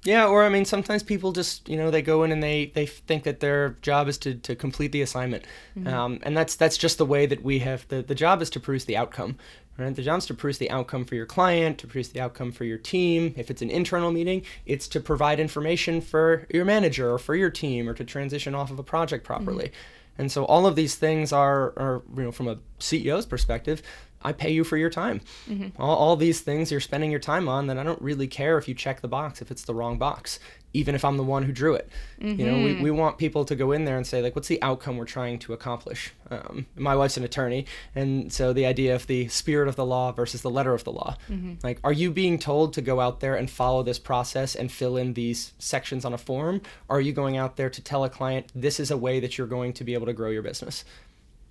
Yeah, 0.04 0.28
or 0.28 0.44
I 0.44 0.50
mean, 0.50 0.66
sometimes 0.66 1.02
people 1.02 1.32
just 1.32 1.70
you 1.70 1.78
know 1.78 1.90
they 1.90 2.02
go 2.02 2.24
in 2.24 2.32
and 2.32 2.44
they 2.44 2.72
they 2.74 2.86
think 2.86 3.24
that 3.24 3.40
their 3.40 3.78
job 3.82 4.08
is 4.08 4.18
to, 4.20 4.36
to 4.36 4.56
complete 4.56 4.92
the 4.92 5.02
assignment, 5.02 5.46
um, 5.86 6.20
and 6.24 6.36
that's 6.36 6.56
that's 6.56 6.78
just 6.78 6.98
the 6.98 7.06
way 7.06 7.26
that 7.26 7.44
we 7.44 7.60
have 7.60 7.88
the 7.88 8.02
the 8.02 8.16
job 8.16 8.42
is 8.42 8.50
to 8.52 8.60
produce 8.60 8.84
the 8.84 8.98
outcome, 8.98 9.38
right? 9.78 9.96
The 9.96 10.02
job 10.02 10.18
is 10.20 10.26
to 10.26 10.34
produce 10.34 10.58
the 10.58 10.70
outcome 10.70 11.06
for 11.06 11.16
your 11.16 11.26
client, 11.26 11.78
to 11.80 11.88
produce 11.88 12.10
the 12.10 12.20
outcome 12.20 12.52
for 12.52 12.66
your 12.66 12.78
team. 12.78 13.34
If 13.38 13.50
it's 13.50 13.62
an 13.62 13.70
internal 13.70 14.12
meeting, 14.12 14.44
it's 14.66 14.90
to 14.90 15.00
provide 15.00 15.40
information 15.40 16.02
for 16.02 16.48
your 16.54 16.66
manager 16.66 17.12
or 17.12 17.18
for 17.18 17.36
your 17.36 17.50
team, 17.50 17.88
or 17.88 17.94
to 17.94 18.04
transition 18.04 18.56
off 18.56 18.72
of 18.72 18.80
a 18.80 18.84
project 18.84 19.24
properly. 19.24 19.72
And 20.18 20.32
so 20.32 20.46
all 20.46 20.68
of 20.68 20.76
these 20.76 20.96
things 20.96 21.34
are, 21.34 21.74
are 21.78 22.04
you 22.16 22.24
know, 22.24 22.32
from 22.32 22.48
a 22.48 22.60
CEO's 22.80 23.26
perspective, 23.26 23.82
I 24.24 24.32
pay 24.32 24.52
you 24.52 24.64
for 24.64 24.78
your 24.78 24.90
time. 24.90 25.22
Mm-hmm. 25.50 25.82
All, 25.82 25.96
all 25.96 26.16
these 26.16 26.42
things 26.42 26.72
you're 26.72 26.80
spending 26.80 27.12
your 27.12 27.20
time 27.20 27.48
on, 27.48 27.68
then 27.68 27.78
I 27.78 27.84
don't 27.84 28.02
really 28.02 28.28
care 28.28 28.58
if 28.58 28.68
you 28.68 28.74
check 28.74 29.02
the 29.02 29.08
box 29.08 29.42
if 29.42 29.52
it's 29.52 29.64
the 29.64 29.74
wrong 29.74 29.98
box, 29.98 30.40
even 30.74 30.96
if 30.96 31.06
I'm 31.06 31.18
the 31.18 31.24
one 31.24 31.44
who 31.44 31.52
drew 31.52 31.76
it. 31.76 31.90
You 32.20 32.46
know, 32.46 32.64
we, 32.64 32.74
mm-hmm. 32.74 32.84
we 32.84 32.92
want 32.92 33.18
people 33.18 33.46
to 33.46 33.56
go 33.56 33.72
in 33.74 33.86
there 33.86 33.98
and 33.98 34.08
say 34.08 34.22
like, 34.22 34.36
what's 34.36 34.48
the 34.48 34.62
outcome 34.62 34.98
we're 34.98 35.06
trying 35.06 35.40
to 35.40 35.54
accomplish? 35.54 36.14
Um, 36.32 36.66
my 36.76 36.96
wife's 36.96 37.18
an 37.18 37.24
attorney, 37.24 37.66
and 37.94 38.32
so 38.32 38.54
the 38.54 38.66
idea 38.66 38.96
of 38.96 39.08
the 39.08 39.28
spirit 39.28 39.68
of 39.68 39.76
the 39.76 39.86
law 39.86 40.12
versus 40.12 40.42
the 40.42 40.50
letter 40.50 40.74
of 40.74 40.84
the 40.84 40.92
law. 40.92 41.18
Mm-hmm. 41.30 41.56
Like, 41.64 41.80
are 41.84 41.92
you 41.92 42.12
being 42.12 42.40
told 42.40 42.74
to 42.74 42.82
go 42.82 43.00
out 43.00 43.20
there 43.20 43.36
and 43.36 43.50
follow 43.50 43.84
this 43.84 44.00
process 44.00 44.56
and 44.56 44.72
fill 44.72 44.98
in 44.98 45.14
these 45.14 45.54
sections 45.60 46.06
on 46.06 46.14
a 46.14 46.18
form? 46.18 46.62
Or 46.88 46.98
are 46.98 47.02
you 47.02 47.14
going 47.14 47.38
out 47.38 47.58
there 47.58 47.70
to 47.70 47.82
tell 47.82 48.04
a 48.04 48.10
client 48.10 48.52
this 48.56 48.80
is 48.80 48.90
a 48.90 48.98
way 48.98 49.20
that 49.20 49.38
you're 49.38 49.48
going 49.48 49.74
to 49.74 49.84
be 49.84 49.94
able 49.94 50.06
to 50.06 50.14
grow 50.14 50.30
your 50.30 50.44
business? 50.44 50.86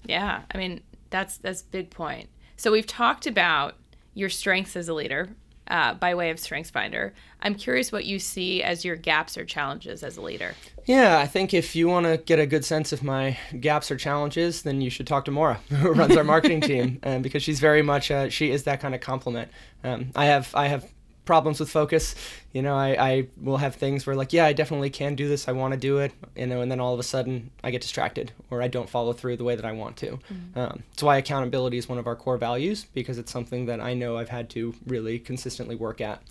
Yeah, 0.05 0.43
I 0.53 0.59
mean 0.59 0.81
that's 1.11 1.37
that's 1.37 1.63
a 1.63 1.67
big 1.67 1.91
point. 1.91 2.29
So 2.63 2.71
we've 2.71 2.87
talked 2.87 3.27
about 3.27 3.75
your 4.15 4.29
strengths 4.29 4.77
as 4.77 4.89
a 4.89 4.95
leader 4.95 5.31
uh, 5.67 5.95
by 5.95 6.15
way 6.15 6.31
of 6.31 6.37
StrengthsFinder. 6.37 7.11
I'm 7.41 7.57
curious 7.57 7.91
what 7.91 8.05
you 8.05 8.21
see 8.21 8.63
as 8.63 8.85
your 8.85 8.95
gaps 8.95 9.37
or 9.37 9.45
challenges 9.45 10.05
as 10.05 10.17
a 10.17 10.21
leader. 10.21 10.55
Yeah, 10.87 11.19
I 11.19 11.27
think 11.27 11.53
if 11.53 11.75
you 11.75 11.89
want 11.89 12.07
to 12.07 12.19
get 12.19 12.39
a 12.39 12.47
good 12.47 12.65
sense 12.65 12.93
of 12.93 13.03
my 13.03 13.37
gaps 13.59 13.91
or 13.91 13.97
challenges, 13.97 14.63
then 14.63 14.81
you 14.81 14.91
should 14.91 15.09
talk 15.09 15.25
to 15.25 15.33
Maura, 15.33 15.55
who 15.71 15.91
runs 15.91 16.17
our 16.17 16.23
marketing 16.23 16.61
team, 16.61 17.01
um, 17.03 17.21
because 17.23 17.43
she's 17.43 17.59
very 17.59 17.83
much 17.83 18.13
uh, 18.13 18.29
she 18.29 18.53
is 18.53 18.63
that 18.63 18.79
kind 18.79 18.95
of 18.95 19.01
compliment. 19.01 19.51
Um, 19.83 20.13
I 20.15 20.27
have 20.27 20.55
I 20.55 20.69
have 20.69 20.89
problems 21.25 21.61
with 21.61 21.71
focus. 21.71 22.15
You 22.53 22.63
know, 22.63 22.77
I, 22.77 23.11
I 23.11 23.27
will 23.41 23.59
have 23.59 23.75
things 23.77 24.07
where 24.07 24.17
like, 24.17 24.33
yeah, 24.33 24.47
I 24.47 24.53
definitely 24.53 24.91
can 24.91 25.15
do 25.15 25.29
this. 25.29 25.49
I 25.49 25.53
want 25.53 25.73
to 25.73 25.79
do 25.79 25.99
it. 25.99 26.13
You 26.37 26.47
know, 26.47 26.61
and 26.61 26.71
then 26.71 26.81
all 26.81 26.95
of 26.95 27.01
a 27.01 27.05
sudden 27.05 27.51
I 27.63 27.71
get 27.71 27.81
distracted 27.81 28.33
or 28.51 28.63
I 28.63 28.69
don't 28.69 28.89
follow 28.91 29.13
through 29.13 29.37
the 29.37 29.45
way 29.45 29.55
that 29.55 29.65
I 29.65 29.73
want 29.73 29.97
to. 29.99 30.19
Um, 30.55 30.83
it's 30.93 31.03
why 31.03 31.17
accountability 31.17 31.79
is 31.79 31.89
one 31.89 31.99
of 31.99 32.07
our 32.07 32.17
core 32.17 32.39
values 32.39 32.87
because 32.93 33.19
it's 33.19 33.33
something 33.33 33.67
that 33.67 33.81
I 33.81 33.95
know 33.95 34.17
I've 34.17 34.29
had 34.29 34.51
to 34.51 34.75
really 34.87 35.19
consistently 35.19 35.77
work 35.77 36.01
at. 36.01 36.23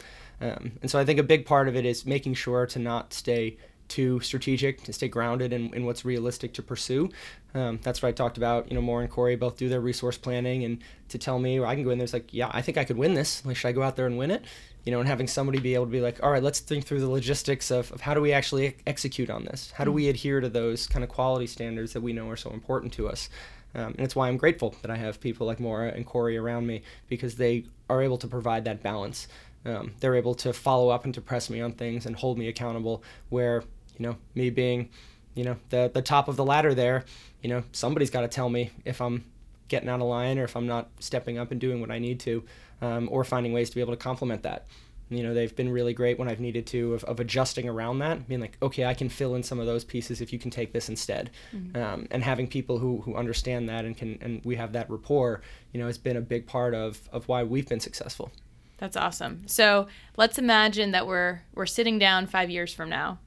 Um, 0.41 0.73
and 0.82 0.89
so 0.89 0.99
I 0.99 1.06
think 1.06 1.19
a 1.19 1.23
big 1.23 1.45
part 1.45 1.67
of 1.67 1.75
it 1.75 1.86
is 1.86 2.06
making 2.06 2.34
sure 2.34 2.65
to 2.65 2.80
not 2.80 3.13
stay 3.13 3.58
too 3.91 4.19
strategic, 4.21 4.84
to 4.86 4.93
stay 4.93 5.10
grounded 5.10 5.51
in, 5.54 5.73
in 5.75 5.86
what's 5.86 6.06
realistic 6.06 6.54
to 6.54 6.63
pursue. 6.63 7.10
Um, 7.54 7.80
that's 7.84 8.01
what 8.01 8.10
I 8.10 8.13
talked 8.13 8.38
about. 8.38 8.69
You 8.69 8.75
know, 8.75 8.82
Maura 8.82 9.04
and 9.04 9.12
Corey 9.12 9.36
both 9.36 9.58
do 9.58 9.67
their 9.67 9.82
resource 9.82 10.17
planning, 10.17 10.63
and 10.63 10.82
to 11.10 11.17
tell 11.17 11.38
me, 11.38 11.62
I 11.62 11.75
can 11.75 11.84
go 11.84 11.89
in 11.91 11.97
there, 11.97 12.06
it's 12.06 12.13
like, 12.13 12.34
yeah, 12.34 12.49
I 12.51 12.62
think 12.62 12.77
I 12.77 12.86
could 12.86 12.97
win 12.97 13.13
this. 13.13 13.45
Like, 13.45 13.58
should 13.58 13.67
I 13.67 13.73
go 13.73 13.84
out 13.84 13.97
there 13.97 14.08
and 14.08 14.17
win 14.17 14.32
it? 14.32 14.43
You 14.86 14.91
know, 14.91 14.99
and 14.99 15.08
having 15.08 15.27
somebody 15.27 15.60
be 15.60 15.75
able 15.75 15.86
to 15.86 15.91
be 15.91 16.01
like, 16.01 16.23
all 16.23 16.32
right, 16.32 16.41
let's 16.41 16.60
think 16.60 16.86
through 16.86 17.01
the 17.01 17.10
logistics 17.10 17.69
of, 17.69 17.91
of 17.91 18.01
how 18.01 18.13
do 18.13 18.21
we 18.21 18.34
actually 18.34 18.77
execute 18.88 19.30
on 19.30 19.43
this? 19.43 19.71
How 19.75 19.84
do 19.84 19.91
we 19.91 20.08
adhere 20.08 20.39
to 20.39 20.49
those 20.49 20.88
kind 20.88 21.04
of 21.04 21.10
quality 21.10 21.45
standards 21.45 21.93
that 21.93 22.01
we 22.01 22.13
know 22.13 22.30
are 22.30 22.38
so 22.38 22.51
important 22.51 22.93
to 22.93 23.08
us? 23.10 23.30
Um, 23.75 23.93
and 23.97 23.99
it's 23.99 24.15
why 24.15 24.27
I'm 24.27 24.38
grateful 24.38 24.75
that 24.82 24.91
I 24.91 24.95
have 24.95 25.19
people 25.19 25.47
like 25.47 25.60
Maura 25.60 25.89
and 25.89 26.06
Corey 26.06 26.38
around 26.38 26.65
me 26.65 26.82
because 27.08 27.36
they 27.36 27.65
are 27.89 28.01
able 28.01 28.17
to 28.17 28.27
provide 28.27 28.65
that 28.65 28.82
balance. 28.82 29.27
Um, 29.63 29.93
they're 29.99 30.15
able 30.15 30.36
to 30.36 30.54
follow 30.54 30.89
up 30.89 31.06
and 31.06 31.13
to 31.13 31.21
press 31.21 31.49
me 31.49 31.62
on 31.62 31.73
things 31.73 32.06
and 32.06 32.15
hold 32.15 32.38
me 32.38 32.47
accountable. 32.47 33.04
Where 33.30 33.63
you 33.97 34.06
know 34.06 34.17
me 34.36 34.49
being, 34.49 34.89
you 35.36 35.43
know, 35.43 35.58
the 35.69 35.91
the 35.93 36.01
top 36.01 36.27
of 36.27 36.36
the 36.36 36.45
ladder 36.45 36.73
there, 36.73 37.06
you 37.41 37.49
know, 37.49 37.63
somebody's 37.71 38.10
got 38.10 38.21
to 38.21 38.27
tell 38.27 38.49
me 38.49 38.71
if 38.86 39.01
I'm 39.01 39.25
getting 39.67 39.89
out 39.89 40.01
of 40.01 40.08
line 40.08 40.38
or 40.38 40.43
if 40.43 40.56
I'm 40.56 40.67
not 40.67 40.89
stepping 40.99 41.38
up 41.38 41.51
and 41.51 41.62
doing 41.62 41.80
what 41.80 41.91
I 41.91 41.99
need 41.99 42.19
to, 42.21 42.43
um, 42.82 43.08
or 43.12 43.23
finding 43.23 43.54
ways 43.54 43.69
to 43.69 43.75
be 43.75 43.82
able 43.82 43.93
to 43.93 43.97
complement 43.97 44.43
that. 44.43 44.65
You 45.10 45.23
know, 45.23 45.34
they've 45.34 45.54
been 45.54 45.69
really 45.69 45.93
great 45.93 46.17
when 46.17 46.30
I've 46.30 46.39
needed 46.39 46.65
to 46.67 46.93
of, 46.93 47.04
of 47.04 47.19
adjusting 47.19 47.67
around 47.67 47.99
that, 47.99 48.30
being 48.30 48.39
like, 48.39 48.58
okay, 48.62 48.86
I 48.86 48.93
can 48.93 49.10
fill 49.10 49.36
in 49.36 49.43
some 49.43 49.60
of 49.60 49.65
those 49.65 49.84
pieces 49.84 50.21
if 50.21 50.32
you 50.32 50.39
can 50.39 50.51
take 50.51 50.71
this 50.71 50.88
instead. 50.88 51.32
Um, 51.75 52.08
and 52.12 52.23
having 52.23 52.47
people 52.47 52.77
who, 52.77 53.01
who 53.01 53.15
understand 53.15 53.67
that 53.67 53.84
and 53.84 53.97
can 53.97 54.17
and 54.21 54.41
we 54.45 54.56
have 54.56 54.71
that 54.71 54.89
rapport, 54.89 55.41
you 55.73 55.82
know, 55.82 55.88
has 55.88 55.97
been 55.97 56.15
a 56.15 56.21
big 56.21 56.47
part 56.47 56.73
of, 56.73 57.10
of 57.12 57.27
why 57.27 57.43
we've 57.43 57.67
been 57.67 57.82
successful. 57.82 58.32
That's 58.77 58.95
awesome. 58.95 59.43
So 59.47 59.88
let's 60.15 60.39
imagine 60.39 60.91
that 60.91 61.06
we're 61.06 61.41
we're 61.54 61.65
sitting 61.65 61.99
down 61.99 62.25
five 62.25 62.49
years 62.49 62.73
from 62.73 62.89
now, 62.89 63.19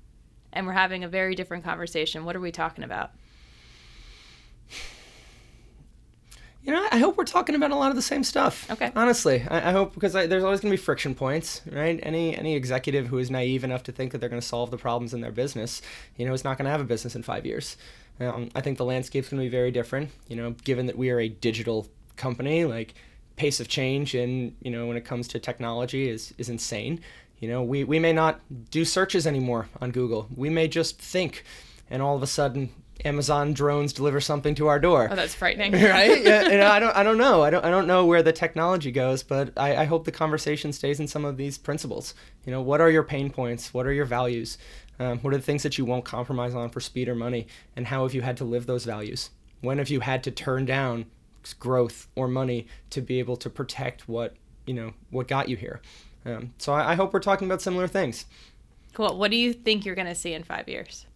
and 0.55 0.67
we're 0.67 0.73
having 0.73 1.05
a 1.05 1.09
very 1.09 1.35
different 1.35 1.65
conversation. 1.65 2.25
What 2.25 2.37
are 2.37 2.41
we 2.41 2.53
talking 2.53 2.85
about? 2.85 3.11
You 6.65 6.73
know, 6.73 6.89
I 6.91 6.97
hope 6.97 7.19
we're 7.19 7.25
talking 7.25 7.55
about 7.55 7.73
a 7.73 7.77
lot 7.77 7.91
of 7.91 7.97
the 7.97 8.03
same 8.03 8.25
stuff. 8.25 8.71
Okay. 8.71 8.91
Honestly, 8.97 9.45
I, 9.51 9.69
I 9.69 9.73
hope 9.73 9.93
because 9.93 10.17
I, 10.17 10.27
there's 10.27 10.43
always 10.43 10.61
going 10.61 10.71
to 10.71 10.79
be 10.79 10.83
friction 10.83 11.15
points, 11.15 11.61
right? 11.71 12.01
Any 12.03 12.35
any 12.35 12.55
executive 12.57 13.09
who 13.09 13.19
is 13.19 13.31
naive 13.31 13.65
enough 13.65 13.83
to 13.83 13.93
think 13.93 14.13
that 14.13 14.19
they're 14.19 14.31
going 14.31 14.41
to 14.41 14.47
solve 14.47 14.71
the 14.71 14.79
problems 14.79 15.13
in 15.13 15.21
their 15.21 15.31
business, 15.31 15.83
you 16.17 16.25
know, 16.25 16.33
is 16.33 16.43
not 16.43 16.57
going 16.57 16.65
to 16.65 16.71
have 16.71 16.81
a 16.81 16.85
business 16.85 17.15
in 17.15 17.23
five 17.23 17.45
years. 17.45 17.77
Um, 18.19 18.49
I 18.55 18.63
think 18.63 18.79
the 18.79 18.85
landscape's 18.85 19.29
going 19.29 19.41
to 19.41 19.45
be 19.45 19.51
very 19.51 19.73
different. 19.73 20.11
You 20.29 20.37
know, 20.37 20.53
given 20.65 20.87
that 20.87 20.97
we 20.97 21.11
are 21.11 21.21
a 21.21 21.29
digital 21.29 21.87
company, 22.17 22.65
like 22.65 22.95
pace 23.37 23.59
of 23.61 23.69
change 23.69 24.15
and 24.15 24.55
you 24.63 24.71
know 24.71 24.87
when 24.87 24.97
it 24.97 25.05
comes 25.05 25.27
to 25.29 25.39
technology 25.39 26.09
is 26.09 26.33
is 26.39 26.49
insane. 26.49 27.01
You 27.39 27.49
know, 27.49 27.63
we 27.63 27.85
we 27.85 27.99
may 27.99 28.13
not 28.13 28.41
do 28.71 28.85
searches 28.85 29.27
anymore 29.27 29.69
on 29.81 29.91
Google. 29.91 30.29
We 30.35 30.49
may 30.51 30.69
just 30.69 31.01
think 31.01 31.45
and 31.91 32.03
all 32.03 32.17
of 32.17 32.23
a 32.23 32.27
sudden 32.27 32.71
Amazon 33.05 33.53
drones 33.53 33.93
deliver 33.93 34.21
something 34.21 34.55
to 34.55 34.69
our 34.69 34.79
door. 34.79 35.09
Oh, 35.11 35.15
that's 35.15 35.35
frightening. 35.35 35.73
right? 35.73 36.23
Yeah, 36.23 36.49
you 36.49 36.59
know, 36.59 36.69
I 36.69 36.79
don't, 36.79 36.97
I 36.97 37.03
don't 37.03 37.19
know. 37.19 37.43
I 37.43 37.51
don't, 37.51 37.65
I 37.65 37.71
don't 37.71 37.87
know 37.87 38.07
where 38.07 38.23
the 38.23 38.33
technology 38.33 38.91
goes, 38.91 39.23
but 39.23 39.53
I, 39.57 39.77
I 39.77 39.85
hope 39.85 40.05
the 40.05 40.13
conversation 40.13 40.73
stays 40.73 41.01
in 41.01 41.09
some 41.09 41.25
of 41.25 41.37
these 41.37 41.59
principles. 41.59 42.15
You 42.47 42.53
know, 42.53 42.63
what 42.63 42.81
are 42.81 42.91
your 42.91 43.03
pain 43.03 43.31
points? 43.31 43.75
What 43.75 43.87
are 43.87 43.93
your 43.93 44.05
values? 44.05 44.59
Um, 44.99 45.19
what 45.21 45.35
are 45.35 45.37
the 45.37 45.43
things 45.43 45.65
that 45.65 45.77
you 45.77 45.85
won't 45.85 46.05
compromise 46.05 46.55
on 46.55 46.71
for 46.71 46.81
speed 46.81 47.09
or 47.09 47.15
money? 47.15 47.49
And 47.75 47.89
how 47.89 48.05
have 48.05 48.15
you 48.15 48.23
had 48.23 48.37
to 48.39 48.45
live 48.45 48.67
those 48.67 48.85
values? 48.85 49.31
When 49.61 49.79
have 49.79 49.91
you 49.91 50.01
had 50.01 50.23
to 50.25 50.31
turn 50.31 50.65
down 50.65 51.07
growth 51.59 52.07
or 52.15 52.29
money 52.29 52.67
to 52.91 53.01
be 53.01 53.19
able 53.19 53.37
to 53.37 53.51
protect 53.51 54.09
what 54.09 54.35
you 54.67 54.73
know 54.73 54.95
what 55.11 55.29
got 55.29 55.49
you 55.49 55.57
here? 55.57 55.83
Um, 56.27 56.55
so 56.59 56.73
I, 56.73 56.93
I 56.93 56.95
hope 56.95 57.13
we're 57.13 57.21
talking 57.21 57.47
about 57.47 57.63
similar 57.63 57.87
things. 57.87 58.25
Cool. 58.93 59.19
What 59.19 59.31
do 59.31 59.37
you 59.37 59.53
think 59.53 59.85
you're 59.85 59.95
going 59.95 60.07
to 60.07 60.15
see 60.15 60.33
in 60.33 60.45
five 60.45 60.69
years? 60.69 61.07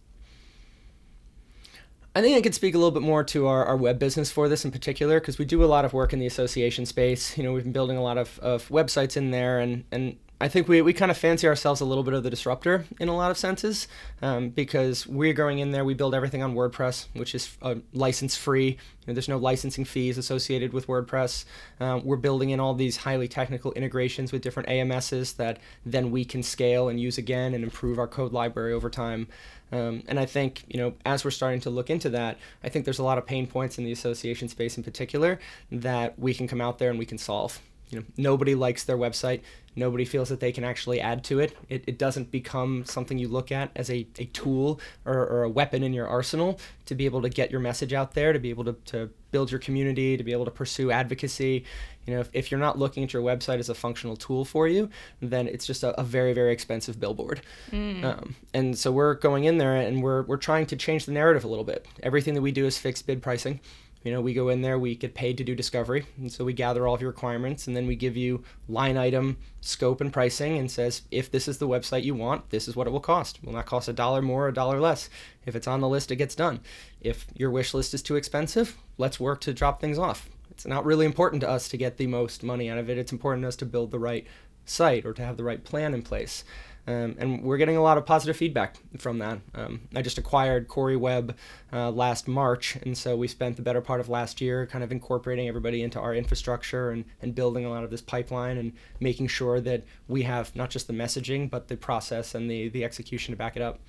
I 2.15 2.21
think 2.21 2.37
I 2.37 2.41
could 2.41 2.55
speak 2.55 2.75
a 2.75 2.77
little 2.77 2.91
bit 2.91 3.03
more 3.03 3.23
to 3.25 3.47
our, 3.47 3.63
our 3.65 3.77
web 3.77 3.99
business 3.99 4.31
for 4.31 4.49
this 4.49 4.65
in 4.65 4.71
particular 4.71 5.19
because 5.19 5.37
we 5.37 5.45
do 5.45 5.63
a 5.63 5.67
lot 5.67 5.85
of 5.85 5.93
work 5.93 6.11
in 6.11 6.19
the 6.19 6.25
association 6.25 6.85
space. 6.85 7.37
You 7.37 7.43
know, 7.43 7.53
we've 7.53 7.63
been 7.63 7.71
building 7.71 7.97
a 7.97 8.03
lot 8.03 8.17
of, 8.17 8.39
of 8.39 8.67
websites 8.69 9.15
in 9.15 9.31
there, 9.31 9.59
and, 9.59 9.85
and 9.91 10.17
I 10.41 10.47
think 10.47 10.69
we, 10.69 10.81
we 10.81 10.93
kind 10.93 11.11
of 11.11 11.17
fancy 11.17 11.47
ourselves 11.47 11.81
a 11.81 11.85
little 11.85 12.03
bit 12.03 12.13
of 12.13 12.23
the 12.23 12.29
disruptor 12.29 12.85
in 12.97 13.09
a 13.09 13.15
lot 13.15 13.29
of 13.29 13.37
senses 13.37 13.89
um, 14.21 14.49
because 14.49 15.05
we're 15.05 15.33
going 15.33 15.59
in 15.59 15.71
there, 15.71 15.83
we 15.83 15.93
build 15.93 16.15
everything 16.15 16.41
on 16.41 16.55
WordPress, 16.55 17.07
which 17.13 17.35
is 17.35 17.57
uh, 17.61 17.75
license 17.93 18.37
free. 18.37 18.67
You 18.69 18.77
know, 19.07 19.13
there's 19.13 19.27
no 19.27 19.37
licensing 19.37 19.83
fees 19.83 20.17
associated 20.17 20.71
with 20.71 20.87
WordPress. 20.87 21.43
Um, 21.81 22.05
we're 22.05 22.15
building 22.15 22.51
in 22.51 22.61
all 22.61 22.73
these 22.73 22.95
highly 22.95 23.27
technical 23.27 23.73
integrations 23.73 24.31
with 24.31 24.41
different 24.41 24.69
AMSs 24.69 25.35
that 25.35 25.59
then 25.85 26.09
we 26.09 26.23
can 26.23 26.41
scale 26.41 26.87
and 26.87 27.01
use 27.01 27.17
again 27.17 27.53
and 27.53 27.61
improve 27.61 27.99
our 27.99 28.07
code 28.07 28.31
library 28.31 28.71
over 28.71 28.89
time. 28.89 29.27
Um, 29.73 30.03
and 30.07 30.17
I 30.17 30.25
think, 30.25 30.63
you 30.69 30.79
know, 30.79 30.93
as 31.05 31.25
we're 31.25 31.31
starting 31.31 31.59
to 31.61 31.69
look 31.69 31.89
into 31.89 32.09
that, 32.11 32.37
I 32.63 32.69
think 32.69 32.85
there's 32.85 32.99
a 32.99 33.03
lot 33.03 33.17
of 33.17 33.25
pain 33.25 33.45
points 33.45 33.77
in 33.77 33.83
the 33.83 33.91
association 33.91 34.47
space 34.47 34.77
in 34.77 34.83
particular 34.83 35.37
that 35.69 36.17
we 36.17 36.33
can 36.33 36.47
come 36.47 36.61
out 36.61 36.79
there 36.79 36.89
and 36.89 36.97
we 36.97 37.05
can 37.05 37.17
solve. 37.17 37.59
You 37.89 37.99
know, 37.99 38.05
nobody 38.17 38.55
likes 38.55 38.83
their 38.83 38.97
website. 38.97 39.41
Nobody 39.75 40.05
feels 40.05 40.29
that 40.29 40.39
they 40.39 40.51
can 40.51 40.63
actually 40.63 40.99
add 40.99 41.23
to 41.25 41.39
it. 41.39 41.55
It, 41.69 41.83
it 41.87 41.97
doesn't 41.97 42.31
become 42.31 42.83
something 42.85 43.17
you 43.17 43.27
look 43.27 43.51
at 43.51 43.71
as 43.75 43.89
a, 43.89 44.07
a 44.17 44.25
tool 44.25 44.79
or, 45.05 45.25
or 45.25 45.43
a 45.43 45.49
weapon 45.49 45.83
in 45.83 45.93
your 45.93 46.07
arsenal 46.07 46.59
to 46.85 46.95
be 46.95 47.05
able 47.05 47.21
to 47.21 47.29
get 47.29 47.49
your 47.49 47.61
message 47.61 47.93
out 47.93 48.13
there, 48.13 48.33
to 48.33 48.39
be 48.39 48.49
able 48.49 48.65
to, 48.65 48.73
to 48.85 49.09
build 49.31 49.51
your 49.51 49.59
community, 49.59 50.17
to 50.17 50.23
be 50.23 50.33
able 50.33 50.45
to 50.45 50.51
pursue 50.51 50.91
advocacy. 50.91 51.63
You 52.05 52.15
know, 52.15 52.19
if, 52.19 52.29
if 52.33 52.51
you're 52.51 52.59
not 52.59 52.77
looking 52.77 53.03
at 53.03 53.13
your 53.13 53.21
website 53.21 53.59
as 53.59 53.69
a 53.69 53.75
functional 53.75 54.17
tool 54.17 54.43
for 54.43 54.67
you, 54.67 54.89
then 55.21 55.47
it's 55.47 55.65
just 55.65 55.83
a, 55.83 55.99
a 55.99 56.03
very, 56.03 56.33
very 56.33 56.51
expensive 56.51 56.99
billboard. 56.99 57.41
Mm. 57.71 58.03
Um, 58.03 58.35
and 58.53 58.77
so 58.77 58.91
we're 58.91 59.13
going 59.15 59.45
in 59.45 59.59
there 59.59 59.75
and 59.75 60.03
we're, 60.03 60.23
we're 60.23 60.37
trying 60.37 60.65
to 60.67 60.75
change 60.75 61.05
the 61.05 61.11
narrative 61.11 61.43
a 61.43 61.47
little 61.47 61.63
bit. 61.63 61.87
Everything 62.03 62.33
that 62.33 62.41
we 62.41 62.51
do 62.51 62.65
is 62.65 62.77
fixed 62.77 63.07
bid 63.07 63.21
pricing. 63.21 63.59
You 64.03 64.13
know, 64.13 64.21
we 64.21 64.33
go 64.33 64.47
in 64.47 64.61
there, 64.61 64.79
we 64.79 64.95
get 64.95 65.13
paid 65.13 65.37
to 65.37 65.43
do 65.43 65.55
discovery, 65.55 66.05
and 66.17 66.31
so 66.31 66.45
we 66.45 66.53
gather 66.53 66.87
all 66.87 66.95
of 66.95 67.01
your 67.01 67.09
requirements, 67.09 67.67
and 67.67 67.75
then 67.75 67.85
we 67.85 67.97
give 67.97 68.15
you 68.15 68.43
line 68.69 68.97
item 68.97 69.37
scope 69.59 69.99
and 69.99 70.13
pricing, 70.13 70.57
and 70.57 70.71
says 70.71 71.01
if 71.11 71.29
this 71.29 71.49
is 71.49 71.57
the 71.57 71.67
website 71.67 72.03
you 72.03 72.15
want, 72.15 72.49
this 72.49 72.69
is 72.69 72.77
what 72.77 72.87
it 72.87 72.91
will 72.91 73.01
cost. 73.01 73.37
It 73.37 73.45
will 73.45 73.53
not 73.53 73.65
cost 73.65 73.89
a 73.89 73.93
dollar 73.93 74.21
more, 74.21 74.45
or 74.45 74.49
a 74.49 74.53
dollar 74.53 74.79
less. 74.79 75.09
If 75.45 75.53
it's 75.55 75.67
on 75.67 75.81
the 75.81 75.89
list, 75.89 76.11
it 76.11 76.15
gets 76.15 76.33
done. 76.33 76.61
If 77.01 77.27
your 77.35 77.51
wish 77.51 77.73
list 77.73 77.93
is 77.93 78.01
too 78.01 78.15
expensive, 78.15 78.77
let's 78.97 79.19
work 79.19 79.41
to 79.41 79.53
drop 79.53 79.81
things 79.81 79.97
off. 79.97 80.29
It's 80.49 80.65
not 80.65 80.85
really 80.85 81.05
important 81.05 81.41
to 81.41 81.49
us 81.49 81.67
to 81.69 81.77
get 81.77 81.97
the 81.97 82.07
most 82.07 82.41
money 82.41 82.69
out 82.69 82.77
of 82.77 82.89
it. 82.89 82.97
It's 82.97 83.11
important 83.11 83.43
to 83.43 83.49
us 83.49 83.55
to 83.57 83.65
build 83.65 83.91
the 83.91 83.99
right 83.99 84.25
site 84.65 85.05
or 85.05 85.13
to 85.13 85.25
have 85.25 85.35
the 85.35 85.43
right 85.43 85.63
plan 85.63 85.93
in 85.93 86.03
place. 86.03 86.43
Um, 86.89 87.15
and 87.19 87.43
we're 87.43 87.57
getting 87.57 87.77
a 87.77 87.83
lot 87.83 87.99
of 87.99 88.05
positive 88.07 88.35
feedback 88.35 88.77
from 88.97 89.19
that. 89.19 89.37
Um, 89.53 89.81
I 89.95 90.01
just 90.01 90.17
acquired 90.17 90.67
Corey 90.67 90.95
Web 90.95 91.37
uh, 91.71 91.91
last 91.91 92.27
March, 92.27 92.77
and 92.77 92.97
so 92.97 93.15
we 93.15 93.27
spent 93.27 93.57
the 93.57 93.61
better 93.61 93.79
part 93.79 93.99
of 93.99 94.09
last 94.09 94.41
year 94.41 94.65
kind 94.65 94.83
of 94.83 94.91
incorporating 94.91 95.47
everybody 95.47 95.83
into 95.83 95.99
our 95.99 96.15
infrastructure 96.15 96.89
and, 96.89 97.05
and 97.21 97.35
building 97.35 97.63
a 97.63 97.69
lot 97.69 97.83
of 97.83 97.91
this 97.91 98.01
pipeline 98.01 98.57
and 98.57 98.73
making 98.99 99.27
sure 99.27 99.61
that 99.61 99.83
we 100.07 100.23
have 100.23 100.55
not 100.55 100.71
just 100.71 100.87
the 100.87 100.93
messaging, 100.93 101.47
but 101.47 101.67
the 101.67 101.77
process 101.77 102.33
and 102.33 102.49
the, 102.49 102.69
the 102.69 102.83
execution 102.83 103.33
to 103.33 103.37
back 103.37 103.55
it 103.55 103.61
up. 103.61 103.79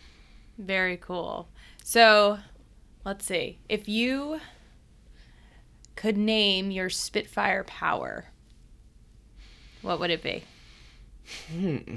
Very 0.59 0.99
cool. 0.99 1.49
So 1.83 2.39
let's 3.07 3.25
see. 3.25 3.61
If 3.67 3.89
you 3.89 4.41
could 5.97 6.19
name 6.19 6.71
your 6.71 6.91
Spitfire 6.91 7.65
power, 7.65 8.27
what 9.81 9.99
would 10.01 10.11
it 10.11 10.23
be? 10.23 10.43
Hmm 11.51 11.97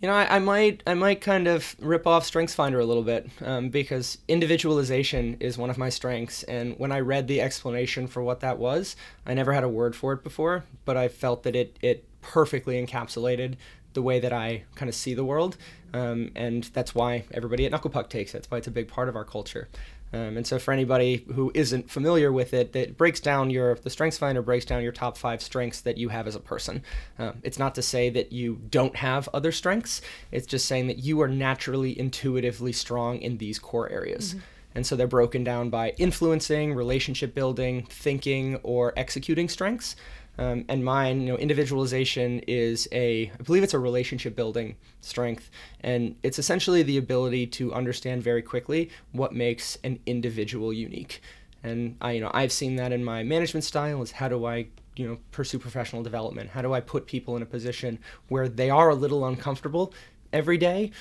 you 0.00 0.06
know, 0.06 0.14
I, 0.14 0.36
I, 0.36 0.38
might 0.38 0.82
I 0.86 0.94
might 0.94 1.20
kind 1.20 1.48
of 1.48 1.74
rip 1.80 2.06
off 2.06 2.30
StrengthsFinder 2.30 2.80
a 2.80 2.84
little 2.84 3.02
bit 3.02 3.28
um, 3.44 3.68
because 3.68 4.18
individualization 4.28 5.36
is 5.40 5.58
one 5.58 5.70
of 5.70 5.78
my 5.78 5.88
strengths. 5.88 6.44
And 6.44 6.78
when 6.78 6.92
I 6.92 7.00
read 7.00 7.26
the 7.26 7.40
explanation 7.40 8.06
for 8.06 8.22
what 8.22 8.40
that 8.40 8.58
was, 8.58 8.94
I 9.26 9.34
never 9.34 9.52
had 9.52 9.64
a 9.64 9.68
word 9.68 9.96
for 9.96 10.12
it 10.12 10.22
before, 10.22 10.64
but 10.84 10.96
I 10.96 11.08
felt 11.08 11.42
that 11.42 11.56
it 11.56 11.78
it 11.82 12.04
perfectly 12.20 12.84
encapsulated 12.84 13.56
the 13.94 14.02
way 14.02 14.20
that 14.20 14.32
I 14.32 14.64
kind 14.74 14.88
of 14.88 14.94
see 14.94 15.14
the 15.14 15.24
world. 15.24 15.56
Um, 15.92 16.30
and 16.36 16.64
that's 16.64 16.94
why 16.94 17.24
everybody 17.32 17.66
at 17.66 17.72
Knucklepuck 17.72 18.08
takes 18.08 18.32
it. 18.32 18.34
That's 18.34 18.50
why 18.50 18.58
it's 18.58 18.66
a 18.66 18.72
big 18.72 18.88
part 18.88 19.08
of 19.08 19.16
our 19.16 19.24
culture. 19.24 19.68
Um, 20.12 20.36
and 20.38 20.46
so 20.46 20.58
for 20.58 20.72
anybody 20.72 21.24
who 21.34 21.50
isn't 21.54 21.90
familiar 21.90 22.32
with 22.32 22.54
it, 22.54 22.74
it 22.74 22.96
breaks 22.96 23.20
down 23.20 23.50
your 23.50 23.74
the 23.76 23.90
Strengths 23.90 24.18
Finder 24.18 24.42
breaks 24.42 24.64
down 24.64 24.82
your 24.82 24.92
top 24.92 25.16
five 25.16 25.42
strengths 25.42 25.80
that 25.82 25.98
you 25.98 26.08
have 26.08 26.26
as 26.26 26.34
a 26.34 26.40
person. 26.40 26.82
Um, 27.18 27.40
it's 27.42 27.58
not 27.58 27.74
to 27.74 27.82
say 27.82 28.08
that 28.10 28.32
you 28.32 28.60
don't 28.70 28.96
have 28.96 29.28
other 29.34 29.52
strengths. 29.52 30.00
It's 30.32 30.46
just 30.46 30.66
saying 30.66 30.86
that 30.86 30.98
you 30.98 31.20
are 31.20 31.28
naturally 31.28 31.98
intuitively 31.98 32.72
strong 32.72 33.18
in 33.18 33.38
these 33.38 33.58
core 33.58 33.90
areas. 33.90 34.30
Mm-hmm. 34.30 34.44
And 34.74 34.86
so 34.86 34.96
they're 34.96 35.06
broken 35.06 35.44
down 35.44 35.70
by 35.70 35.90
influencing, 35.98 36.74
relationship 36.74 37.34
building, 37.34 37.86
thinking, 37.86 38.56
or 38.62 38.92
executing 38.96 39.48
strengths. 39.48 39.96
Um, 40.38 40.64
and 40.68 40.84
mine, 40.84 41.20
you 41.20 41.26
know, 41.28 41.36
individualization 41.36 42.40
is 42.46 42.88
a, 42.92 43.30
I 43.38 43.42
believe 43.42 43.64
it's 43.64 43.74
a 43.74 43.78
relationship 43.78 44.36
building 44.36 44.76
strength, 45.00 45.50
and 45.80 46.14
it's 46.22 46.38
essentially 46.38 46.82
the 46.82 46.96
ability 46.96 47.46
to 47.48 47.74
understand 47.74 48.22
very 48.22 48.42
quickly 48.42 48.90
what 49.12 49.34
makes 49.34 49.78
an 49.82 49.98
individual 50.06 50.72
unique. 50.72 51.20
And 51.64 51.96
I, 52.00 52.12
you 52.12 52.20
know, 52.20 52.30
I've 52.32 52.52
seen 52.52 52.76
that 52.76 52.92
in 52.92 53.04
my 53.04 53.24
management 53.24 53.64
style 53.64 54.00
is 54.00 54.12
how 54.12 54.28
do 54.28 54.46
I, 54.46 54.68
you 54.94 55.08
know, 55.08 55.18
pursue 55.32 55.58
professional 55.58 56.04
development? 56.04 56.50
How 56.50 56.62
do 56.62 56.72
I 56.72 56.80
put 56.80 57.06
people 57.06 57.36
in 57.36 57.42
a 57.42 57.46
position 57.46 57.98
where 58.28 58.48
they 58.48 58.70
are 58.70 58.90
a 58.90 58.94
little 58.94 59.26
uncomfortable 59.26 59.92
every 60.32 60.56
day, 60.56 60.92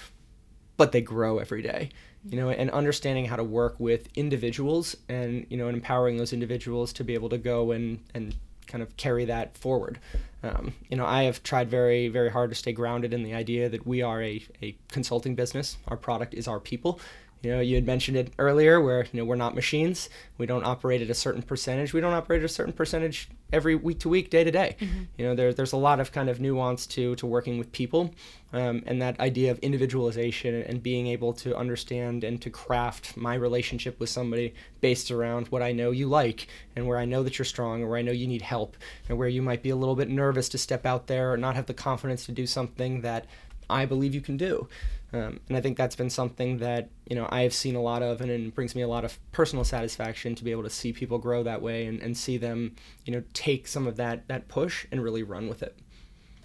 but 0.78 0.92
they 0.92 1.02
grow 1.02 1.38
every 1.38 1.62
day? 1.62 1.92
you 2.30 2.38
know, 2.38 2.50
and 2.50 2.70
understanding 2.72 3.26
how 3.26 3.36
to 3.36 3.44
work 3.44 3.80
with 3.80 4.10
individuals 4.16 4.98
and, 5.08 5.46
you 5.50 5.58
know, 5.58 5.68
and 5.68 5.78
empowering 5.78 6.18
those 6.18 6.34
individuals 6.34 6.92
to 6.94 7.04
be 7.04 7.14
able 7.14 7.30
to 7.30 7.38
go 7.38 7.72
and, 7.72 8.00
and 8.14 8.36
kind 8.68 8.82
of 8.82 8.96
carry 8.98 9.26
that 9.26 9.58
forward. 9.58 10.00
Um, 10.44 10.74
you 10.90 10.98
know, 10.98 11.06
I 11.06 11.24
have 11.24 11.42
tried 11.42 11.70
very, 11.70 12.08
very 12.10 12.30
hard 12.30 12.52
to 12.52 12.56
stay 12.56 12.72
grounded 12.72 13.14
in 13.14 13.24
the 13.24 13.34
idea 13.34 13.70
that 13.70 13.88
we 13.88 14.02
are 14.02 14.22
a, 14.22 14.44
a 14.62 14.76
consulting 14.92 15.36
business. 15.36 15.78
Our 15.88 15.98
product 15.98 16.34
is 16.34 16.48
our 16.48 16.60
people. 16.60 17.00
You 17.44 17.52
know, 17.52 17.60
you 17.62 17.76
had 17.76 17.86
mentioned 17.86 18.18
it 18.18 18.34
earlier 18.40 18.82
where, 18.82 19.04
you 19.04 19.20
know, 19.20 19.26
we're 19.26 19.36
not 19.36 19.56
machines. 19.56 20.10
We 20.38 20.46
don't 20.46 20.66
operate 20.66 21.02
at 21.02 21.10
a 21.10 21.14
certain 21.14 21.42
percentage. 21.42 21.94
We 21.94 22.02
don't 22.02 22.14
operate 22.14 22.42
at 22.42 22.46
a 22.46 22.50
certain 22.50 22.74
percentage 22.74 23.30
every 23.54 23.76
week 23.76 24.00
to 24.00 24.10
week, 24.10 24.30
day 24.30 24.44
to 24.44 24.52
day. 24.52 24.76
Mm-hmm. 24.80 25.04
You 25.18 25.26
know, 25.26 25.36
there, 25.36 25.54
there's 25.54 25.72
a 25.72 25.78
lot 25.78 26.00
of 26.00 26.12
kind 26.12 26.30
of 26.30 26.42
nuance 26.42 26.88
to, 26.88 27.16
to 27.16 27.26
working 27.26 27.58
with 27.58 27.72
people 27.72 28.14
um, 28.54 28.84
and 28.86 29.02
that 29.02 29.20
idea 29.20 29.52
of 29.52 29.60
individualization 29.60 30.56
and 30.64 30.82
being 30.82 31.08
able 31.08 31.34
to 31.34 31.56
understand 31.56 32.24
and 32.24 32.42
to 32.42 32.50
craft 32.50 33.16
my 33.16 33.36
relationship 33.36 34.00
with 34.00 34.10
somebody 34.10 34.54
based 34.82 35.12
around 35.12 35.48
what 35.50 35.62
I 35.62 35.72
know 35.72 35.92
you 35.92 36.08
like 36.08 36.48
and 36.76 36.88
where 36.88 36.98
I 36.98 37.06
know 37.06 37.24
that 37.24 37.38
you're 37.38 37.46
strong 37.46 37.84
or 37.84 37.90
where 37.90 38.00
I 38.00 38.04
know 38.04 38.12
you 38.12 38.28
need 38.28 38.42
help 38.42 38.78
and 39.10 39.18
where 39.18 39.28
you 39.28 39.42
might 39.42 39.64
be 39.64 39.70
a 39.70 39.76
little 39.76 39.96
bit 39.96 40.10
nervous 40.10 40.50
to 40.50 40.58
step 40.58 40.86
out 40.86 41.08
there 41.08 41.34
or 41.34 41.38
not 41.38 41.56
have 41.56 41.66
the 41.68 41.74
confidence 41.74 42.26
to 42.26 42.32
do 42.32 42.48
something 42.48 43.02
that 43.02 43.26
I 43.70 43.86
believe 43.86 44.14
you 44.14 44.22
can 44.22 44.38
do. 44.38 44.68
Um, 45.14 45.40
and 45.48 45.58
I 45.58 45.62
think 45.62 45.78
that's 45.78 45.96
been 45.96 46.10
something 46.10 46.58
that 46.58 46.90
you 47.10 47.16
know 47.16 47.28
I 47.32 47.42
have 47.42 47.54
seen 47.54 47.76
a 47.76 47.82
lot 47.82 48.04
of, 48.04 48.20
and 48.20 48.30
it 48.30 48.54
brings 48.54 48.76
me 48.76 48.82
a 48.82 48.88
lot 48.88 49.06
of 49.06 49.18
personal 49.32 49.64
satisfaction 49.64 50.36
to 50.36 50.44
be 50.44 50.52
able 50.52 50.64
to 50.64 50.70
see 50.70 50.92
people 50.92 51.18
grow 51.18 51.44
that 51.44 51.62
way 51.62 51.86
and, 51.86 52.02
and 52.02 52.18
see 52.18 52.38
them 52.38 52.76
you 53.06 53.14
know 53.14 53.24
take 53.34 53.68
some 53.68 53.88
of 53.88 53.96
that 53.98 54.28
that 54.28 54.50
push 54.50 54.86
and 54.92 55.02
really 55.02 55.24
run 55.24 55.48
with 55.48 55.64
it. 55.64 55.78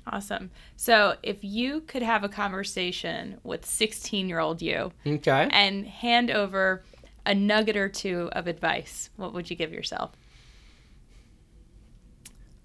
Awesome. 0.07 0.51
So 0.77 1.17
if 1.23 1.43
you 1.43 1.81
could 1.83 2.03
have 2.03 2.25
a 2.25 2.29
conversation 2.29 3.39
with 3.43 3.65
16 3.65 4.29
year 4.29 4.39
old 4.39 4.63
you, 4.63 4.93
okay, 5.07 5.49
and 5.51 5.87
hand 5.87 6.31
over 6.31 6.85
a 7.27 7.35
nugget 7.35 7.77
or 7.77 7.89
two 7.89 8.29
of 8.33 8.47
advice, 8.47 9.11
what 9.17 9.33
would 9.33 9.51
you 9.51 9.57
give 9.57 9.73
yourself? 9.73 10.13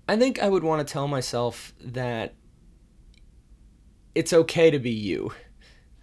I 0.07 0.15
think 0.15 0.41
I 0.41 0.47
would 0.47 0.63
want 0.63 0.87
to 0.87 0.91
tell 0.91 1.07
myself 1.07 1.73
that 1.81 2.33
it's 4.17 4.33
okay 4.33 4.71
to 4.71 4.79
be 4.79 4.89
you. 4.89 5.31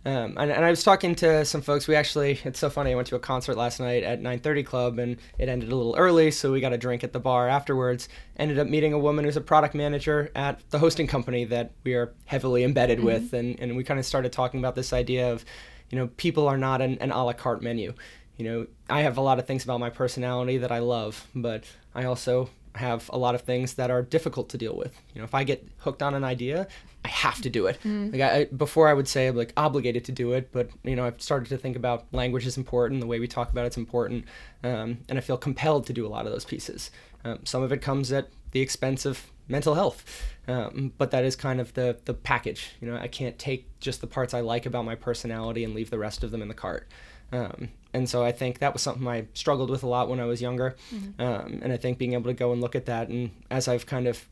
Um, 0.07 0.37
and, 0.39 0.51
and, 0.51 0.65
I 0.65 0.69
was 0.69 0.85
talking 0.85 1.15
to 1.17 1.47
some 1.47 1.63
folks. 1.63 1.89
We 1.89 1.95
actually, 1.95 2.39
it's 2.45 2.59
so 2.59 2.69
funny. 2.69 2.93
I 2.93 2.95
went 2.95 3.09
to 3.09 3.17
a 3.17 3.21
concert 3.21 3.57
last 3.57 3.81
night 3.81 4.03
at 4.03 4.21
9:30 4.21 4.67
Club, 4.67 4.99
and 4.99 5.17
it 5.39 5.49
ended 5.49 5.73
a 5.73 5.75
little 5.75 5.97
early, 5.97 6.31
so 6.31 6.53
we 6.53 6.61
got 6.61 6.75
a 6.75 6.79
drink 6.79 7.03
at 7.03 7.15
the 7.15 7.19
bar 7.19 7.49
afterwards. 7.49 8.11
Ended 8.37 8.59
up 8.59 8.69
meeting 8.69 8.93
a 8.93 8.99
woman 8.99 9.25
who's 9.25 9.39
a 9.39 9.41
product 9.41 9.75
manager 9.75 10.31
at 10.35 10.61
the 10.71 10.79
hosting 10.79 11.07
company 11.07 11.47
that 11.47 11.73
we 11.85 11.95
are 11.95 12.13
heavily 12.27 12.65
embedded 12.65 12.99
mm-hmm. 12.99 13.07
with, 13.07 13.33
and 13.33 13.59
and 13.59 13.77
we 13.77 13.83
kind 13.83 13.99
of 13.99 14.05
started 14.05 14.31
talking 14.31 14.61
about 14.61 14.75
this 14.75 14.93
idea 14.93 15.33
of, 15.33 15.43
you 15.89 15.99
know, 15.99 16.09
people 16.19 16.47
are 16.47 16.59
not 16.59 16.83
an, 16.83 16.99
an 16.99 17.11
a 17.11 17.25
la 17.25 17.33
carte 17.33 17.63
menu. 17.63 17.95
You 18.37 18.45
know, 18.45 18.67
I 18.91 19.03
have 19.03 19.17
a 19.17 19.23
lot 19.23 19.39
of 19.39 19.47
things 19.47 19.65
about 19.65 19.81
my 19.81 19.91
personality 19.91 20.59
that 20.59 20.71
I 20.71 20.81
love, 20.81 21.27
but 21.35 21.65
I 21.95 22.05
also 22.05 22.51
have 22.75 23.09
a 23.13 23.19
lot 23.19 23.35
of 23.35 23.43
things 23.43 23.75
that 23.75 23.91
are 23.91 24.03
difficult 24.03 24.49
to 24.51 24.59
deal 24.59 24.77
with. 24.77 24.99
You 25.15 25.21
know, 25.21 25.25
if 25.25 25.35
I 25.35 25.45
get 25.45 25.67
hooked 25.79 26.03
on 26.03 26.15
an 26.15 26.25
idea, 26.25 26.67
I 27.05 27.09
have 27.09 27.41
to 27.43 27.51
do 27.51 27.67
it. 27.67 27.79
Mm. 27.85 28.13
Like 28.13 28.21
I, 28.21 28.45
before, 28.47 28.89
I 28.89 28.95
would 28.95 29.07
say 29.07 29.29
I'm 29.29 29.37
like 29.37 29.53
obligated 29.57 30.05
to 30.07 30.13
do 30.13 30.33
it, 30.33 30.51
but 30.53 30.71
you 30.83 30.97
know, 30.97 31.05
I've 31.05 31.21
started 31.21 31.49
to 31.51 31.59
think 31.59 31.77
about 31.77 32.07
language 32.13 32.47
is 32.47 32.57
important, 32.57 33.01
the 33.01 33.07
way 33.07 33.21
we 33.21 33.29
talk 33.29 33.51
about 33.51 33.67
it's 33.67 33.77
important, 33.77 34.25
um, 34.63 34.99
and 35.09 35.19
I 35.19 35.21
feel 35.21 35.37
compelled 35.37 35.87
to 35.87 35.93
do 35.93 36.07
a 36.07 36.09
lot 36.09 36.27
of 36.27 36.33
those 36.33 36.45
pieces. 36.45 36.91
Um, 37.25 37.41
some 37.45 37.63
of 37.63 37.73
it 37.73 37.81
comes 37.81 38.11
at 38.13 38.29
the 38.53 38.61
expense 38.61 39.05
of 39.05 39.31
mental 39.49 39.75
health, 39.75 40.05
um, 40.49 40.93
but 40.97 41.11
that 41.11 41.25
is 41.25 41.37
kind 41.37 41.61
of 41.61 41.75
the 41.75 41.99
the 42.07 42.15
package. 42.15 42.73
You 42.81 42.91
know, 42.91 42.97
I 42.97 43.09
can't 43.09 43.39
take 43.39 43.69
just 43.81 44.01
the 44.01 44.07
parts 44.07 44.35
I 44.35 44.41
like 44.41 44.67
about 44.67 44.85
my 44.85 44.95
personality 44.95 45.65
and 45.65 45.75
leave 45.75 45.91
the 45.91 45.99
rest 45.99 46.25
of 46.25 46.31
them 46.31 46.43
in 46.43 46.49
the 46.49 46.55
cart. 46.55 46.89
Um, 47.33 47.69
and 47.93 48.09
so 48.09 48.25
I 48.25 48.33
think 48.33 48.59
that 48.59 48.73
was 48.73 48.83
something 48.83 49.07
I 49.07 49.27
struggled 49.35 49.71
with 49.71 49.83
a 49.83 49.87
lot 49.87 50.09
when 50.09 50.21
I 50.21 50.25
was 50.25 50.43
younger. 50.43 50.77
Mm-hmm. 50.93 51.23
Um, 51.23 51.61
and 51.63 51.73
I 51.73 51.77
think 51.77 51.99
being 51.99 52.15
able 52.15 52.31
to 52.31 52.35
go 52.35 52.53
and 52.53 52.61
look 52.61 52.75
at 52.75 52.87
that, 52.87 53.09
and 53.09 53.31
as 53.51 53.69
I've 53.69 53.87
kind 53.87 54.07
of 54.07 54.27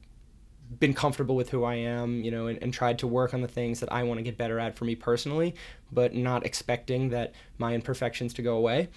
been 0.80 0.94
comfortable 0.94 1.36
with 1.36 1.50
who 1.50 1.64
I 1.64 1.74
am, 1.76 2.22
you 2.22 2.30
know, 2.30 2.46
and, 2.46 2.58
and 2.62 2.72
tried 2.72 2.98
to 3.00 3.06
work 3.06 3.34
on 3.34 3.40
the 3.40 3.48
things 3.48 3.80
that 3.80 3.92
I 3.92 4.02
want 4.02 4.18
to 4.18 4.22
get 4.22 4.38
better 4.38 4.58
at 4.58 4.74
for 4.76 4.84
me 4.84 4.94
personally, 4.94 5.54
but 5.92 6.14
not 6.14 6.46
expecting 6.46 7.10
that 7.10 7.34
my 7.58 7.74
imperfections 7.74 8.34
to 8.34 8.42
go 8.42 8.56
away, 8.56 8.88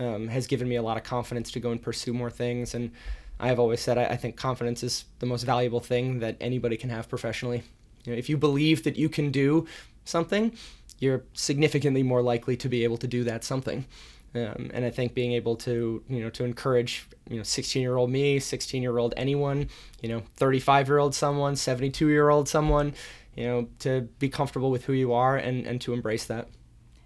um, 0.00 0.28
has 0.28 0.46
given 0.46 0.68
me 0.68 0.76
a 0.76 0.82
lot 0.82 0.96
of 0.96 1.02
confidence 1.04 1.50
to 1.52 1.60
go 1.60 1.70
and 1.70 1.82
pursue 1.82 2.12
more 2.12 2.30
things. 2.30 2.74
And 2.74 2.92
I 3.40 3.48
have 3.48 3.58
always 3.58 3.80
said 3.80 3.98
I, 3.98 4.04
I 4.04 4.16
think 4.16 4.36
confidence 4.36 4.82
is 4.82 5.04
the 5.18 5.26
most 5.26 5.44
valuable 5.44 5.80
thing 5.80 6.20
that 6.20 6.36
anybody 6.40 6.76
can 6.76 6.90
have 6.90 7.08
professionally. 7.08 7.62
You 8.04 8.12
know, 8.12 8.18
if 8.18 8.28
you 8.28 8.36
believe 8.36 8.84
that 8.84 8.96
you 8.96 9.08
can 9.08 9.30
do 9.30 9.66
something, 10.04 10.56
you're 10.98 11.24
significantly 11.32 12.02
more 12.02 12.22
likely 12.22 12.56
to 12.56 12.68
be 12.68 12.84
able 12.84 12.96
to 12.98 13.06
do 13.06 13.24
that 13.24 13.44
something. 13.44 13.86
Um, 14.34 14.70
and 14.74 14.84
I 14.84 14.90
think 14.90 15.14
being 15.14 15.32
able 15.32 15.54
to, 15.56 16.02
you 16.08 16.20
know, 16.20 16.30
to 16.30 16.44
encourage, 16.44 17.06
you 17.30 17.36
know, 17.36 17.44
16 17.44 17.80
year 17.80 17.96
old 17.96 18.10
me, 18.10 18.40
16 18.40 18.82
year 18.82 18.98
old 18.98 19.14
anyone, 19.16 19.68
you 20.02 20.08
know, 20.08 20.22
35 20.36 20.88
year 20.88 20.98
old 20.98 21.14
someone, 21.14 21.54
72 21.54 22.08
year 22.08 22.30
old 22.30 22.48
someone, 22.48 22.94
you 23.36 23.44
know, 23.44 23.68
to 23.80 24.02
be 24.18 24.28
comfortable 24.28 24.70
with 24.70 24.84
who 24.86 24.92
you 24.92 25.12
are 25.12 25.36
and, 25.36 25.66
and 25.66 25.80
to 25.82 25.92
embrace 25.92 26.24
that. 26.26 26.48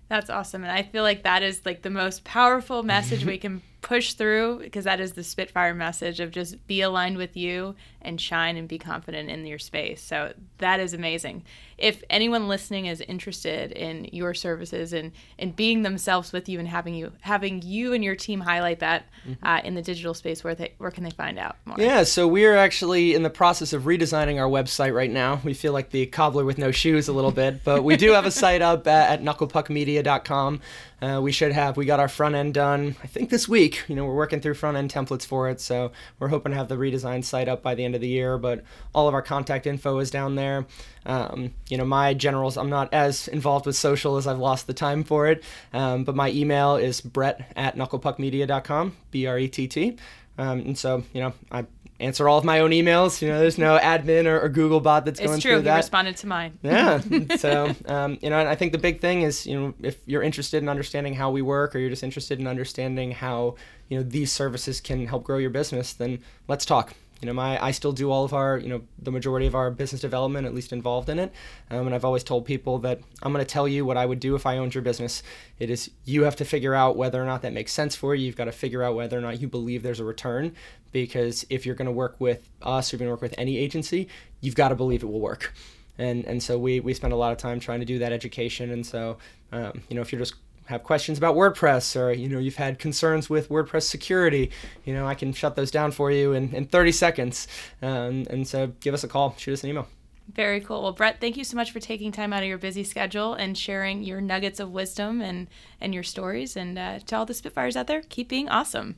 That's 0.08 0.30
awesome. 0.30 0.62
And 0.62 0.72
I 0.72 0.82
feel 0.82 1.02
like 1.02 1.22
that 1.24 1.42
is 1.42 1.66
like 1.66 1.82
the 1.82 1.90
most 1.90 2.24
powerful 2.24 2.82
message 2.82 3.26
we 3.26 3.36
can 3.38 3.60
push 3.80 4.14
through 4.14 4.58
because 4.58 4.84
that 4.84 5.00
is 5.00 5.12
the 5.12 5.22
Spitfire 5.22 5.74
message 5.74 6.20
of 6.20 6.30
just 6.30 6.66
be 6.66 6.80
aligned 6.80 7.16
with 7.16 7.36
you 7.36 7.74
and 8.02 8.20
shine 8.20 8.56
and 8.56 8.68
be 8.68 8.78
confident 8.78 9.30
in 9.30 9.46
your 9.46 9.58
space. 9.58 10.02
So 10.02 10.32
that 10.58 10.80
is 10.80 10.94
amazing. 10.94 11.44
If 11.76 12.02
anyone 12.10 12.48
listening 12.48 12.86
is 12.86 13.00
interested 13.02 13.70
in 13.72 14.06
your 14.12 14.34
services 14.34 14.92
and 14.92 15.12
and 15.38 15.54
being 15.54 15.82
themselves 15.82 16.32
with 16.32 16.48
you 16.48 16.58
and 16.58 16.66
having 16.66 16.94
you 16.94 17.12
having 17.20 17.62
you 17.62 17.92
and 17.92 18.02
your 18.02 18.16
team 18.16 18.40
highlight 18.40 18.80
that 18.80 19.06
mm-hmm. 19.26 19.46
uh, 19.46 19.60
in 19.62 19.74
the 19.74 19.82
digital 19.82 20.14
space, 20.14 20.42
where 20.42 20.56
they, 20.56 20.74
where 20.78 20.90
can 20.90 21.04
they 21.04 21.10
find 21.10 21.38
out 21.38 21.56
more? 21.64 21.76
Yeah, 21.78 22.02
so 22.02 22.26
we're 22.26 22.56
actually 22.56 23.14
in 23.14 23.22
the 23.22 23.30
process 23.30 23.72
of 23.72 23.82
redesigning 23.82 24.40
our 24.40 24.48
website 24.48 24.92
right 24.92 25.10
now. 25.10 25.40
We 25.44 25.54
feel 25.54 25.72
like 25.72 25.90
the 25.90 26.06
cobbler 26.06 26.44
with 26.44 26.58
no 26.58 26.72
shoes 26.72 27.06
a 27.06 27.12
little 27.12 27.30
bit, 27.30 27.62
but 27.62 27.84
we 27.84 27.96
do 27.96 28.12
have 28.12 28.26
a 28.26 28.30
site 28.30 28.62
up 28.62 28.86
at, 28.88 29.20
at 29.20 29.22
knucklepuckmedia.com. 29.22 30.60
Uh, 31.00 31.20
we 31.22 31.30
should 31.30 31.52
have 31.52 31.76
we 31.76 31.86
got 31.86 32.00
our 32.00 32.08
front 32.08 32.34
end 32.34 32.54
done 32.54 32.96
I 33.02 33.06
think 33.06 33.30
this 33.30 33.48
week. 33.48 33.84
You 33.88 33.94
know 33.94 34.04
we're 34.04 34.14
working 34.14 34.40
through 34.40 34.54
front 34.54 34.76
end 34.76 34.92
templates 34.92 35.24
for 35.24 35.48
it, 35.48 35.60
so 35.60 35.92
we're 36.18 36.28
hoping 36.28 36.50
to 36.52 36.58
have 36.58 36.68
the 36.68 36.76
redesigned 36.76 37.24
site 37.24 37.48
up 37.48 37.62
by 37.62 37.74
the 37.74 37.84
end 37.84 37.94
of 37.94 38.00
the 38.00 38.08
year. 38.08 38.36
But 38.36 38.64
all 38.94 39.06
of 39.06 39.14
our 39.14 39.22
contact 39.22 39.66
info 39.66 39.98
is 40.00 40.10
down 40.10 40.34
there. 40.34 40.66
Um, 41.06 41.54
you 41.68 41.78
know 41.78 41.84
my 41.84 42.14
generals 42.14 42.56
I'm 42.56 42.70
not 42.70 42.92
as 42.92 43.28
involved 43.28 43.66
with 43.66 43.76
social 43.76 44.16
as 44.16 44.26
I've 44.26 44.38
lost 44.38 44.66
the 44.66 44.74
time 44.74 45.04
for 45.04 45.28
it. 45.28 45.44
Um, 45.72 46.04
but 46.04 46.16
my 46.16 46.30
email 46.30 46.76
is 46.76 47.00
brett 47.00 47.52
at 47.54 47.76
knucklepuckmedia.com 47.76 48.96
b 49.10 49.26
r 49.26 49.38
e 49.38 49.48
t 49.48 49.68
t. 49.68 49.96
Um, 50.36 50.60
and 50.60 50.78
so 50.78 51.04
you 51.12 51.20
know 51.20 51.32
I 51.52 51.66
answer 52.00 52.28
all 52.28 52.38
of 52.38 52.44
my 52.44 52.60
own 52.60 52.70
emails. 52.70 53.20
You 53.20 53.28
know, 53.28 53.38
there's 53.38 53.58
no 53.58 53.78
admin 53.78 54.26
or, 54.26 54.40
or 54.40 54.48
Google 54.48 54.80
bot 54.80 55.04
that's 55.04 55.20
it's 55.20 55.26
going 55.26 55.40
true. 55.40 55.52
through 55.52 55.62
that. 55.62 55.78
It's 55.78 55.88
true. 55.88 55.98
responded 55.98 56.16
to 56.18 56.26
mine. 56.26 56.58
yeah. 56.62 57.00
So, 57.38 57.74
um, 57.86 58.18
you 58.20 58.30
know, 58.30 58.38
and 58.38 58.48
I 58.48 58.54
think 58.54 58.72
the 58.72 58.78
big 58.78 59.00
thing 59.00 59.22
is, 59.22 59.46
you 59.46 59.58
know, 59.58 59.74
if 59.82 59.98
you're 60.06 60.22
interested 60.22 60.62
in 60.62 60.68
understanding 60.68 61.14
how 61.14 61.30
we 61.30 61.42
work 61.42 61.74
or 61.74 61.78
you're 61.78 61.90
just 61.90 62.02
interested 62.02 62.38
in 62.38 62.46
understanding 62.46 63.12
how, 63.12 63.56
you 63.88 63.98
know, 63.98 64.02
these 64.02 64.32
services 64.32 64.80
can 64.80 65.06
help 65.06 65.24
grow 65.24 65.38
your 65.38 65.50
business, 65.50 65.92
then 65.92 66.20
let's 66.46 66.64
talk 66.64 66.94
you 67.20 67.26
know 67.26 67.32
my 67.32 67.62
i 67.62 67.70
still 67.70 67.92
do 67.92 68.10
all 68.10 68.24
of 68.24 68.32
our 68.32 68.58
you 68.58 68.68
know 68.68 68.82
the 68.98 69.10
majority 69.10 69.46
of 69.46 69.54
our 69.54 69.70
business 69.70 70.00
development 70.00 70.46
at 70.46 70.54
least 70.54 70.72
involved 70.72 71.08
in 71.08 71.18
it. 71.18 71.32
Um, 71.70 71.86
and 71.86 71.94
i've 71.94 72.04
always 72.04 72.24
told 72.24 72.44
people 72.46 72.78
that 72.80 73.00
i'm 73.22 73.32
going 73.32 73.44
to 73.44 73.50
tell 73.50 73.66
you 73.66 73.84
what 73.84 73.96
i 73.96 74.06
would 74.06 74.20
do 74.20 74.34
if 74.34 74.46
i 74.46 74.56
owned 74.58 74.74
your 74.74 74.82
business. 74.82 75.22
It 75.58 75.70
is 75.70 75.90
you 76.04 76.22
have 76.22 76.36
to 76.36 76.44
figure 76.44 76.74
out 76.74 76.96
whether 76.96 77.20
or 77.20 77.26
not 77.26 77.42
that 77.42 77.52
makes 77.52 77.72
sense 77.72 77.96
for 77.96 78.14
you. 78.14 78.26
You've 78.26 78.36
got 78.36 78.44
to 78.44 78.52
figure 78.52 78.82
out 78.82 78.94
whether 78.94 79.18
or 79.18 79.20
not 79.20 79.40
you 79.40 79.48
believe 79.48 79.82
there's 79.82 80.00
a 80.00 80.04
return 80.04 80.54
because 80.92 81.44
if 81.50 81.66
you're 81.66 81.74
going 81.74 81.86
to 81.86 81.92
work 81.92 82.16
with 82.20 82.48
us 82.62 82.92
or 82.92 82.96
you're 82.96 82.98
going 82.98 83.08
to 83.08 83.12
work 83.12 83.22
with 83.22 83.34
any 83.36 83.58
agency 83.58 84.08
you've 84.40 84.54
got 84.54 84.68
to 84.68 84.74
believe 84.74 85.02
it 85.02 85.06
will 85.06 85.20
work. 85.20 85.54
And 85.98 86.24
and 86.26 86.42
so 86.42 86.58
we 86.58 86.80
we 86.80 86.94
spend 86.94 87.12
a 87.12 87.16
lot 87.16 87.32
of 87.32 87.38
time 87.38 87.58
trying 87.58 87.80
to 87.80 87.86
do 87.86 87.98
that 87.98 88.12
education. 88.12 88.70
And 88.70 88.86
so 88.86 89.18
um, 89.52 89.82
you 89.88 89.96
know 89.96 90.02
if 90.02 90.12
you're 90.12 90.20
just 90.20 90.34
have 90.68 90.82
questions 90.82 91.16
about 91.16 91.34
WordPress 91.34 91.98
or 91.98 92.12
you 92.12 92.28
know 92.28 92.38
you've 92.38 92.56
had 92.56 92.78
concerns 92.78 93.30
with 93.30 93.48
WordPress 93.48 93.84
security, 93.84 94.50
you 94.84 94.94
know 94.94 95.06
I 95.06 95.14
can 95.14 95.32
shut 95.32 95.56
those 95.56 95.70
down 95.70 95.92
for 95.92 96.10
you 96.10 96.32
in, 96.32 96.54
in 96.54 96.66
30 96.66 96.92
seconds. 96.92 97.48
Um, 97.82 98.26
and 98.30 98.46
so 98.46 98.68
give 98.80 98.94
us 98.94 99.02
a 99.02 99.08
call, 99.08 99.34
shoot 99.38 99.54
us 99.54 99.64
an 99.64 99.70
email. 99.70 99.88
Very 100.34 100.60
cool. 100.60 100.82
Well, 100.82 100.92
Brett, 100.92 101.20
thank 101.20 101.38
you 101.38 101.44
so 101.44 101.56
much 101.56 101.72
for 101.72 101.80
taking 101.80 102.12
time 102.12 102.34
out 102.34 102.42
of 102.42 102.48
your 102.48 102.58
busy 102.58 102.84
schedule 102.84 103.32
and 103.32 103.56
sharing 103.56 104.02
your 104.02 104.20
nuggets 104.20 104.60
of 104.60 104.70
wisdom 104.70 105.22
and 105.22 105.48
and 105.80 105.94
your 105.94 106.02
stories. 106.02 106.56
And 106.56 106.78
uh, 106.78 106.98
to 106.98 107.16
all 107.16 107.26
the 107.26 107.34
Spitfires 107.34 107.76
out 107.76 107.86
there, 107.86 108.02
keep 108.02 108.28
being 108.28 108.48
awesome. 108.48 108.96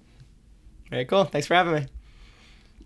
Very 0.90 1.04
cool. 1.04 1.24
Thanks 1.24 1.46
for 1.46 1.54
having 1.54 1.74
me. 1.74 1.86